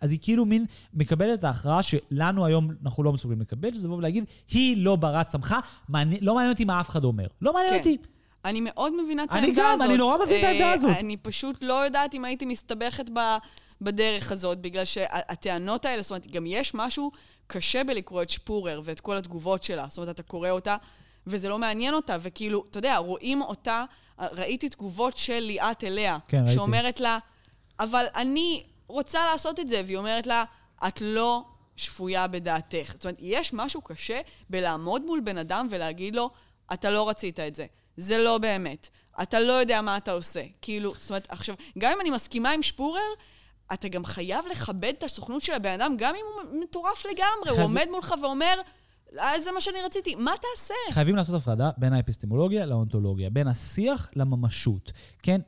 אז 0.00 0.12
היא 0.12 0.18
כאילו 0.22 0.46
מין 0.46 0.64
מקבלת 0.94 1.38
את 1.38 1.44
ההכרעה 1.44 1.82
שלנו 1.82 2.46
היום 2.46 2.70
אנחנו 2.84 3.02
לא 3.02 3.12
מסוגלים 3.12 3.40
לקבל, 3.40 3.74
שזה 3.74 3.86
לבוא 3.88 3.96
ולהגיד, 3.96 4.24
היא 4.50 4.76
לא 4.76 4.96
ברת 4.96 5.30
סמכה, 5.34 5.60
מעניין, 5.88 6.24
לא 6.24 6.34
מעניין 6.34 6.52
אותי 6.52 6.64
מה 6.64 6.80
אף 6.80 6.88
אחד 6.88 7.04
אומר. 7.04 7.26
לא 7.42 7.52
מעניין 7.52 7.72
כן. 7.72 7.78
אותי. 7.78 7.96
אני 8.44 8.60
מאוד 8.60 9.02
מבינה 9.02 9.24
את 9.24 9.28
אני 9.30 9.46
העמדה 9.46 9.62
גם, 9.62 9.74
הזאת. 9.74 9.86
אני 9.86 9.96
נורא 9.96 10.16
מבין 10.24 10.38
את 10.38 10.44
העמדה 10.44 10.64
אה, 10.64 10.72
הזאת. 10.72 10.90
אני 10.90 11.16
פשוט 11.16 11.62
לא 11.62 11.84
יודעת 11.84 12.14
אם 12.14 12.24
הייתי 12.24 12.46
מסתבכת 12.46 13.10
ב, 13.14 13.20
בדרך 13.80 14.32
הזאת, 14.32 14.58
בגלל 14.58 14.84
שהטענות 14.84 15.84
האלה, 15.84 16.02
זאת 16.02 16.10
אומרת, 16.10 16.26
גם 16.26 16.46
יש 16.46 16.74
משהו 16.74 17.10
קשה 17.46 17.84
בלקרוא 17.84 18.22
את 18.22 18.30
שפורר 18.30 18.80
ואת 18.84 19.00
כל 19.00 19.16
התגובות 19.16 19.62
שלה. 19.62 19.86
זאת 19.88 19.98
אומרת, 19.98 20.14
אתה 20.14 20.22
קורא 20.22 20.50
אותה, 20.50 20.76
וזה 21.26 21.48
לא 21.48 21.58
מעניין 21.58 21.94
אותה, 21.94 22.16
וכאילו, 22.20 22.64
אתה 22.70 22.78
יודע, 22.78 22.96
רואים 22.96 23.42
אותה, 23.42 23.84
ראיתי 24.18 24.68
תגובות 24.68 25.16
של 25.16 25.38
ליאת 25.38 25.84
אליה, 25.84 26.18
כן, 26.28 26.38
ראיתי. 26.38 26.54
שאומרת 26.54 27.00
לה, 27.00 27.18
אבל 27.80 28.04
אני 28.16 28.62
רוצה 28.86 29.26
לעשות 29.32 29.60
את 29.60 29.68
זה, 29.68 29.82
והיא 29.86 29.96
אומרת 29.96 30.26
לה, 30.26 30.44
את 30.88 31.00
לא 31.00 31.44
שפויה 31.76 32.26
בדעתך. 32.26 32.90
זאת 32.94 33.04
אומרת, 33.04 33.16
יש 33.20 33.52
משהו 33.52 33.80
קשה 33.82 34.20
בלעמוד 34.50 35.02
מול 35.06 35.20
בן 35.20 35.38
אדם 35.38 35.66
ולהגיד 35.70 36.16
לו, 36.16 36.30
אתה 36.72 36.90
לא 36.90 37.08
רצית 37.08 37.40
את 37.40 37.54
זה. 37.54 37.66
זה 37.96 38.18
לא 38.18 38.38
באמת. 38.38 38.88
אתה 39.22 39.40
לא 39.40 39.52
יודע 39.52 39.82
מה 39.82 39.96
אתה 39.96 40.12
עושה. 40.12 40.42
כאילו, 40.62 40.92
זאת 40.98 41.10
אומרת, 41.10 41.26
עכשיו, 41.30 41.54
גם 41.78 41.92
אם 41.94 42.00
אני 42.00 42.10
מסכימה 42.10 42.50
עם 42.50 42.62
שפורר, 42.62 43.00
אתה 43.72 43.88
גם 43.88 44.04
חייב 44.04 44.44
לכבד 44.50 44.92
את 44.98 45.02
הסוכנות 45.02 45.42
של 45.42 45.52
הבן 45.52 45.80
אדם, 45.80 45.94
גם 45.98 46.14
אם 46.14 46.24
הוא 46.52 46.60
מטורף 46.62 47.04
לגמרי. 47.06 47.44
חייב- 47.44 47.56
הוא 47.56 47.64
עומד 47.64 47.86
מולך 47.90 48.14
ואומר, 48.22 48.54
"אה, 49.18 49.40
זה 49.40 49.52
מה 49.52 49.60
שאני 49.60 49.82
רציתי. 49.82 50.14
מה 50.14 50.32
תעשה? 50.40 50.74
חייבים 50.90 51.16
לעשות 51.16 51.34
הפרדה 51.34 51.70
בין 51.78 51.92
האפיסטמולוגיה 51.92 52.66
לאונתולוגיה, 52.66 53.30
בין 53.30 53.48
השיח 53.48 54.10
לממשות. 54.16 54.92
כן, 55.22 55.40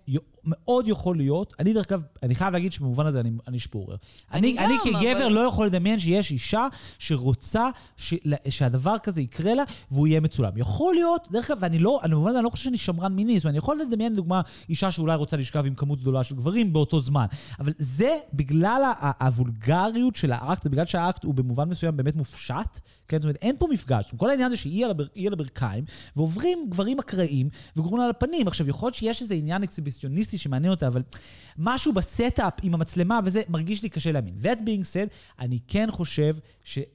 מאוד 0.47 0.89
יכול 0.89 1.17
להיות, 1.17 1.55
אני 1.59 1.73
דרך 1.73 1.87
אגב, 1.93 2.03
אני 2.23 2.35
חייב 2.35 2.53
להגיד 2.53 2.73
שבמובן 2.73 3.07
הזה 3.07 3.21
אני, 3.21 3.31
אני 3.49 3.59
שפורר. 3.59 3.97
אני 4.33 4.59
אני, 4.59 4.67
אני 4.67 4.75
כגבר 4.85 5.25
אבל- 5.27 5.33
לא 5.33 5.41
יכול 5.41 5.67
לדמיין 5.67 5.99
שיש 5.99 6.31
אישה 6.31 6.67
שרוצה 6.99 7.69
ש, 7.97 8.15
שהדבר 8.49 8.99
כזה 9.03 9.21
יקרה 9.23 9.55
לה 9.55 9.63
והוא 9.91 10.07
יהיה 10.07 10.21
מצולם. 10.21 10.53
יכול 10.57 10.95
להיות, 10.95 11.29
דרך 11.31 11.51
אגב, 11.51 11.59
ואני 11.61 11.79
לא, 11.79 12.01
במובן 12.11 12.31
הזה 12.31 12.39
אני 12.39 12.45
לא 12.45 12.51
חושב 12.51 12.65
שאני 12.65 12.77
שמרן 12.77 13.13
מיני, 13.13 13.37
זאת 13.39 13.45
אומרת, 13.45 13.53
אני 13.53 13.59
יכול 13.59 13.81
לדמיין 13.81 14.13
לדוגמה 14.13 14.41
אישה 14.69 14.91
שאולי 14.91 15.15
רוצה 15.17 15.37
לשכב 15.37 15.67
עם 15.67 15.75
כמות 15.75 16.01
גדולה 16.01 16.25
של 16.25 16.35
גברים 16.35 16.73
באותו 16.73 17.01
זמן. 17.01 17.27
אבל 17.61 17.73
זה 17.79 18.17
בגלל 18.35 18.93
הוולגריות 19.21 20.17
של 20.17 20.33
האקט, 20.33 20.67
ובגלל 20.67 20.87
שהאקט 20.87 21.25
הוא 21.25 21.35
במובן 21.35 21.69
מסוים 21.69 21.97
באמת 21.97 22.17
מופשט, 22.17 22.81
כן? 23.09 23.17
זאת 23.17 23.25
אומרת, 23.25 23.37
אין 23.43 23.57
פה 23.59 23.67
מפגש. 23.71 24.13
כל 24.17 24.31
העניין 24.31 24.51
זה 24.51 24.57
שהיא 24.57 24.85
על, 24.85 24.91
הבר, 24.91 25.05
על 25.27 25.33
הברכיים, 25.33 25.85
ועוברים 26.17 26.59
גברים 26.69 26.99
אקראיים 26.99 27.49
וגורמים 27.77 27.99
לה 27.99 28.05
על 28.05 28.11
הפנים. 28.11 28.49
עכשיו, 28.49 28.69
יכול 28.69 28.87
להיות 28.87 28.95
שיש 28.95 29.23
איזה 29.23 29.35
עניין 29.35 29.63
אקסיביציוניסטי 29.63 30.36
פמיניסטית 30.37 30.41
שמעניין 30.41 30.71
אותה, 30.71 30.87
אבל 30.87 31.03
משהו 31.59 31.93
ב 31.93 32.03
setup 32.03 32.53
עם 32.63 32.75
המצלמה 32.75 33.21
וזה 33.25 33.43
מרגיש 33.49 33.83
לי 33.83 33.89
קשה 33.89 34.13
להאמין. 34.13 34.35
That 34.43 34.59
being 34.59 34.85
said, 34.85 35.11
אני 35.39 35.59
כן 35.69 35.91
חושב 35.91 36.37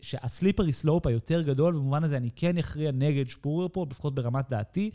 שה 0.01 0.21
slippery 0.21 0.73
slope 0.73 1.07
היותר 1.07 1.41
גדול, 1.41 1.73
במובן 1.73 2.03
הזה 2.03 2.17
אני 2.17 2.29
כן 2.35 2.57
אכריע 2.57 2.91
נגד 2.91 3.29
שפורר 3.29 3.67
פה, 3.71 3.85
לפחות 3.89 4.15
ברמת 4.15 4.49
דעתי. 4.49 4.91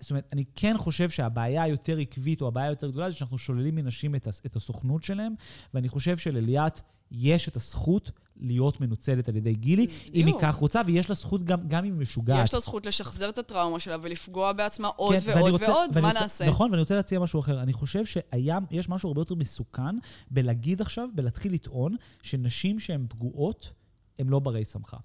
זאת 0.00 0.10
אומרת, 0.10 0.28
אני 0.32 0.44
כן 0.54 0.78
חושב 0.78 1.10
שהבעיה 1.10 1.62
היותר 1.62 1.98
עקבית, 1.98 2.42
או 2.42 2.48
הבעיה 2.48 2.66
היותר 2.66 2.90
גדולה, 2.90 3.10
זה 3.10 3.16
שאנחנו 3.16 3.38
שוללים 3.38 3.74
מנשים 3.74 4.14
את, 4.14 4.28
את 4.46 4.56
הסוכנות 4.56 5.02
שלהם, 5.02 5.34
ואני 5.74 5.88
חושב 5.88 6.16
שלליאת 6.16 6.80
יש 7.10 7.48
את 7.48 7.56
הזכות 7.56 8.10
להיות 8.40 8.80
מנוצלת 8.80 9.28
על 9.28 9.36
ידי 9.36 9.54
גילי, 9.54 9.82
אם 9.84 9.90
היא 10.12 10.22
בדיוק. 10.24 10.40
כך 10.42 10.54
רוצה, 10.54 10.80
ויש 10.86 11.08
לה 11.08 11.14
זכות 11.14 11.42
גם, 11.44 11.68
גם 11.68 11.84
אם 11.84 11.92
היא 11.92 12.00
משוגעת. 12.00 12.44
יש 12.44 12.54
לה 12.54 12.60
זכות 12.60 12.86
לשחזר 12.86 13.28
את 13.28 13.38
הטראומה 13.38 13.80
שלה 13.80 13.96
ולפגוע 14.02 14.52
בעצמה 14.52 14.88
עוד 14.88 15.16
כן, 15.18 15.38
ועוד 15.38 15.50
רוצה- 15.52 15.70
ועוד, 15.72 15.98
מה 16.00 16.08
רוצה- 16.08 16.20
נעשה? 16.20 16.46
נכון, 16.48 16.70
ואני 16.70 16.80
רוצה 16.80 16.94
להציע 16.96 17.18
משהו 17.18 17.40
אחר. 17.40 17.62
אני 17.62 17.72
חושב 17.72 18.04
שיש 18.04 18.88
משהו 18.88 19.08
הרבה 19.08 19.20
יותר 19.20 19.34
מסוכן 19.34 19.96
בלהגיד 20.30 20.80
עכשיו, 20.80 21.08
בלהתחיל 21.14 21.52
לטעון, 21.52 21.96
שנשים 22.22 22.78
שהן 22.78 23.06
פגועות, 23.08 23.70
הן 24.18 24.28
לא 24.28 24.38
ברי 24.38 24.64
סמכה. 24.64 24.96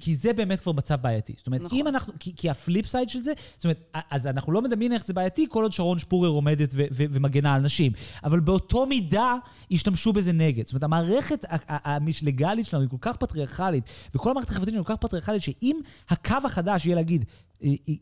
כי 0.00 0.16
זה 0.16 0.32
באמת 0.32 0.60
כבר 0.60 0.72
מצב 0.72 0.94
בעייתי. 1.02 1.34
זאת 1.36 1.46
אומרת, 1.46 1.60
נכון. 1.60 1.78
אם 1.78 1.88
אנחנו, 1.88 2.12
כי, 2.18 2.32
כי 2.36 2.50
ה 2.50 2.57
flip 2.57 2.86
side 2.86 3.08
של 3.08 3.22
זה, 3.22 3.32
זאת 3.56 3.64
אומרת, 3.64 3.90
אז 4.10 4.26
אנחנו 4.26 4.52
לא 4.52 4.62
מדמיינים 4.62 4.96
איך 4.96 5.06
זה 5.06 5.12
בעייתי 5.12 5.46
כל 5.50 5.62
עוד 5.62 5.72
שרון 5.72 5.98
שפורר 5.98 6.28
עומדת 6.28 6.70
ו- 6.74 6.84
ו- 6.92 7.04
ומגנה 7.10 7.54
על 7.54 7.60
נשים. 7.60 7.92
אבל 8.24 8.40
באותו 8.40 8.86
מידה 8.86 9.34
השתמשו 9.70 10.12
בזה 10.12 10.32
נגד. 10.32 10.66
זאת 10.66 10.72
אומרת, 10.72 10.84
המערכת 10.84 11.44
הלגלית 11.68 12.66
שלנו 12.66 12.82
היא 12.82 12.90
כל 12.90 12.96
כך 13.00 13.16
פטריארכלית, 13.16 13.84
וכל 14.14 14.30
המערכת 14.30 14.50
החברתית 14.50 14.72
שלנו 14.72 14.84
כל 14.84 14.94
כך 14.94 15.00
פטריארכלית, 15.00 15.42
שאם 15.42 15.80
הקו 16.08 16.36
החדש 16.44 16.86
יהיה 16.86 16.96
להגיד, 16.96 17.24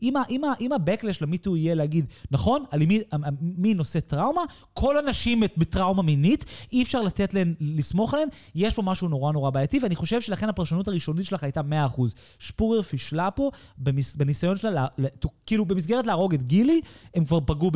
אם, 0.01 0.15
ה- 0.15 0.23
אם, 0.59 0.71
ה-Backlash 0.71 1.17
למיטו 1.21 1.57
יהיה 1.57 1.75
להגיד, 1.75 2.05
נכון, 2.31 2.63
על 2.71 2.85
מי, 2.85 3.01
מי 3.41 3.73
נושא 3.73 3.99
טראומה, 3.99 4.41
כל 4.73 4.97
הנשים 4.97 5.43
בטראומה 5.57 6.01
מינית, 6.01 6.45
אי 6.71 6.83
אפשר 6.83 7.01
לתת 7.01 7.33
להן, 7.33 7.53
לסמוך 7.61 8.13
עליהן, 8.13 8.29
יש 8.55 8.73
פה 8.73 8.81
משהו 8.81 9.07
נורא 9.07 9.31
נורא 9.31 9.49
בעייתי, 9.49 9.79
ואני 9.79 9.95
חושב 9.95 10.21
שלכן 10.21 10.49
הפרשנות 10.49 10.87
הראשונית 10.87 11.25
שלך 11.25 11.43
הייתה 11.43 11.61
100%. 11.97 12.01
שפורר 12.39 12.81
פישלה 12.81 13.31
פה, 13.31 13.51
במס, 13.77 14.15
בניסיון 14.15 14.55
שלה, 14.55 14.71
לה, 14.71 14.87
לה, 14.97 15.07
כאילו 15.45 15.65
במסגרת 15.65 16.07
להרוג 16.07 16.33
את 16.33 16.43
גילי, 16.43 16.81
הם 17.15 17.25
כבר 17.25 17.39
פגעו 17.45 17.71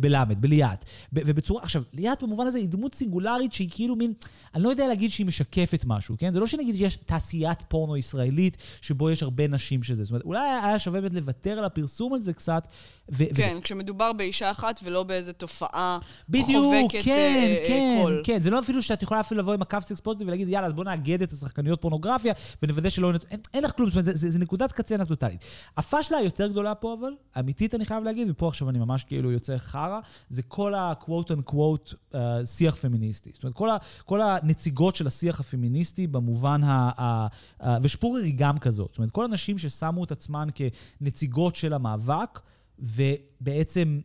בלמד, 0.00 0.40
בליאת. 0.40 0.84
ובצורה, 1.12 1.62
עכשיו, 1.62 1.82
ליאת 1.92 2.22
במובן 2.22 2.46
הזה 2.46 2.58
היא 2.58 2.68
דמות 2.68 2.94
סינגולרית 2.94 3.52
שהיא 3.52 3.68
כאילו 3.70 3.96
מין, 3.96 4.12
אני 4.54 4.62
לא 4.62 4.68
יודע 4.68 4.88
להגיד 4.88 5.10
שהיא 5.10 5.26
משקפת 5.26 5.84
משהו, 5.86 6.14
כן? 6.18 6.34
זה 6.34 6.40
לא 6.40 6.46
שנגיד 6.46 6.74
יש 6.78 6.96
תעשיית 6.96 7.62
פורנו 7.68 7.96
ישראלית, 7.96 8.56
שבו 8.80 9.10
יש 9.10 9.22
הרבה 9.22 9.48
נשים 9.48 9.82
שזה. 9.82 10.04
זאת 10.04 10.10
אומרת, 10.10 10.24
אולי 10.24 10.40
היה 10.40 10.78
שווה 10.78 11.00
לוותר 11.20 11.58
על 11.58 11.64
הפרסום 11.64 12.14
על 12.14 12.20
זה 12.20 12.32
קצת. 12.32 12.68
ו- 13.12 13.34
כן, 13.34 13.58
כשמדובר 13.62 14.12
באישה 14.12 14.50
אחת 14.50 14.80
ולא 14.82 15.02
באיזה 15.02 15.32
תופעה 15.32 15.98
בדיוק, 16.28 16.64
חובקת 16.64 17.04
כן, 17.04 17.12
אה, 17.12 17.56
אה, 17.62 17.64
כן, 17.68 17.98
קול. 18.02 18.22
כן. 18.24 18.42
זה 18.42 18.50
לא 18.50 18.58
אפילו 18.58 18.82
שאת 18.82 19.02
יכולה 19.02 19.20
אפילו 19.20 19.40
לבוא 19.40 19.54
עם 19.54 19.62
הקו 19.62 19.78
sex 19.80 20.00
positive 20.00 20.28
ולהגיד, 20.28 20.48
יאללה, 20.48 20.66
אז 20.66 20.72
בוא 20.72 20.84
נאגד 20.84 21.22
את 21.22 21.32
השחקניות 21.32 21.80
פורנוגרפיה 21.80 22.32
ונוודא 22.62 22.88
שלא... 22.88 23.12
אין, 23.30 23.40
אין 23.54 23.64
לך 23.64 23.76
כלום, 23.76 23.88
זאת 23.88 23.94
אומרת, 23.94 24.04
זה, 24.04 24.14
זה, 24.14 24.30
זה 24.30 24.38
נקודת 24.38 24.72
קצה 24.72 24.94
אנקדוטלית. 24.94 25.44
הפאשלה 25.76 26.18
היותר 26.18 26.48
גדולה 26.48 26.74
פה, 26.74 26.96
אבל, 27.00 27.12
אמיתית 27.38 27.74
אני 27.74 27.84
חייב 27.86 28.04
להגיד, 28.04 28.30
ופה 28.30 28.48
עכשיו 28.48 28.70
אני 28.70 28.78
ממש 28.78 29.04
כאילו 29.04 29.32
יוצא 29.32 29.58
חרא, 29.58 30.00
זה 30.30 30.42
כל 30.42 30.74
ה-quote 30.74 31.30
unquote 31.30 31.94
uh, 32.12 32.16
שיח 32.44 32.74
פמיניסטי. 32.74 33.30
זאת 33.34 33.42
אומרת, 33.42 33.54
כל, 33.54 33.70
ה, 33.70 33.76
כל 34.04 34.20
הנציגות 34.22 34.96
של 34.96 35.06
השיח 35.06 35.40
הפמיניסטי 35.40 36.06
במובן 36.06 36.64
ה... 36.64 36.90
ה, 36.98 37.26
ה 37.60 37.78
ושפורר 37.82 38.22
היא 38.22 38.34
גם 38.36 38.58
כזאת. 38.58 38.88
זאת 38.90 38.98
אומרת, 38.98 39.10
כל 39.10 39.24
הנשים 39.24 39.58
ששמו 39.58 40.04
את 40.04 40.12
עצמן 40.12 40.48
כנציגות 41.08 41.56
של 41.56 41.72
המאבק, 41.72 42.40
ובעצם 42.78 44.00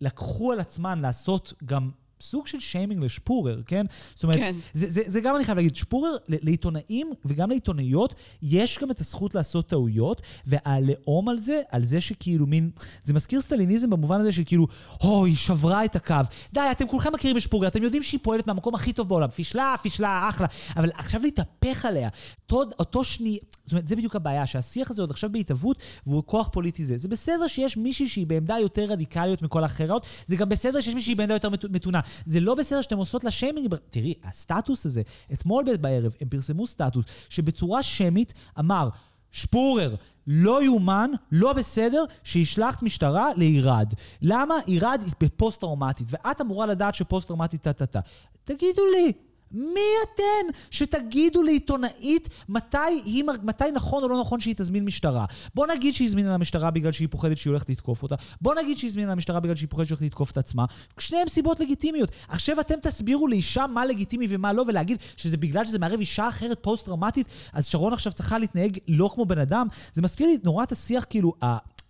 לקחו 0.00 0.52
על 0.52 0.60
עצמן 0.60 1.00
לעשות 1.00 1.52
גם 1.64 1.90
סוג 2.20 2.46
של 2.46 2.60
שיימינג 2.60 3.04
לשפורר, 3.04 3.62
כן? 3.66 3.86
זאת 4.14 4.24
אומרת, 4.24 4.36
כן. 4.36 4.56
זה, 4.74 4.90
זה, 4.90 5.02
זה 5.06 5.20
גם 5.20 5.36
אני 5.36 5.44
חייב 5.44 5.58
להגיד, 5.58 5.76
שפורר, 5.76 6.16
לעיתונאים 6.28 7.12
וגם 7.24 7.50
לעיתונאיות, 7.50 8.14
יש 8.42 8.78
גם 8.78 8.90
את 8.90 9.00
הזכות 9.00 9.34
לעשות 9.34 9.68
טעויות, 9.68 10.22
והלאום 10.46 11.28
על 11.28 11.38
זה, 11.38 11.62
על 11.70 11.84
זה 11.84 12.00
שכאילו 12.00 12.46
מין, 12.46 12.70
זה 13.04 13.12
מזכיר 13.14 13.40
סטליניזם 13.40 13.90
במובן 13.90 14.20
הזה 14.20 14.32
שכאילו, 14.32 14.66
הו, 15.00 15.24
היא 15.24 15.36
שברה 15.36 15.84
את 15.84 15.96
הקו. 15.96 16.14
די, 16.52 16.60
אתם 16.72 16.88
כולכם 16.88 17.12
מכירים 17.12 17.36
בשפורר, 17.36 17.68
אתם 17.68 17.82
יודעים 17.82 18.02
שהיא 18.02 18.20
פועלת 18.22 18.46
מהמקום 18.46 18.74
הכי 18.74 18.92
טוב 18.92 19.08
בעולם. 19.08 19.28
פישלה, 19.28 19.74
פישלה, 19.82 20.26
אחלה. 20.28 20.46
אבל 20.76 20.90
עכשיו 20.94 21.22
להתהפך 21.22 21.84
עליה, 21.84 22.08
אותו, 22.44 22.62
אותו 22.78 23.04
שני... 23.04 23.38
זאת 23.64 23.72
אומרת, 23.72 23.88
זה 23.88 23.96
בדיוק 23.96 24.16
הבעיה, 24.16 24.46
שהשיח 24.46 24.90
הזה 24.90 25.02
עוד 25.02 25.10
עכשיו 25.10 25.32
בהתהוות, 25.32 25.78
והוא 26.06 26.22
כוח 26.26 26.48
פוליטי 26.52 26.84
זה. 26.84 26.96
זה 26.96 27.08
בסדר 27.08 27.46
שיש 27.46 27.76
מישהי 27.76 28.08
שהיא 28.08 28.26
בעמדה 28.26 28.58
יותר 28.58 28.84
רדיקליות 28.84 29.42
מכל 29.42 29.62
האחרות, 29.62 30.06
זה 30.26 30.36
גם 30.36 30.48
בסדר 30.48 30.80
שיש 30.80 30.94
מישהי 30.94 31.14
בעמדה 31.14 31.34
יותר 31.34 31.48
מת- 31.48 31.64
מתונה. 31.64 32.00
זה 32.24 32.40
לא 32.40 32.54
בסדר 32.54 32.82
שאתם 32.82 32.96
עושות 32.96 33.24
לה 33.24 33.30
שיימינג. 33.30 33.74
תראי, 33.90 34.14
הסטטוס 34.24 34.86
הזה, 34.86 35.02
אתמול 35.32 35.76
בערב 35.76 36.14
הם 36.20 36.28
פרסמו 36.28 36.66
סטטוס 36.66 37.04
שבצורה 37.28 37.82
שמית 37.82 38.34
אמר, 38.58 38.88
שפורר, 39.30 39.94
לא 40.26 40.64
יאומן, 40.64 41.10
לא 41.32 41.52
בסדר, 41.52 42.04
שישלח 42.22 42.82
משטרה 42.82 43.30
לעירד. 43.36 43.94
למה? 44.22 44.54
עירד 44.66 45.00
היא 45.04 45.12
בפוסט-טראומטית, 45.20 46.06
ואת 46.10 46.40
אמורה 46.40 46.66
לדעת 46.66 46.94
שפוסט-טראומטית 46.94 47.62
טה-טה-טה. 47.62 48.00
תגידו 48.44 48.82
לי, 48.92 49.12
מי 49.54 49.80
אתן 50.04 50.58
שתגידו 50.70 51.42
לעיתונאית 51.42 52.28
מתי, 52.48 52.78
היא, 53.04 53.24
מתי 53.42 53.64
נכון 53.72 54.02
או 54.02 54.08
לא 54.08 54.20
נכון 54.20 54.40
שהיא 54.40 54.54
תזמין 54.56 54.84
משטרה? 54.84 55.24
בוא 55.54 55.66
נגיד 55.66 55.94
שהיא 55.94 56.08
הזמינה 56.08 56.34
למשטרה 56.34 56.70
בגלל 56.70 56.92
שהיא 56.92 57.08
פוחדת 57.10 57.36
שהיא 57.36 57.50
הולכת 57.50 57.70
לתקוף 57.70 58.02
אותה. 58.02 58.14
בוא 58.40 58.54
נגיד 58.54 58.78
שהיא 58.78 58.88
הזמינה 58.88 59.12
למשטרה 59.12 59.40
בגלל 59.40 59.54
שהיא 59.54 59.68
פוחדת 59.68 59.86
שהיא 59.86 59.96
הולכת 59.96 60.06
לתקוף 60.06 60.30
את 60.30 60.38
עצמה. 60.38 60.64
שניהם 60.98 61.28
סיבות 61.28 61.60
לגיטימיות. 61.60 62.10
עכשיו 62.28 62.60
אתם 62.60 62.74
תסבירו 62.82 63.28
לאישה 63.28 63.66
מה 63.66 63.86
לגיטימי 63.86 64.26
ומה 64.28 64.52
לא, 64.52 64.64
ולהגיד 64.68 64.98
שזה 65.16 65.36
בגלל 65.36 65.66
שזה 65.66 65.78
מערב 65.78 66.00
אישה 66.00 66.28
אחרת 66.28 66.58
פוסט-טראומטית, 66.62 67.26
אז 67.52 67.66
שרון 67.66 67.92
עכשיו 67.92 68.12
צריכה 68.12 68.38
להתנהג 68.38 68.78
לא 68.88 69.10
כמו 69.14 69.24
בן 69.24 69.38
אדם. 69.38 69.66
זה 69.92 70.02
מזכיר 70.02 70.26
לי 70.26 70.38
נורא 70.44 70.64
את 70.64 70.72
השיח, 70.72 71.06
כאילו, 71.10 71.32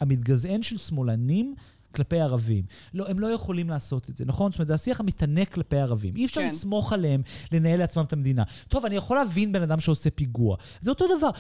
המתגזען 0.00 0.62
של 0.62 0.76
שמאלנים. 0.76 1.54
כלפי 1.95 2.20
ערבים. 2.20 2.64
לא, 2.95 3.09
הם 3.09 3.18
לא 3.18 3.26
יכולים 3.26 3.70
לעשות 3.70 4.11
את 4.11 4.16
זה, 4.16 4.24
נכון? 4.24 4.53
זאת 4.53 4.59
אומרת, 4.59 4.66
זה 4.68 4.74
השיח 4.74 5.01
המתענק 5.01 5.53
כלפי 5.53 5.76
ערבים. 5.76 6.16
אי 6.16 6.26
אפשר 6.26 6.40
כן. 6.40 6.47
לסמוך 6.47 6.92
עליהם 6.92 7.22
לנהל 7.53 7.78
לעצמם 7.78 8.05
את 8.05 8.12
המדינה. 8.12 8.42
טוב, 8.68 8.84
אני 8.86 8.97
יכול 8.97 9.16
להבין 9.16 9.53
בן 9.53 9.62
אדם 9.62 9.80
שעושה 9.80 10.11
פיגוע. 10.11 10.57
זה 10.80 10.90
אותו 10.90 11.05
דבר. 11.18 11.30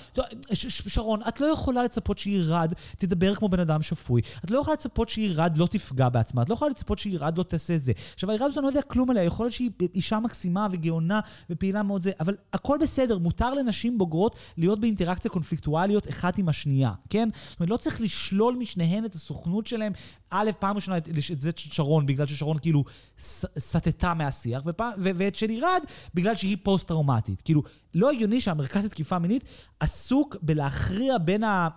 ש- 0.52 0.66
ש- 0.66 0.94
שרון, 0.94 1.20
את 1.28 1.40
לא 1.40 1.46
יכולה 1.46 1.84
לצפות 1.84 2.18
שעירד 2.18 2.72
תדבר 2.96 3.34
כמו 3.34 3.48
בן 3.48 3.60
אדם 3.60 3.82
שפוי. 3.82 4.22
את 4.44 4.50
לא 4.50 4.58
יכולה 4.58 4.74
לצפות 4.74 5.08
שעירד 5.08 5.56
לא 5.56 5.66
תפגע 5.66 6.08
בעצמה. 6.08 6.42
את 6.42 6.48
לא 6.48 6.54
יכולה 6.54 6.70
לצפות 6.70 6.98
שעירד 6.98 7.38
לא 7.38 7.42
תעשה 7.42 7.78
זה. 7.78 7.92
עכשיו, 8.14 8.30
העירד 8.30 8.46
הזאת, 8.46 8.58
אני 8.58 8.62
לא 8.62 8.68
יודע 8.68 8.82
כלום 8.82 9.10
עליה. 9.10 9.24
יכול 9.24 9.44
להיות 9.46 9.54
שהיא 9.54 9.70
אישה 9.94 10.20
מקסימה 10.20 10.66
וגאונה 10.70 11.20
ופעילה 11.50 11.82
מאוד 11.82 12.02
זה, 12.02 12.10
אבל 12.20 12.36
הכל 12.52 12.78
בסדר. 12.80 13.18
מותר 13.18 13.54
לנשים 13.54 13.98
בוגרות 13.98 14.36
להיות 14.56 14.80
באינטראקציה 14.80 15.30
קונפליקטואליות 15.30 16.08
אחת 16.08 16.38
עם 16.38 16.48
השנייה, 16.48 16.92
כן? 17.10 17.28
זאת 17.50 17.60
אומרת, 17.60 17.70
לא 17.70 17.76
צריך 17.76 18.00
לשלול 18.00 18.56
משניהן 18.56 19.04
את 19.04 19.14
הסוכנות 19.14 19.66
שלהם. 19.66 19.92
א', 20.36 20.50
פעם 20.58 20.76
ראשונה 20.76 20.96
את 20.96 21.08
את 21.32 21.40
זה 21.40 21.50
שרון, 21.56 22.06
בגלל 22.06 22.26
ששרון 22.26 22.58
כאילו 22.58 22.84
סטתה 23.58 24.14
מהשיח, 24.14 24.62
ופעם, 24.66 24.92
ו- 24.98 25.10
ואת 25.14 25.34
של 25.34 25.48
עירד, 25.48 25.82
בגלל 26.14 26.34
שהיא 26.34 26.56
פוסט-טראומטית. 26.62 27.42
כאילו, 27.42 27.62
לא 27.94 28.10
הגיוני 28.10 28.40
שהמרכז 28.40 28.84
לתקיפה 28.84 29.18
מינית 29.18 29.44
עסוק 29.80 30.36
בלהכריע 30.42 31.18
בין 31.18 31.44
ה... 31.44 31.68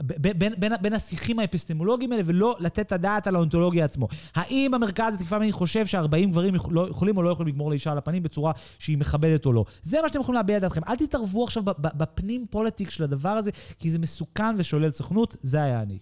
בין, 0.00 0.52
בין, 0.58 0.72
בין 0.80 0.92
השיחים 0.92 1.38
האפיסטמולוגיים 1.38 2.12
האלה 2.12 2.22
ולא 2.26 2.56
לתת 2.60 2.86
את 2.86 2.92
הדעת 2.92 3.26
על 3.26 3.34
האונתולוגיה 3.34 3.84
עצמו. 3.84 4.08
האם 4.34 4.74
המרכז 4.74 5.14
לתקיפה 5.14 5.38
מינית 5.38 5.54
חושב 5.54 5.86
ש-40 5.86 6.26
גברים 6.30 6.54
לא, 6.70 6.88
יכולים 6.90 7.16
או 7.16 7.22
לא 7.22 7.30
יכולים 7.30 7.48
לגמור 7.48 7.70
לאישה 7.70 7.92
על 7.92 7.98
הפנים 7.98 8.22
בצורה 8.22 8.52
שהיא 8.78 8.98
מכבדת 8.98 9.46
או 9.46 9.52
לא? 9.52 9.64
זה 9.82 10.02
מה 10.02 10.08
שאתם 10.08 10.20
יכולים 10.20 10.36
להביע 10.36 10.56
את 10.56 10.62
דעתכם. 10.62 10.80
אל 10.88 10.96
תתערבו 10.96 11.44
עכשיו 11.44 11.62
בפנים 11.78 12.46
פוליטיק 12.50 12.90
של 12.90 13.04
הדבר 13.04 13.28
הזה, 13.28 13.50
כי 13.78 13.90
זה 13.90 13.98
מסוכן 13.98 14.54
ושולל 14.58 14.90
סוכנות. 14.90 15.36
זה 15.42 15.62
היה 15.62 15.82
אני. 15.82 15.98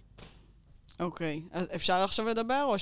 אוקיי. 1.01 1.41
אז 1.51 1.67
אפשר 1.75 1.93
עכשיו 1.93 2.27
לדבר, 2.27 2.63
או 2.63 2.75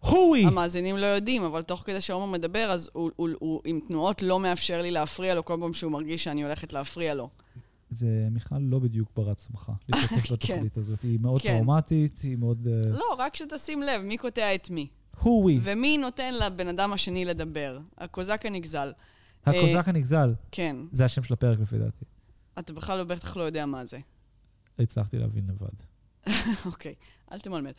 הואי! 0.00 0.42
שהמאזינים 0.42 0.96
לא 0.96 1.06
יודעים, 1.06 1.42
אבל 1.42 1.62
תוך 1.62 1.82
כדי 1.86 2.00
שעומר 2.00 2.26
מדבר, 2.32 2.70
אז 2.70 2.90
הוא, 2.92 3.10
הוא, 3.16 3.28
הוא 3.38 3.60
עם 3.64 3.80
תנועות 3.88 4.22
לא 4.22 4.40
מאפשר 4.40 4.82
לי 4.82 4.90
להפריע 4.90 5.34
לו 5.34 5.44
כל 5.44 5.56
פעם 5.60 5.74
שהוא 5.74 5.92
מרגיש 5.92 6.24
שאני 6.24 6.42
הולכת 6.42 6.72
להפריע 6.72 7.14
לו. 7.14 7.28
זה 7.90 8.28
מיכל 8.30 8.58
לא 8.58 8.78
בדיוק 8.78 9.08
ברת 9.16 9.38
שמחה 9.38 9.72
להשתתף 9.88 10.32
בתוכנית 10.32 10.76
הזאת. 10.76 11.02
היא 11.02 11.18
מאוד 11.22 11.42
כן. 11.42 11.48
טראומטית, 11.52 12.18
היא 12.22 12.36
מאוד... 12.36 12.66
אה, 12.66 12.90
לא, 12.90 13.16
רק 13.18 13.36
שתשים 13.36 13.82
לב, 13.82 14.02
מי 14.02 14.16
קוטע 14.16 14.54
את 14.54 14.70
מי. 14.70 14.88
הואי! 15.20 15.58
ומי 15.62 15.98
נותן 15.98 16.34
לבן 16.34 16.68
אדם 16.68 16.92
השני 16.92 17.24
לדבר. 17.24 17.78
הקוזק 17.98 18.46
הנגזל. 18.46 18.92
הקוזק 19.46 19.88
הנגזל, 19.88 20.34
כן. 20.50 20.76
זה 20.92 21.04
השם 21.04 21.22
של 21.22 21.34
הפרק 21.34 21.58
לפי 21.60 21.78
דעתי. 21.78 22.04
אתה 22.58 22.72
בכלל 22.72 22.98
לא- 22.98 23.04
בטח 23.04 23.36
לא 23.36 23.42
יודע 23.42 23.66
מה 23.66 23.84
זה. 23.84 23.98
הצלחתי 24.78 25.18
להבין 25.18 25.44
לבד. 25.48 25.93
אוקיי, 26.66 26.94
אל 27.32 27.40
תמלמל. 27.40 27.72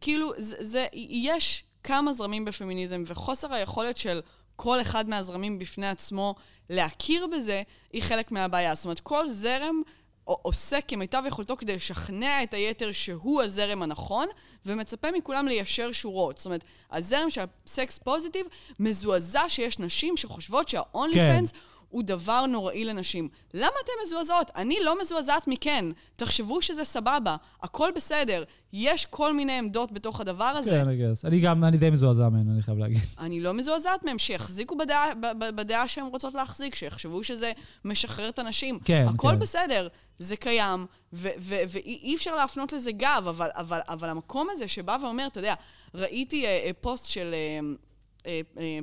כאילו, 0.00 0.32
זה, 0.38 0.56
זה, 0.60 0.86
יש 1.08 1.64
כמה 1.84 2.12
זרמים 2.12 2.44
בפמיניזם, 2.44 3.02
וחוסר 3.06 3.54
היכולת 3.54 3.96
של 3.96 4.20
כל 4.56 4.80
אחד 4.80 5.08
מהזרמים 5.08 5.58
בפני 5.58 5.88
עצמו 5.88 6.34
להכיר 6.70 7.26
בזה, 7.26 7.62
היא 7.92 8.02
חלק 8.02 8.32
מהבעיה. 8.32 8.74
זאת 8.74 8.84
אומרת, 8.84 9.00
כל 9.00 9.28
זרם 9.28 9.82
עושה 10.24 10.80
כמיטב 10.80 11.22
יכולתו 11.26 11.56
כדי 11.56 11.76
לשכנע 11.76 12.42
את 12.42 12.54
היתר 12.54 12.92
שהוא 12.92 13.42
הזרם 13.42 13.82
הנכון, 13.82 14.26
ומצפה 14.66 15.10
מכולם 15.10 15.48
ליישר 15.48 15.92
שורות. 15.92 16.38
זאת 16.38 16.46
אומרת, 16.46 16.64
הזרם 16.92 17.30
של 17.30 17.44
הסקס 17.66 17.98
פוזיטיב 17.98 18.46
מזועזע 18.78 19.42
שיש 19.48 19.78
נשים 19.78 20.16
שחושבות 20.16 20.68
שהאונלי 20.68 21.14
כן. 21.14 21.44
הוא 21.88 22.02
דבר 22.02 22.46
נוראי 22.46 22.84
לנשים. 22.84 23.28
למה 23.54 23.72
אתן 23.84 23.92
מזועזעות? 24.06 24.50
אני 24.56 24.76
לא 24.84 25.00
מזועזעת 25.00 25.48
מכן. 25.48 25.84
תחשבו 26.16 26.62
שזה 26.62 26.84
סבבה, 26.84 27.36
הכל 27.62 27.90
בסדר. 27.96 28.44
יש 28.72 29.06
כל 29.06 29.34
מיני 29.34 29.52
עמדות 29.52 29.92
בתוך 29.92 30.20
הדבר 30.20 30.44
הזה. 30.44 30.70
כן, 30.70 30.88
אני 30.88 30.98
guess. 30.98 31.26
אני 31.28 31.40
גם, 31.40 31.64
אני 31.64 31.76
די 31.76 31.90
מזועזע 31.90 32.28
ממנו, 32.28 32.52
אני 32.52 32.62
חייב 32.62 32.78
להגיד. 32.78 33.00
אני 33.18 33.40
לא 33.40 33.54
מזועזעת 33.54 34.04
מהם, 34.04 34.18
שיחזיקו 34.18 34.76
בדעה, 34.76 35.14
בדעה 35.38 35.88
שהן 35.88 36.06
רוצות 36.06 36.34
להחזיק, 36.34 36.74
שיחשבו 36.74 37.24
שזה 37.24 37.52
משחרר 37.84 38.28
את 38.28 38.38
הנשים. 38.38 38.78
כן, 38.84 39.06
הכל 39.08 39.28
כן. 39.30 39.38
בסדר, 39.38 39.88
זה 40.18 40.36
קיים, 40.36 40.86
ואי 41.12 42.14
אפשר 42.16 42.36
להפנות 42.36 42.72
לזה 42.72 42.92
גב, 42.92 43.24
אבל, 43.28 43.48
אבל, 43.56 43.80
אבל 43.88 44.08
המקום 44.08 44.48
הזה 44.50 44.68
שבא 44.68 44.96
ואומר, 45.02 45.26
אתה 45.26 45.38
יודע, 45.38 45.54
ראיתי 45.94 46.46
אה, 46.46 46.60
אה, 46.64 46.70
פוסט 46.80 47.06
של 47.06 47.34
אה, 47.34 47.60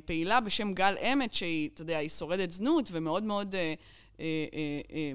פעילה 0.05 0.39
בשם 0.39 0.73
גל 0.73 0.95
אמת, 1.13 1.33
שהיא, 1.33 1.69
אתה 1.73 1.81
יודע, 1.81 1.97
היא 1.97 2.09
שורדת 2.09 2.51
זנות 2.51 2.89
ומאוד 2.91 3.23
מאוד 3.23 3.55
אה, 3.55 3.73
אה, 4.19 4.25
אה, 4.53 4.81
אה, 4.93 5.11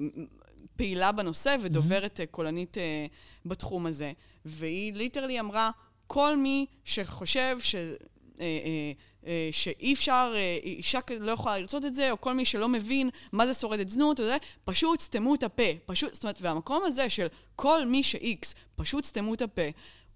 פעילה 0.75 1.11
בנושא 1.11 1.55
ודוברת 1.61 2.19
אה, 2.19 2.25
קולנית 2.25 2.77
אה, 2.77 3.05
בתחום 3.45 3.85
הזה. 3.85 4.11
והיא 4.45 4.93
literally 4.93 5.39
אמרה, 5.39 5.71
כל 6.07 6.37
מי 6.37 6.65
שחושב 6.85 7.57
ש... 7.59 7.75
אה, 7.75 7.91
אה, 8.39 8.91
אה, 9.27 9.49
שאי 9.51 9.93
אפשר, 9.93 10.33
אה, 10.35 10.57
אישה 10.63 10.99
לא 11.19 11.31
יכולה 11.31 11.59
לרצות 11.59 11.85
את 11.85 11.95
זה, 11.95 12.11
או 12.11 12.21
כל 12.21 12.33
מי 12.33 12.45
שלא 12.45 12.69
מבין 12.69 13.09
מה 13.31 13.47
זה 13.47 13.53
שורדת 13.53 13.89
זנות, 13.89 14.19
וזה, 14.19 14.37
פשוט 14.65 14.99
סתמו 14.99 15.35
את 15.35 15.43
הפה. 15.43 15.63
פשוט, 15.85 16.13
זאת 16.13 16.23
אומרת, 16.23 16.37
והמקום 16.41 16.83
הזה 16.85 17.09
של 17.09 17.27
כל 17.55 17.85
מי 17.85 18.03
ש-X, 18.03 18.53
פשוט 18.75 19.05
סתמו 19.05 19.33
את 19.33 19.41
הפה, 19.41 19.61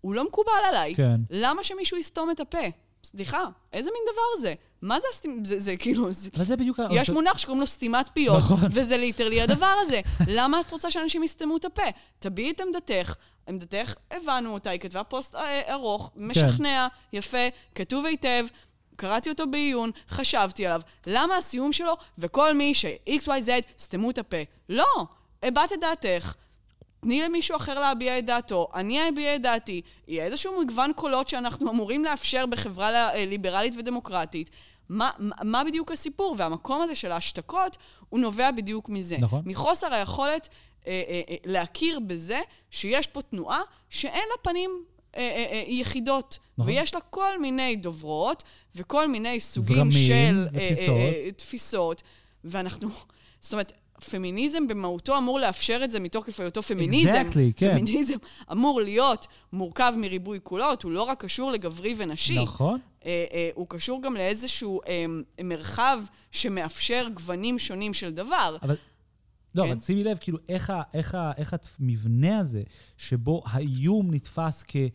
הוא 0.01 0.15
לא 0.15 0.23
מקובל 0.23 0.51
עליי. 0.69 0.95
כן. 0.95 1.21
למה 1.29 1.63
שמישהו 1.63 1.97
יסתום 1.97 2.31
את 2.31 2.39
הפה? 2.39 2.67
סליחה, 3.05 3.43
איזה 3.73 3.89
מין 3.93 4.13
דבר 4.13 4.41
זה? 4.41 4.53
מה 4.81 4.99
זה 4.99 5.07
הסתימה? 5.13 5.35
זה, 5.45 5.59
זה 5.59 5.77
כאילו... 5.77 6.13
זה... 6.13 6.29
אבל 6.35 6.45
זה 6.45 6.55
בדיוק... 6.55 6.79
יש 6.91 7.09
מונח 7.09 7.37
שקוראים 7.37 7.61
לו 7.61 7.67
סתימת 7.67 8.09
פיות, 8.13 8.37
נכון. 8.37 8.59
וזה 8.71 8.97
literally 8.97 9.41
הדבר 9.41 9.75
הזה. 9.81 10.01
למה 10.37 10.59
את 10.59 10.71
רוצה 10.71 10.91
שאנשים 10.91 11.23
יסתמו 11.23 11.57
את 11.57 11.65
הפה? 11.65 11.83
תביעי 12.19 12.51
את 12.51 12.61
עמדתך. 12.61 13.15
עמדתך, 13.47 13.93
הבנו 14.11 14.53
אותה, 14.53 14.69
היא 14.69 14.79
כתבה 14.79 15.03
פוסט 15.03 15.35
אה, 15.35 15.73
ארוך, 15.73 16.11
משכנע, 16.15 16.87
יפה, 17.13 17.47
כתוב 17.75 18.05
היטב. 18.05 18.45
קראתי 18.95 19.29
אותו 19.29 19.47
בעיון, 19.47 19.91
חשבתי 20.09 20.65
עליו. 20.65 20.81
למה 21.07 21.37
הסיום 21.37 21.73
שלו, 21.73 21.93
וכל 22.17 22.53
מי 22.53 22.73
ש-XYZ, 22.73 23.49
סתמו 23.79 24.09
את 24.09 24.17
הפה? 24.17 24.37
לא! 24.69 25.05
הבעת 25.43 25.73
את 25.73 25.79
דעתך. 25.79 26.33
תני 27.05 27.21
למישהו 27.21 27.55
אחר 27.55 27.79
להביע 27.79 28.19
את 28.19 28.25
דעתו, 28.25 28.67
אני 28.75 29.09
אביע 29.09 29.35
את 29.35 29.41
דעתי. 29.41 29.81
יהיה 30.07 30.25
איזשהו 30.25 30.61
מגוון 30.61 30.91
קולות 30.95 31.29
שאנחנו 31.29 31.71
אמורים 31.71 32.05
לאפשר 32.05 32.45
בחברה 32.45 33.13
אה, 33.13 33.25
ליברלית 33.25 33.73
ודמוקרטית. 33.77 34.49
מה, 34.89 35.09
מה 35.43 35.63
בדיוק 35.63 35.91
הסיפור? 35.91 36.35
והמקום 36.37 36.81
הזה 36.81 36.95
של 36.95 37.11
ההשתקות, 37.11 37.77
הוא 38.09 38.19
נובע 38.19 38.51
בדיוק 38.51 38.89
מזה. 38.89 39.17
נכון. 39.19 39.41
מחוסר 39.45 39.93
היכולת 39.93 40.49
אה, 40.87 41.03
אה, 41.07 41.21
אה, 41.29 41.35
להכיר 41.45 41.99
בזה 41.99 42.39
שיש 42.71 43.07
פה 43.07 43.21
תנועה 43.21 43.61
שאין 43.89 44.23
לה 44.31 44.37
פנים 44.41 44.83
אה, 45.15 45.21
אה, 45.21 45.45
אה, 45.51 45.63
יחידות. 45.67 46.39
נכון. 46.57 46.71
ויש 46.71 46.95
לה 46.95 47.01
כל 47.01 47.41
מיני 47.41 47.75
דוברות 47.75 48.43
וכל 48.75 49.07
מיני 49.07 49.39
סוגים 49.39 49.75
זרמים 49.75 49.91
של 49.91 50.47
אה, 50.55 50.69
ותפיסות. 50.69 50.95
אה, 50.95 51.21
אה, 51.25 51.31
תפיסות, 51.31 52.03
ואנחנו, 52.43 52.89
זאת 53.39 53.53
אומרת, 53.53 53.71
פמיניזם 54.09 54.67
במהותו 54.67 55.17
אמור 55.17 55.39
לאפשר 55.39 55.81
את 55.83 55.91
זה 55.91 55.99
מתוקף 55.99 56.39
היותו 56.39 56.63
פמיניזם. 56.63 57.11
Exactly, 57.11 57.53
כן. 57.55 57.71
פמיניזם 57.71 58.17
אמור 58.51 58.81
להיות 58.81 59.27
מורכב 59.53 59.93
מריבוי 59.97 60.39
קולות, 60.39 60.83
הוא 60.83 60.91
לא 60.91 61.03
רק 61.03 61.21
קשור 61.23 61.51
לגברי 61.51 61.95
ונשי. 61.97 62.43
נכון. 62.43 62.79
אה, 63.05 63.25
אה, 63.33 63.49
הוא 63.55 63.67
קשור 63.69 64.01
גם 64.01 64.13
לאיזשהו 64.13 64.81
אה, 64.87 65.05
מרחב 65.43 65.99
שמאפשר 66.31 67.07
גוונים 67.13 67.59
שונים 67.59 67.93
של 67.93 68.13
דבר. 68.13 68.57
אבל... 68.61 68.75
לא, 69.55 69.63
כן. 69.63 69.71
אבל 69.71 69.79
שימי 69.79 70.03
לב, 70.03 70.17
כאילו, 70.21 70.37
איך, 70.49 70.69
ה, 70.69 70.81
איך, 70.93 71.15
ה, 71.15 71.31
איך 71.37 71.55
המבנה 71.79 72.39
הזה, 72.39 72.63
שבו 72.97 73.43
האיום 73.45 74.13
נתפס 74.13 74.63
כהמתחר... 74.67 74.89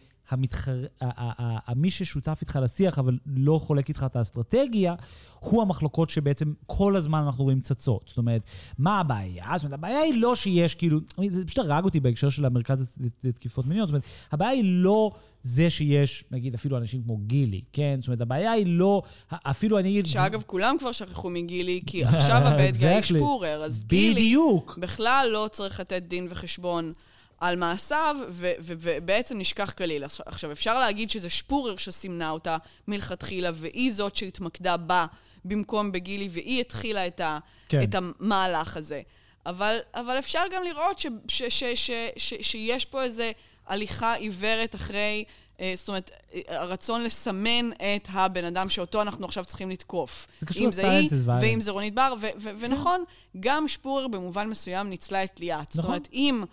ה- 1.01 1.05
ה- 1.05 1.33
ה- 1.43 1.59
ה- 1.71 1.75
מי 1.75 1.91
ששותף 1.91 2.39
איתך 2.41 2.59
לשיח, 2.63 2.99
אבל 2.99 3.19
לא 3.27 3.59
חולק 3.63 3.89
איתך 3.89 4.07
את 4.07 4.17
האסטרטגיה, 4.17 4.95
הוא 5.41 5.63
המחלוקות 5.63 6.11
שבעצם 6.11 6.53
כל 6.67 6.97
הזמן 6.97 7.23
אנחנו 7.23 7.45
רואים 7.45 7.61
צצות. 7.61 8.05
זאת 8.09 8.19
אומרת, 8.19 8.43
מה 8.79 9.01
הבעיה? 9.01 9.45
זאת 9.57 9.65
אומרת, 9.65 9.79
הבעיה 9.79 9.99
היא 10.01 10.15
לא 10.21 10.35
שיש, 10.35 10.75
כאילו, 10.75 10.99
זה 11.29 11.47
פשוט 11.47 11.59
הרג 11.67 11.85
אותי 11.85 12.01
בהקשר 12.01 12.29
של 12.29 12.45
המרכז 12.45 12.97
לת- 13.01 13.25
לתקיפות 13.25 13.67
מיניות. 13.67 13.89
זאת 13.89 13.93
אומרת, 13.93 14.05
הבעיה 14.33 14.51
היא 14.51 14.65
לא 14.65 15.11
זה 15.43 15.71
שיש, 15.71 16.25
נגיד, 16.31 16.55
אפילו 16.55 16.77
אנשים 16.77 17.03
כמו 17.03 17.17
גילי, 17.17 17.61
כן? 17.73 17.97
זאת 18.01 18.09
אומרת, 18.09 18.21
הבעיה 18.21 18.51
היא 18.53 18.67
לא, 18.67 19.03
אפילו 19.33 19.79
אני 19.79 19.89
אגיד... 19.89 20.07
שאגב, 20.07 20.43
כולם 20.47 20.77
כבר 20.79 20.93
שכחו 20.93 21.31
מגילי, 21.31 21.81
כי 21.87 22.05
עכשיו 22.05 22.37
הבית 22.37 22.77
גיא. 22.77 23.03
שפורר, 23.03 23.63
אז 23.65 23.85
גילי 23.87 24.15
בדיוק. 24.15 24.79
בכלל 24.81 25.29
לא 25.33 25.49
צריך 25.53 25.81
לתת 25.81 26.03
דין 26.03 26.27
וחשבון 26.31 26.93
על 27.41 27.57
מעשיו, 27.57 28.17
ו- 28.29 28.53
ו- 28.61 28.73
ובעצם 28.79 29.39
נשכח 29.39 29.73
כליל. 29.79 30.05
עכשיו- 30.27 30.53
אפשר 30.53 30.79
להגיד 30.79 31.11
שזה 31.11 31.31
שפורר 31.31 31.77
שסימנה 31.77 32.31
אותה 32.31 32.57
מלכתחילה, 32.89 33.51
והיא 33.55 33.93
זאת 33.93 34.17
שהתמקדה 34.17 34.77
בה 34.77 35.07
במקום 35.45 35.93
בגילי, 35.93 36.29
והיא 36.33 36.61
התחילה 36.61 37.07
את, 37.07 37.21
ה- 37.21 37.39
כן. 37.69 37.83
את 37.83 37.95
המהלך 37.95 38.77
הזה. 38.77 39.03
אבל, 39.47 39.79
אבל 39.95 40.19
אפשר 40.19 40.43
גם 40.53 40.63
לראות 40.65 40.99
ש- 40.99 41.07
ש- 41.29 41.43
ש- 41.43 41.65
ש- 41.75 41.91
ש- 42.17 42.35
שיש 42.51 42.85
פה 42.85 43.03
איזו 43.03 43.23
הליכה 43.67 44.15
עיוורת 44.15 44.75
אחרי... 44.75 45.25
אה, 45.61 45.73
זאת 45.77 45.89
אומרת, 45.89 46.11
הרצון 46.49 47.05
לסמן 47.05 47.71
את 47.73 48.09
הבן 48.11 48.45
אדם 48.45 48.69
שאותו 48.69 49.03
אנחנו 49.03 49.25
עכשיו 49.27 49.45
צריכים 49.45 49.71
לתקוף. 49.71 50.27
זה 50.41 50.47
קשור 50.47 50.65
אם 50.65 50.71
זה 50.71 50.91
היא, 50.91 51.09
ל-silence 51.09 51.25
is 51.25 51.27
violence. 51.27 51.43
ואם 51.43 51.61
זה 51.61 51.71
רונית 51.71 51.95
בר, 51.95 52.15
ו- 52.21 52.27
ו- 52.41 52.51
ונכון, 52.59 53.05
גם 53.41 53.69
שפורר 53.69 54.09
במובן 54.09 54.49
מסוים 54.49 54.89
ניצלה 54.91 55.25
את 55.25 55.41
ליאת. 55.41 55.73
זאת 55.73 55.79
נכון. 55.79 55.89
אומרת, 55.95 56.09
אם... 56.13 56.45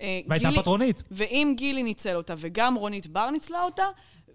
אה, 0.00 0.20
והייתה 0.28 0.48
גילי- 0.48 0.60
פטרונית. 0.60 1.02
ואם 1.10 1.54
גילי 1.56 1.82
ניצל 1.82 2.16
אותה 2.16 2.34
וגם 2.36 2.74
רונית 2.74 3.06
בר 3.06 3.30
ניצלה 3.30 3.62
אותה, 3.62 3.84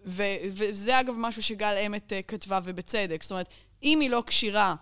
ו- 0.05 0.23
וזה 0.51 0.99
אגב 0.99 1.13
משהו 1.17 1.43
שגל 1.43 1.75
אמת 1.85 2.13
אה, 2.13 2.21
כתבה 2.21 2.59
ובצדק. 2.63 3.23
זאת 3.23 3.31
אומרת, 3.31 3.49
אם 3.83 3.99
היא 3.99 4.09
לא 4.09 4.23
כשירה 4.27 4.75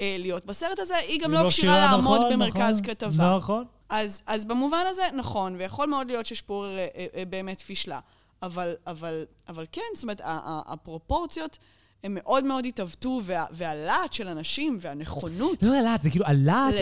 אה, 0.00 0.16
להיות 0.18 0.44
בסרט 0.46 0.78
הזה, 0.78 0.96
היא 0.96 1.20
גם 1.20 1.34
היא 1.34 1.40
לא 1.44 1.48
כשירה 1.48 1.80
לעמוד 1.80 2.18
נכון, 2.20 2.32
במרכז 2.32 2.80
נכון, 2.80 2.94
כתבה. 2.94 3.36
נכון. 3.36 3.64
אז, 3.88 4.22
אז 4.26 4.44
במובן 4.44 4.84
הזה, 4.88 5.02
נכון, 5.14 5.56
ויכול 5.58 5.86
מאוד 5.86 6.06
להיות 6.06 6.26
ששפורר 6.26 6.78
אה, 6.78 6.86
אה, 6.96 7.06
אה, 7.16 7.24
באמת 7.24 7.60
פישלה. 7.60 8.00
אבל, 8.42 8.74
אבל, 8.86 9.24
אבל 9.48 9.66
כן, 9.72 9.82
זאת 9.94 10.02
אומרת, 10.02 10.20
ה- 10.20 10.24
ה- 10.26 10.62
הפרופורציות 10.72 11.58
הן 12.04 12.14
מאוד 12.14 12.44
מאוד 12.44 12.66
התעוותו, 12.66 13.20
וה, 13.24 13.44
והלהט 13.50 14.12
של 14.12 14.28
אנשים 14.28 14.78
והנכונות, 14.80 15.62
לא 15.62 15.74
הלהט, 15.78 16.02
זה 16.02 16.10
כאילו 16.10 16.26
הלהט, 16.26 16.74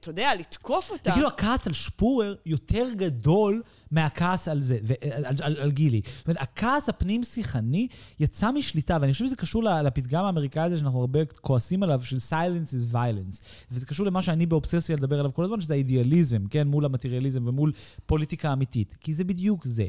אתה 0.00 0.10
יודע, 0.10 0.34
לתקוף 0.34 0.90
אותה. 0.90 1.10
זה 1.10 1.14
כאילו 1.14 1.28
הכעס 1.28 1.66
על 1.66 1.72
שפורר 1.72 2.34
יותר 2.46 2.86
גדול 2.96 3.62
מהכעס 3.90 4.48
על 4.48 4.62
זה, 4.62 4.78
ו- 4.82 4.94
על, 5.14 5.24
על, 5.24 5.34
על, 5.42 5.56
על 5.56 5.70
גילי. 5.70 6.00
זאת 6.18 6.26
אומרת, 6.26 6.42
הכעס 6.42 6.88
הפנים-שיחני 6.88 7.88
יצא 8.20 8.50
משליטה, 8.50 8.96
ואני 9.00 9.12
חושב 9.12 9.24
שזה 9.26 9.36
קשור 9.36 9.62
לפתגם 9.62 10.24
האמריקאי 10.24 10.62
הזה 10.62 10.78
שאנחנו 10.78 11.00
הרבה 11.00 11.24
כועסים 11.24 11.82
עליו, 11.82 12.00
של 12.04 12.16
silence 12.16 12.70
is 12.70 12.94
violence. 12.94 13.40
וזה 13.72 13.86
קשור 13.86 14.06
למה 14.06 14.22
שאני 14.22 14.46
באובססיה 14.46 14.96
לדבר 14.96 15.18
עליו 15.18 15.34
כל 15.34 15.44
הזמן, 15.44 15.60
שזה 15.60 15.74
האידיאליזם, 15.74 16.46
כן? 16.50 16.68
מול 16.68 16.84
המטריאליזם 16.84 17.46
ומול 17.46 17.72
פוליטיקה 18.06 18.52
אמיתית. 18.52 18.94
כי 19.00 19.14
זה 19.14 19.24
בדיוק 19.24 19.64
זה. 19.64 19.86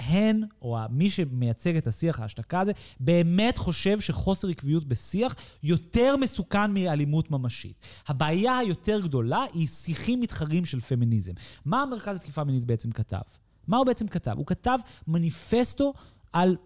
הן, 0.00 0.42
או 0.62 0.78
מי 0.90 1.10
שמייצג 1.10 1.76
את 1.76 1.86
השיח 1.86 2.20
ההשתקה 2.20 2.60
הזה, 2.60 2.72
באמת 3.00 3.58
חושב 3.58 4.00
שחוסר 4.00 4.48
עקביות 4.48 4.84
בשיח 4.84 5.34
יותר 5.62 6.16
מסוכן 6.16 6.74
מאלימות 6.74 7.30
ממשית. 7.30 7.80
הבעיה 8.08 8.58
היותר 8.58 9.00
גדולה 9.00 9.44
היא 9.52 9.68
שיחים 9.68 10.20
מתחרים 10.20 10.64
של 10.64 10.80
פמיניזם. 10.80 11.32
מה 11.64 11.82
המרכז 11.82 12.16
לתקיפה 12.16 12.44
מינית 12.44 12.64
בעצם 12.64 12.92
כתב? 12.92 13.20
מה 13.68 13.76
הוא 13.76 13.86
בעצם 13.86 14.08
כתב? 14.08 14.34
הוא 14.36 14.46
כתב 14.46 14.78
מניפסטו 15.06 15.92
על, 16.32 16.56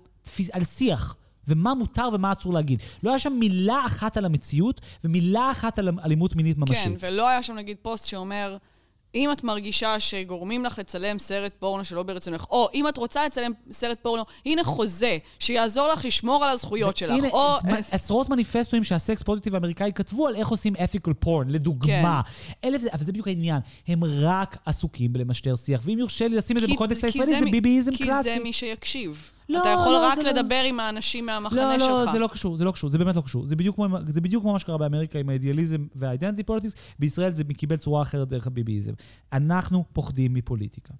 על 0.52 0.64
שיח. 0.64 1.16
ומה 1.48 1.74
מותר 1.74 2.08
ומה 2.12 2.32
אסור 2.32 2.52
להגיד. 2.52 2.82
לא 3.02 3.10
היה 3.10 3.18
שם 3.18 3.32
מילה 3.32 3.86
אחת 3.86 4.16
על 4.16 4.24
המציאות 4.24 4.80
ומילה 5.04 5.50
אחת 5.50 5.78
על 5.78 5.88
אלימות 6.04 6.36
מינית 6.36 6.58
ממשית. 6.58 6.76
כן, 6.76 6.92
ולא 7.00 7.28
היה 7.28 7.42
שם 7.42 7.54
נגיד 7.54 7.76
פוסט 7.82 8.04
שאומר, 8.04 8.56
אם 9.14 9.32
את 9.32 9.44
מרגישה 9.44 10.00
שגורמים 10.00 10.64
לך 10.64 10.78
לצלם 10.78 11.18
סרט 11.18 11.52
פורנו 11.58 11.84
שלא 11.84 12.02
ברצונך, 12.02 12.44
או 12.50 12.68
אם 12.74 12.88
את 12.88 12.96
רוצה 12.96 13.26
לצלם 13.26 13.52
סרט 13.70 13.98
פורנו, 14.02 14.22
הנה 14.46 14.64
חוזה 14.64 15.18
שיעזור 15.38 15.88
לך 15.88 16.04
לשמור 16.04 16.44
על 16.44 16.50
הזכויות 16.50 16.96
שלך. 16.96 17.10
הנה, 17.12 17.28
או... 17.28 17.56
עש- 17.64 17.84
עשרות 17.90 18.28
מניפסטוים 18.28 18.84
שהסקס 18.84 19.22
פוזיטיב 19.22 19.54
האמריקאי 19.54 19.90
כתבו 19.94 20.26
על 20.26 20.34
איך 20.36 20.48
עושים 20.48 20.74
ethical 20.76 21.24
porn, 21.26 21.44
לדוגמה. 21.48 22.20
כן. 22.24 22.68
אלף 22.68 22.80
זה, 22.82 22.88
אבל 22.92 23.04
זה 23.04 23.12
בדיוק 23.12 23.28
העניין. 23.28 23.58
הם 23.88 24.00
רק 24.04 24.56
עסוקים 24.66 25.12
בלמשטר 25.12 25.56
שיח, 25.56 25.80
ואם 25.84 25.98
יורשה 25.98 26.28
לי 26.28 26.36
לשים 26.36 26.56
את 26.56 26.60
זה 26.62 26.66
כי- 26.68 26.74
בקונטקסט 26.74 27.00
כי 27.00 27.06
הישראלי, 27.06 27.38
זה 27.38 27.50
ביביזם 27.50 27.92
כי 27.96 28.04
קלאסי. 28.04 28.22
זה 28.22 28.36
מי 28.42 28.52
שיקשיב. 28.52 29.30
לא, 29.48 29.60
אתה 29.60 29.68
יכול 29.68 29.92
לא, 29.92 30.06
רק 30.06 30.18
לא- 30.18 30.30
לדבר 30.30 30.62
עם 30.64 30.80
האנשים 30.80 31.26
מהמחנה 31.26 31.76
לא, 31.76 31.78
שלך. 31.78 31.88
לא, 31.88 32.12
זה 32.12 32.18
לא 32.18 32.26
קשור, 32.26 32.56
זה 32.56 32.64
לא 32.64 32.72
קשור, 32.72 32.90
זה 32.90 32.98
באמת 32.98 33.16
לא 33.16 33.20
קשור. 33.20 33.46
זה 33.46 33.56
בדיוק 33.56 33.76
כמו, 33.76 33.86
זה 34.08 34.20
בדיוק 34.20 34.42
כמו 34.42 34.52
מה 34.52 34.58
שקרה 34.58 34.78
באמריקה 34.78 35.18
עם 35.18 35.28
האידיאליזם 35.28 35.86
וה 35.94 36.04
identity 36.04 36.42
politics, 36.42 36.74
בישראל 36.98 37.34
זה 37.34 37.44
קיבל 37.44 37.76
צורה 37.76 38.02
אחרת 38.02 38.28
דרך 38.28 38.46
הביביזם. 38.46 38.92
אנחנו 39.32 39.84
פוחדים 39.92 40.34
מפוליטיקה. 40.34 40.94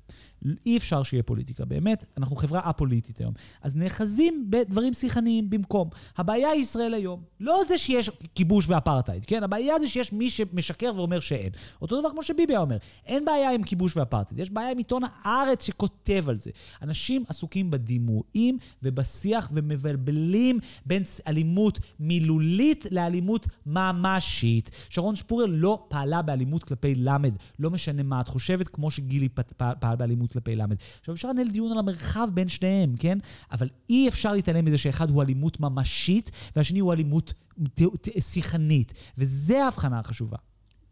אי 0.66 0.76
אפשר 0.76 1.02
שיהיה 1.02 1.22
פוליטיקה, 1.22 1.64
באמת, 1.64 2.04
אנחנו 2.16 2.36
חברה 2.36 2.60
א-פוליטית 2.64 3.18
היום. 3.18 3.34
אז 3.62 3.76
נאחזים 3.76 4.46
בדברים 4.50 4.94
שיחניים 4.94 5.50
במקום. 5.50 5.88
הבעיה 6.18 6.48
היא 6.48 6.60
ישראל 6.60 6.94
היום. 6.94 7.22
לא 7.40 7.60
זה 7.68 7.78
שיש 7.78 8.10
כיבוש 8.34 8.68
ואפרטהייד, 8.68 9.24
כן? 9.24 9.42
הבעיה 9.42 9.78
זה 9.78 9.86
שיש 9.86 10.12
מי 10.12 10.30
שמשקר 10.30 10.92
ואומר 10.96 11.20
שאין. 11.20 11.50
אותו 11.82 12.00
דבר 12.00 12.10
כמו 12.10 12.22
שביבי 12.22 12.56
אומר, 12.56 12.76
אין 13.06 13.24
בעיה 13.24 13.50
עם 13.50 13.62
כיבוש 13.62 13.96
ואפרטהייד, 13.96 14.40
יש 14.40 14.50
בעיה 14.50 14.70
עם 14.70 14.78
עיתון 14.78 15.02
הארץ 15.24 15.62
שכותב 15.62 16.24
על 16.28 16.38
זה. 16.38 16.50
אנשים 16.82 17.24
עסוקים 17.28 17.70
בדימויים 17.70 18.58
ובשיח 18.82 19.50
ומבלבלים 19.52 20.58
בין 20.86 21.02
אלימות 21.26 21.78
מילולית 22.00 22.86
לאלימות 22.90 23.46
ממשית. 23.66 24.70
שרון 24.88 25.16
שפורר 25.16 25.46
לא 25.48 25.84
פעלה 25.88 26.22
באלימות 26.22 26.64
כלפי 26.64 26.94
למד, 26.94 27.34
לא 27.58 27.70
משנה 27.70 28.02
מה 28.02 28.20
את 28.20 28.28
חושבת, 28.28 28.68
כמו 28.68 28.90
שגילי 28.90 29.28
פעל 29.78 29.96
באלימות 29.96 30.33
כלפי 30.34 30.56
למד. 30.56 30.76
עכשיו 31.00 31.14
אפשר 31.14 31.28
לנהל 31.28 31.48
דיון 31.48 31.72
על 31.72 31.78
המרחב 31.78 32.28
בין 32.34 32.48
שניהם, 32.48 32.94
כן? 32.98 33.18
אבל 33.52 33.68
אי 33.90 34.08
אפשר 34.08 34.32
להתעלם 34.32 34.64
מזה 34.64 34.78
שאחד 34.78 35.10
הוא 35.10 35.22
אלימות 35.22 35.60
ממשית 35.60 36.30
והשני 36.56 36.78
הוא 36.78 36.92
אלימות 36.92 37.32
שיחנית, 38.20 38.94
וזה 39.18 39.64
ההבחנה 39.64 39.98
החשובה. 39.98 40.36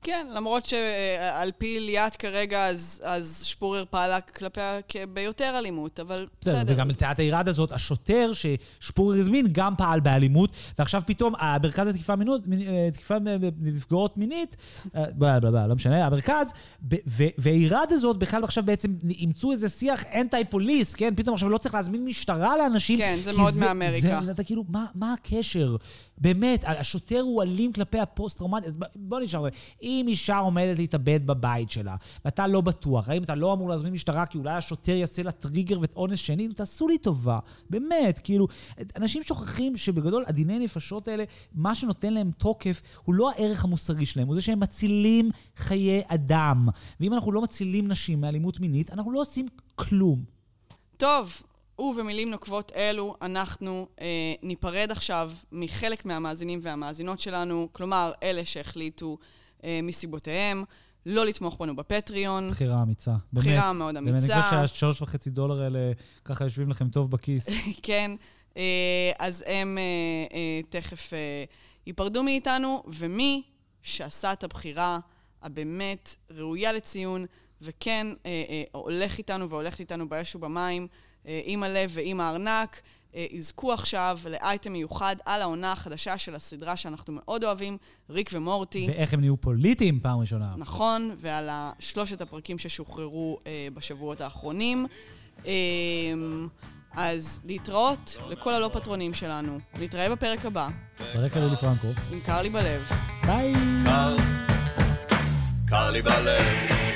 כן, 0.02 0.26
למרות 0.34 0.64
שעל 0.64 1.52
פי 1.58 1.80
ליאת 1.80 2.16
כרגע, 2.16 2.66
אז, 2.66 3.00
אז 3.04 3.42
שפורר 3.44 3.84
פעלה 3.90 4.20
כלפיה 4.20 4.78
ביותר 5.12 5.54
אלימות, 5.58 6.00
אבל 6.00 6.26
בסדר, 6.40 6.54
בסדר. 6.56 6.72
וגם 6.74 6.88
בתיאת 6.88 7.18
הירד 7.18 7.48
הזאת, 7.48 7.72
השוטר 7.72 8.30
ששפורר 8.32 9.18
הזמין 9.20 9.46
גם 9.52 9.74
פעל 9.78 10.00
באלימות, 10.00 10.50
ועכשיו 10.78 11.02
פתאום 11.06 11.34
המרכז 11.38 11.86
לתקיפה 11.86 12.16
מינות, 12.16 12.40
מינ- 12.46 12.62
אה, 12.68 12.88
תקיפה 12.92 13.14
נפגעות 13.60 14.16
מינית, 14.16 14.56
אה, 14.96 15.04
בלה 15.14 15.40
בלה 15.40 15.50
בלה, 15.50 15.66
לא 15.66 15.74
משנה, 15.74 16.06
המרכז, 16.06 16.52
ב- 16.88 16.94
ו- 17.06 17.24
והירד 17.38 17.86
הזאת 17.90 18.18
בכלל 18.18 18.44
עכשיו 18.44 18.64
בעצם 18.64 18.94
אימצו 19.10 19.52
איזה 19.52 19.68
שיח 19.68 20.04
anti 20.14 20.44
police, 20.50 20.94
כן? 20.94 21.14
פתאום 21.16 21.34
עכשיו 21.34 21.48
לא 21.48 21.58
צריך 21.58 21.74
להזמין 21.74 22.04
משטרה 22.04 22.56
לאנשים. 22.56 22.98
כן, 22.98 23.18
זה 23.24 23.32
מאוד 23.32 23.54
מאמריקה. 23.60 24.20
זה, 24.24 24.30
אתה 24.30 24.44
כאילו, 24.44 24.64
מה, 24.68 24.86
מה 24.94 25.12
הקשר? 25.12 25.76
באמת, 26.18 26.64
השוטר 26.66 27.20
הוא 27.20 27.42
אלים 27.42 27.72
כלפי 27.72 27.98
הפוסט-טראומטי, 27.98 28.66
אז 28.66 28.76
בוא 28.96 29.20
נשאר, 29.20 29.44
אם 30.00 30.08
אישה 30.08 30.38
עומדת 30.38 30.78
להתאבד 30.78 31.26
בבית 31.26 31.70
שלה, 31.70 31.96
ואתה 32.24 32.46
לא 32.46 32.60
בטוח, 32.60 33.08
האם 33.08 33.22
אתה 33.22 33.34
לא 33.34 33.52
אמור 33.52 33.68
להזמין 33.68 33.92
משטרה 33.92 34.26
כי 34.26 34.38
אולי 34.38 34.50
השוטר 34.50 34.92
יעשה 34.92 35.22
לה 35.22 35.32
טריגר 35.32 35.78
ואונס 35.80 36.18
שני? 36.18 36.48
תעשו 36.48 36.88
לי 36.88 36.98
טובה, 36.98 37.38
באמת, 37.70 38.20
כאילו, 38.24 38.48
אנשים 38.96 39.22
שוכחים 39.22 39.76
שבגדול 39.76 40.24
הדיני 40.26 40.58
נפשות 40.58 41.08
האלה, 41.08 41.24
מה 41.54 41.74
שנותן 41.74 42.14
להם 42.14 42.30
תוקף 42.38 42.82
הוא 43.04 43.14
לא 43.14 43.30
הערך 43.30 43.64
המוסרי 43.64 44.06
שלהם, 44.06 44.26
הוא 44.26 44.34
זה 44.34 44.40
שהם 44.40 44.60
מצילים 44.60 45.30
חיי 45.56 46.02
אדם. 46.06 46.68
ואם 47.00 47.14
אנחנו 47.14 47.32
לא 47.32 47.42
מצילים 47.42 47.88
נשים 47.88 48.20
מאלימות 48.20 48.60
מינית, 48.60 48.90
אנחנו 48.90 49.12
לא 49.12 49.20
עושים 49.20 49.46
כלום. 49.74 50.24
טוב, 50.96 51.42
ובמילים 51.78 52.30
נוקבות 52.30 52.72
אלו, 52.76 53.14
אנחנו 53.22 53.86
אה, 54.00 54.06
ניפרד 54.42 54.88
עכשיו 54.90 55.32
מחלק 55.52 56.04
מהמאזינים 56.04 56.58
והמאזינות 56.62 57.20
שלנו, 57.20 57.68
כלומר, 57.72 58.12
אלה 58.22 58.44
שהחליטו 58.44 59.18
מסיבותיהם 59.82 60.64
לא 61.06 61.26
לתמוך 61.26 61.56
בנו 61.60 61.76
בפטריון. 61.76 62.50
בחירה 62.50 62.82
אמיצה. 62.82 63.14
בחירה 63.32 63.62
באמת. 63.62 63.76
מאוד 63.76 63.94
באמת, 63.94 64.08
אמיצה. 64.08 64.34
אני 64.34 64.42
חושב 64.42 64.56
שהשלוש 64.56 65.02
וחצי 65.02 65.30
דולר 65.30 65.62
האלה 65.62 65.92
ככה 66.24 66.44
יושבים 66.44 66.70
לכם 66.70 66.88
טוב 66.88 67.10
בכיס. 67.10 67.48
כן, 67.82 68.10
אה, 68.56 69.12
אז 69.18 69.44
הם 69.46 69.78
אה, 69.78 69.82
אה, 70.36 70.60
תכף 70.70 71.12
אה, 71.12 71.44
ייפרדו 71.86 72.22
מאיתנו, 72.22 72.82
ומי 72.86 73.42
שעשה 73.82 74.32
את 74.32 74.44
הבחירה 74.44 74.98
הבאמת 75.42 76.16
ראויה 76.30 76.72
לציון, 76.72 77.26
וכן 77.62 78.06
אה, 78.26 78.44
אה, 78.48 78.62
הולך 78.72 79.18
איתנו 79.18 79.48
והולכת 79.48 79.80
איתנו 79.80 80.08
באש 80.08 80.34
ובמים, 80.34 80.86
אה, 81.26 81.40
עם 81.44 81.62
הלב 81.62 81.90
ועם 81.94 82.20
הארנק, 82.20 82.76
אה, 82.76 82.90
יזכו 83.14 83.72
עכשיו 83.72 84.18
לאייטם 84.30 84.72
מיוחד 84.72 85.16
על 85.26 85.42
העונה 85.42 85.72
החדשה 85.72 86.18
של 86.18 86.34
הסדרה 86.34 86.76
שאנחנו 86.76 87.12
מאוד 87.12 87.44
אוהבים, 87.44 87.76
ריק 88.10 88.30
ומורטי. 88.32 88.86
ואיך 88.88 89.14
הם 89.14 89.20
נהיו 89.20 89.36
פוליטיים 89.36 90.00
פעם 90.00 90.18
ראשונה. 90.18 90.54
נכון, 90.56 91.14
ועל 91.16 91.50
שלושת 91.78 92.20
הפרקים 92.20 92.58
ששוחררו 92.58 93.38
אה, 93.46 93.68
בשבועות 93.74 94.20
האחרונים. 94.20 94.86
אה, 95.46 95.52
אז 96.94 97.40
להתראות 97.44 98.16
לכל 98.28 98.52
הלא 98.54 98.70
פטרונים 98.72 99.14
שלנו. 99.14 99.58
נתראה 99.80 100.08
בפרק 100.08 100.46
הבא, 100.46 100.68
ברקע 101.14 101.40
לילי 101.40 101.56
פרנקו. 101.56 101.88
עם 102.12 102.20
קר 102.20 102.42
לי 102.42 102.50
בלב. 102.50 102.82
ביי! 103.26 103.54
קר, 103.84 104.16
קר 105.68 105.90
לי 105.90 106.02
בלב. 106.02 106.91